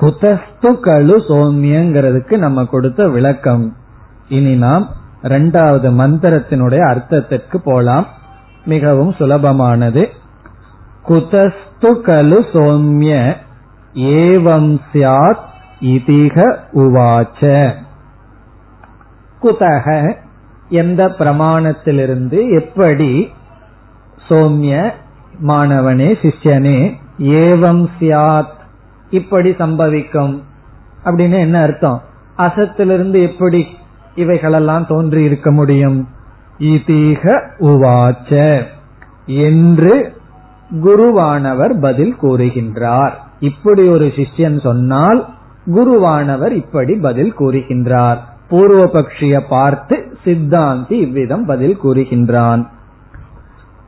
குதஸ்து 0.00 0.62
கழு 0.62 1.18
சோமியங்கிறதுக்கு 1.28 2.38
நம்ம 2.38 2.64
கொடுத்த 2.64 3.08
விளக்கம். 3.08 3.76
இனி 4.28 4.54
நாம் 4.54 4.88
இரண்டாவது 5.22 5.90
மந்திரத்தினுடைய 5.90 6.78
அர்த்தத்திற்கு 6.78 7.56
போலாம். 7.56 8.06
மிகவும் 8.64 9.10
சுலபமானது. 9.10 10.06
குதஸ்து 11.08 11.54
கலு 11.80 12.44
சோம்ய 12.52 13.32
ஏவம் 13.94 14.78
சியாத் 14.92 15.46
இதிக 15.80 16.58
உவாச்ச. 16.74 17.72
குதக 19.42 20.14
எந்த 20.68 21.08
பிரமாணத்திலிருந்து 21.08 22.60
எப்படி 22.60 23.32
சோம்ய 24.28 24.90
மாணவனே 25.46 26.14
சிஷ்யனே 26.22 26.94
ஏவம் 27.18 27.88
சியாத் 28.00 28.56
இப்படி 29.10 29.50
சம்பவிக்கும் 29.50 30.42
அப்படின்னு 31.04 31.38
என்ன 31.38 31.60
அர்த்தம்? 31.60 32.02
அசத்திலிருந்து 32.38 33.22
எப்படி 33.22 33.66
இவைகளெல்லாம் 34.14 34.86
தோன்றி 34.86 35.22
இருக்க 35.22 35.50
முடியும்? 35.50 36.08
இதீக 36.58 37.50
உவாச்ச 37.58 38.62
என்று 39.26 40.16
குருவானவர் 40.70 41.80
பதில் 41.80 42.16
கூறுகின்றார். 42.22 43.12
இப்படி 43.40 43.88
ஒரு 43.88 44.06
சிஷ்யன் 44.06 44.60
சொன்னால் 44.60 45.28
குருவானவர் 45.74 46.50
இப்படி 46.50 46.94
பதில் 46.94 47.38
கூறுகின்றார். 47.38 48.18
பூர்வபக்ஷிய 48.50 49.40
பார்த்து 49.48 50.18
சித்தாந்தி 50.24 50.92
இவ்விதம் 50.92 51.44
பதில் 51.44 51.78
கூறுகின்றான். 51.84 52.66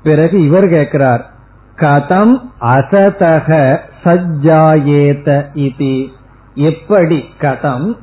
பிறகு 0.03 0.45
இவர் 0.45 0.69
கேட்கிறார் 0.69 1.31
கதம் 1.77 2.41
அசதக 2.61 3.79
சஜ்ஜாயேத 4.05 5.45
இதி. 5.55 6.09
எப்படி 6.55 7.25
கதம் 7.41 7.97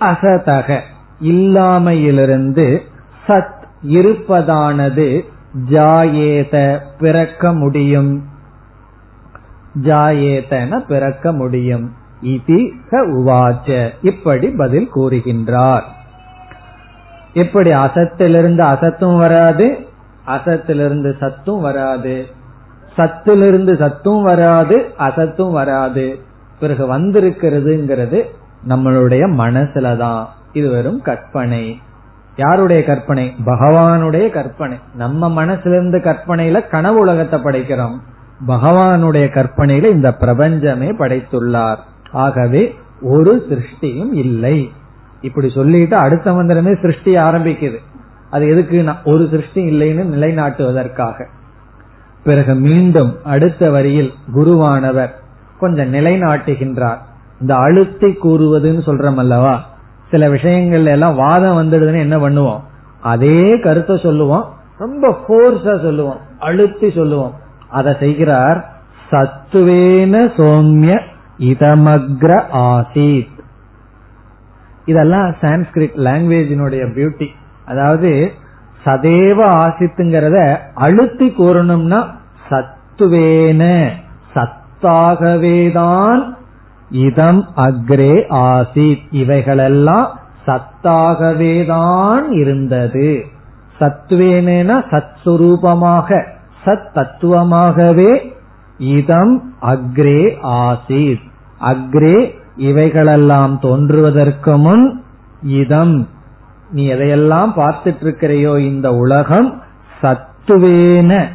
அசதக? 0.00 0.80
இல்லாமையிலிருந்து 1.22 2.78
சத் 3.26 3.58
இருப்பதானது 3.82 5.24
ஜாயேத 5.70 6.78
பிறக்க 6.98 7.52
முடியும். 7.52 8.24
ஜாயேதன 9.82 10.78
பிறக்க 10.78 11.32
முடியும். 11.32 11.98
இதி 12.22 12.72
உவாச்ச. 12.90 13.88
இப்படி 14.02 14.48
பதில் 14.48 14.88
கூறுகின்றார். 14.94 15.82
எப்படி 17.32 17.72
அசத்திலிருந்து 17.72 18.60
அசத்தும் 18.60 19.18
வராது 19.18 19.88
அசத்திலிருந்து 20.26 21.18
சத்தும் 21.20 21.60
வராது. 21.60 22.26
சத்திலிருந்து 22.96 23.74
சத்தும் 23.74 24.22
வராது 24.22 24.90
அசத்தும் 24.98 25.50
வராது. 25.50 26.20
பிறகு 26.60 26.98
வந்திருக்கிறதுங்கிறது 26.98 28.22
நம்மளுடைய 28.68 29.30
மனசுலதான். 29.30 30.26
இது 30.52 30.70
வெறும் 30.70 31.02
கற்பனை. 31.02 31.80
யாருடைய 32.36 32.84
கற்பனை? 32.84 33.34
பகவானுடைய 33.44 34.30
கற்பனை. 34.30 34.78
நம்ம 34.94 35.44
மனசிலிருந்து 35.44 36.00
கற்பனையில 36.00 36.68
கனவு 36.68 36.98
உலகத்தை 36.98 37.40
படைக்கிறோம். 37.40 37.96
பகவானுடைய 38.46 39.30
கற்பனையில 39.30 39.84
இந்த 39.84 40.12
பிரபஞ்சமே 40.12 40.88
படைத்துள்ளார். 40.88 41.78
ஆகவே 42.12 42.74
ஒரு 43.02 43.46
சிருஷ்டியும் 43.50 44.12
இல்லை. 44.12 44.72
இப்படி 45.20 45.48
சொல்லிட்டு 45.48 45.96
அடுத்த 45.96 46.32
மந்திரமே 46.32 46.80
சிருஷ்டி 46.80 47.16
ஆரம்பிக்குது. 47.16 47.76
அது 48.30 48.48
எதுக்கு 48.48 48.92
ஒரு 49.04 49.28
சிருஷ்டி 49.30 49.64
இல்லைன்னு 49.64 50.00
நிலைநாட்டுவதற்காக. 50.00 51.26
பிறகு 52.24 52.54
மீண்டும் 52.54 53.16
அடுத்த 53.24 53.70
வரியில் 53.70 54.12
குருவானவர் 54.34 55.10
கொஞ்சம் 55.58 55.94
நிலைநாட்டுகின்றார். 55.94 56.98
இந்த 57.40 57.54
அழுத்தி 57.54 58.18
கூறுவதுன்னு 58.24 58.82
சொல்றோம் 58.86 59.16
அல்லவா 59.16 59.66
சில 60.10 60.28
விஷயங்கள்ல 60.28 60.84
எல்லாம் 60.84 61.14
வாதம் 61.14 61.56
வந்துடுதுன்னு 61.56 61.98
என்ன 61.98 62.16
பண்ணுவோம்? 62.16 62.60
அதே 63.00 63.58
கருத்தை 63.58 64.00
சொல்லுவோம். 64.02 64.52
ரொம்ப 64.78 65.16
போர்ஸா 65.28 65.82
சொல்லுவோம். 65.82 66.18
அழுத்தி 66.38 66.90
சொல்லுவோம். 66.90 67.34
அதை 67.68 67.96
செய்கிறார் 67.98 68.72
சத்துவேன 69.10 70.32
சோம்ய 70.36 71.00
இதமக்ர 71.40 72.42
ஆசீத். 72.54 73.38
இதெல்லாம் 74.84 75.34
சான்ஸ்கிரிட் 75.40 75.96
லாங்குவேஜினுடைய 75.96 76.82
பியூட்டி. 76.94 77.26
அதாவது 77.66 78.32
சதேவ 78.84 79.44
ஆசித்துங்கிறத 79.44 80.56
அழுத்தி 80.74 81.34
கூறணும்னா 81.38 82.04
சத்துவேன 82.50 83.88
சத்தாகவேதான் 84.34 86.22
இதம் 86.90 87.48
அக்ரே 87.56 88.24
ஆசித். 88.30 89.06
இவைகளெல்லாம் 89.10 90.18
சத்தாகவேதான் 90.46 92.30
இருந்தது. 92.30 93.24
சத்துவேனா 93.80 94.82
சத்ஸ்வரூபமாக 94.90 96.26
சத் 96.64 96.88
தத்துவமாகவே 96.94 98.32
இதம் 98.78 99.54
அக்ரே 99.62 100.36
ஆசித். 100.42 101.28
அக்ரே 101.60 102.38
இவைகளெல்லாம் 102.56 103.58
தோன்றுவதற்கு 103.58 104.56
முன் 104.56 105.02
இதம். 105.42 106.08
நீ 106.70 106.92
எதையெல்லாம் 106.92 107.52
பார்த்துட்டு 107.56 108.00
இருக்கிறையோ 108.00 108.58
இந்த 108.58 108.94
உலகம் 108.94 109.62
சத்துவேன 110.02 111.26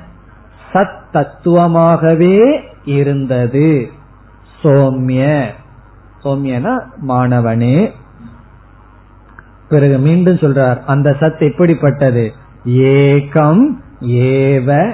சத் 0.74 1.04
தத்துவமாகவே 1.14 2.62
இருந்தது. 2.86 3.90
சோம்ய. 4.64 5.46
சோம்யனா 6.24 6.82
மாணவனே. 7.08 7.92
பிறகு 9.70 9.98
மீண்டும் 9.98 10.36
சொல்றார் 10.36 10.80
அந்த 10.86 11.16
சத் 11.20 11.40
எப்படிப்பட்டது? 11.40 12.34
ஏகம் 12.66 13.64
ஏவ 14.02 14.90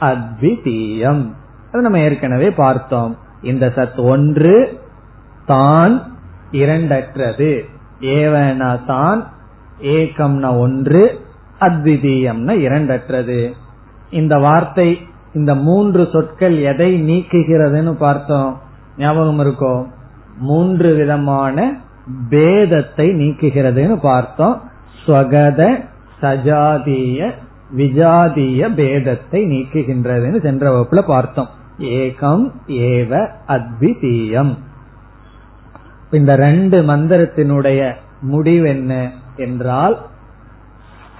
அத்விதீயம். 0.00 1.32
அது 1.72 1.82
நம்ம 1.82 1.98
ஏற்கனவே 1.98 2.50
பார்த்தோம். 2.50 3.16
இந்த 3.44 3.72
சத் 3.76 4.00
ஒன்று 4.00 4.80
தான் 5.46 5.94
இரண்டற்றது. 6.52 7.52
ஏவனா 8.00 8.84
தான் 8.86 9.20
ஏகம்னா 9.82 10.58
ஒன்று 10.58 11.20
அத்விதீயம்னா 11.60 12.54
இரண்டற்றது. 12.66 13.52
இந்த 14.10 14.38
வார்த்தை 14.38 15.06
இந்த 15.34 15.54
மூன்று 15.54 16.08
சொற்கள் 16.12 16.56
எதை 16.58 16.90
நீக்குகிறதுன்னு 17.10 17.92
பார்த்தோம். 17.92 18.60
ஞாபகம் 18.98 19.38
இருக்கோ? 19.38 19.86
மூன்று 20.38 20.94
விதமான 20.94 21.72
பேதத்தை 22.30 23.06
நீக்குகிறதுன்னு 23.20 23.96
பார்த்தோம். 24.02 24.62
ஸ்வகத 25.06 25.84
சஜாதீய 26.22 27.30
விஜாதீய 27.76 28.62
பேதத்தை 28.74 29.40
நீக்குகின்றதுன்னு 29.52 30.42
சென்ற 30.42 30.64
வகுப்புல 30.70 31.00
பார்த்தோம். 31.06 31.48
ஏகம் 31.78 32.52
ஏவ 32.66 33.28
அத்விதீயம். 33.46 34.54
இந்த 36.10 36.36
ரெண்டு 36.36 36.82
மந்திரத்தினுடைய 36.82 37.92
முடிவு 38.20 38.68
என்ன 38.68 39.10
என்றால் 39.36 39.98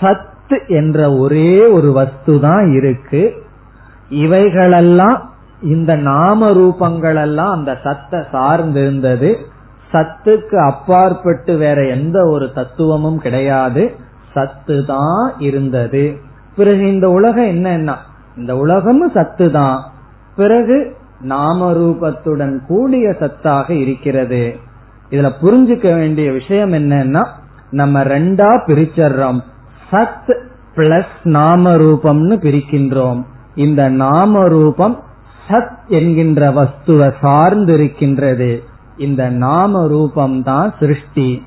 சத்து 0.01 0.61
என்ற 0.69 1.17
ஒரே 1.17 1.67
ஒரு 1.67 1.93
வஸ்து 1.93 2.41
தான் 2.41 2.73
இருக்கு. 2.73 3.45
இவைகளெல்லாம் 4.09 5.33
இந்த 5.61 5.97
நாம 5.97 6.51
ரூபங்கள் 6.51 7.21
எல்லாம் 7.23 7.51
அந்த 7.51 7.79
சத்தை 7.83 8.21
சார்ந்திருந்தது. 8.21 9.37
சத்துக்கு 9.93 10.57
அப்பாற்பட்டு 10.57 11.57
வேற 11.57 11.87
எந்த 11.87 12.29
ஒரு 12.29 12.53
தத்துவமும் 12.53 13.19
கிடையாது. 13.19 13.97
சத்து 14.33 14.85
தான் 14.85 15.33
இருந்தது. 15.39 16.19
பிறகு 16.57 16.93
இந்த 16.93 17.09
உலகம் 17.09 17.45
என்னன்னா 17.45 17.97
இந்த 18.37 18.57
உலகமும் 18.57 19.13
சத்து 19.13 19.51
தான் 19.51 19.85
பிறகு 20.37 20.97
நாம 21.21 21.73
ரூபத்துடன் 21.73 22.67
கூடிய 22.67 23.09
சத்தாக 23.09 23.71
இருக்கிறது. 23.71 24.57
இதுல 25.11 25.31
புரிஞ்சுக்க 25.43 25.95
வேண்டிய 25.95 26.33
விஷயம் 26.33 26.73
என்னன்னா 26.73 27.27
நம்ம 27.71 28.03
ரெண்டா 28.03 28.61
பிரிச்சர்றோம். 28.67 29.41
சத் 29.91 30.35
பிளஸ் 30.77 31.15
நாம 31.23 31.77
ரூபம்னு 31.77 32.37
பிரிக்கின்றோம். 32.37 33.25
இந்த 33.55 33.89
நாம 33.89 34.49
ரூபம் 34.49 35.03
சத் 35.49 35.77
என்கின்ற 35.89 36.51
வஸ்துவை 36.51 37.13
சார்ந்திருக்கின்றது. 37.23 38.59
இந்த 38.97 39.29
நாம 39.29 39.87
ரூபம் 39.87 40.43
தான் 40.43 40.75
சிருஷ்டி. 40.79 41.43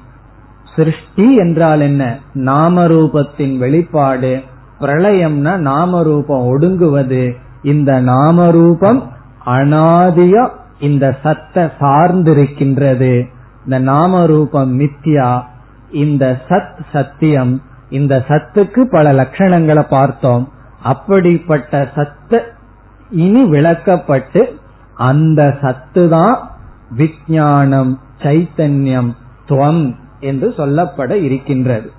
சிருஷ்டி 0.75 1.35
என்றால் 1.35 1.81
என்ன? 1.81 2.19
நாம 2.33 2.87
ரூபத்தின் 2.87 3.57
வெளிப்பாடு. 3.57 4.41
பிரளயம்னா 4.79 5.57
நாம 5.57 6.03
ரூபம் 6.03 6.47
ஒடுங்குவது. 6.47 7.45
இந்த 7.67 7.99
நாம 7.99 8.51
ரூபம் 8.51 8.99
இந்த 10.79 11.15
சத்த 11.23 11.71
சார்ந்திருக்கின்றது. 11.79 13.13
இந்த 13.63 13.79
நாம 13.79 14.25
ரூபம் 14.25 14.79
மித்யா 14.79 15.41
இந்த 15.91 16.41
சத் 16.49 16.77
சத்தியம் 16.91 17.61
இந்த 17.89 18.23
சத்துக்கு 18.27 18.81
பல 18.81 19.13
லட்சணங்களை 19.13 19.81
பார்த்தோம். 19.89 20.49
அப்படிப்பட்ட 20.83 21.87
சத்த 21.95 22.39
இனி 23.09 23.43
விளக்கப்பட்டு 23.43 24.41
அந்த 24.93 25.57
சத்து 25.61 26.09
தான் 26.09 26.49
விஜயானம் 26.97 27.99
சைத்தன்யம் 28.21 29.11
துவம் 29.49 29.95
என்று 30.19 30.53
சொல்லப்பட 30.57 31.11
இருக்கின்றது. 31.21 31.91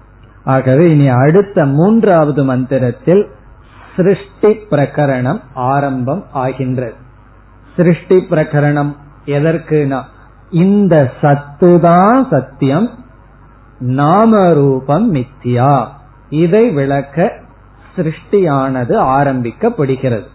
ஆகவே 0.44 0.90
இனி 0.90 1.08
அடுத்த 1.08 1.64
மூன்றாவது 1.64 2.44
மந்திரத்தில் 2.44 3.24
சிருஷ்டி 3.98 4.48
பிரகரணம் 4.48 5.40
ஆரம்பம் 5.54 6.24
ஆகின்றது. 6.32 6.94
சிருஷ்டி 7.76 8.16
பிரகரணம் 8.16 8.96
எதற்குனா 9.26 10.02
இந்த 10.50 11.12
சத்துதான் 11.22 12.28
சத்தியம் 12.30 12.90
நாம 13.78 14.52
ரூபம் 14.52 15.14
மித்தியா. 15.14 15.86
இதை 16.30 16.70
விளக்க 16.70 17.32
சிருஷ்டியானது 17.96 18.94
ஆரம்பிக்கப்படுகிறது. 18.98 20.26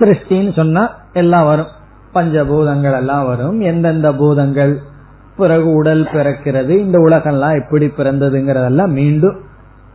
சிருஷ்டின்னு 0.00 0.52
சொன்னா 0.52 0.90
எல்லாம் 1.12 1.46
வரும். 1.46 1.68
பஞ்சபூதங்கள் 2.14 2.96
எல்லாம் 2.96 3.26
வரும். 3.26 3.60
எந்தெந்த 3.60 4.12
பூதங்கள் 4.12 4.80
பிறகு 5.36 5.72
உடல் 5.72 6.04
பிறக்கிறது 6.04 6.68
இந்த 6.68 6.98
உலகம்லாம் 6.98 7.62
எப்படி 7.64 7.86
பிறந்ததுங்கிறதெல்லாம் 7.86 8.88
மீண்டும் 8.88 9.40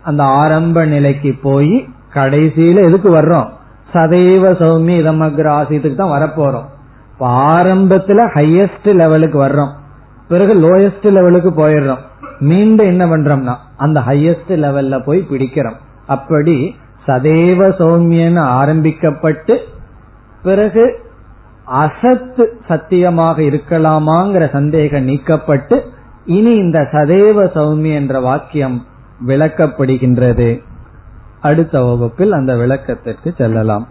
அந்த 0.03 0.23
ஆரம்ப 0.23 0.85
நிலைக்கு 0.85 1.39
போய் 1.41 1.87
கடைசியில 2.13 2.83
எதுக்கு 2.83 3.09
வர்றோம்? 3.15 3.49
சதைவ 3.93 4.51
சௌமி 4.61 4.93
இதமக்ர 5.01 5.47
ஆசியத்துக்கு 5.59 5.95
தான் 5.95 6.21
வரப்போறோம். 6.21 6.67
ஆரம்பத்துல 7.19 8.19
ஹையஸ்ட் 8.33 8.93
லெவலுக்கு 8.93 9.45
வர்றோம். 9.45 9.71
பிறகு 10.27 10.53
லோயஸ்ட் 10.55 11.11
லெவலுக்கு 11.11 11.49
போயிடுறோம். 11.49 12.01
மீண்டும் 12.39 12.85
என்ன 12.85 13.05
பண்றோம்னா 13.05 13.55
அந்த 13.77 13.99
ஹையஸ்ட் 13.99 14.49
லெவல்ல 14.49 15.03
போய் 15.05 15.27
பிடிக்கிறோம். 15.31 15.75
அப்படி 16.07 16.75
சதேவ 17.07 17.69
சௌமியன்னு 17.79 18.39
ஆரம்பிக்கப்பட்டு 18.39 19.59
பிறகு 20.43 21.09
அசத்து 21.63 22.57
சத்தியமாக 22.67 23.41
இருக்கலாமாங்கிற 23.41 24.49
சந்தேகம் 24.49 25.07
நீக்கப்பட்டு 25.07 25.79
இனி 26.25 26.55
இந்த 26.55 26.79
சதேவ 26.91 27.45
சௌமி 27.55 27.93
என்ற 27.93 28.19
வாக்கியம் 28.19 28.85
விளக்கப்படுகின்றது. 29.27 30.63
அடுத்த 31.41 31.81
வகுப்பில் 31.81 32.31
அந்த 32.31 32.55
விளக்கத்திற்கு 32.55 33.33
செல்லலாம். 33.37 33.87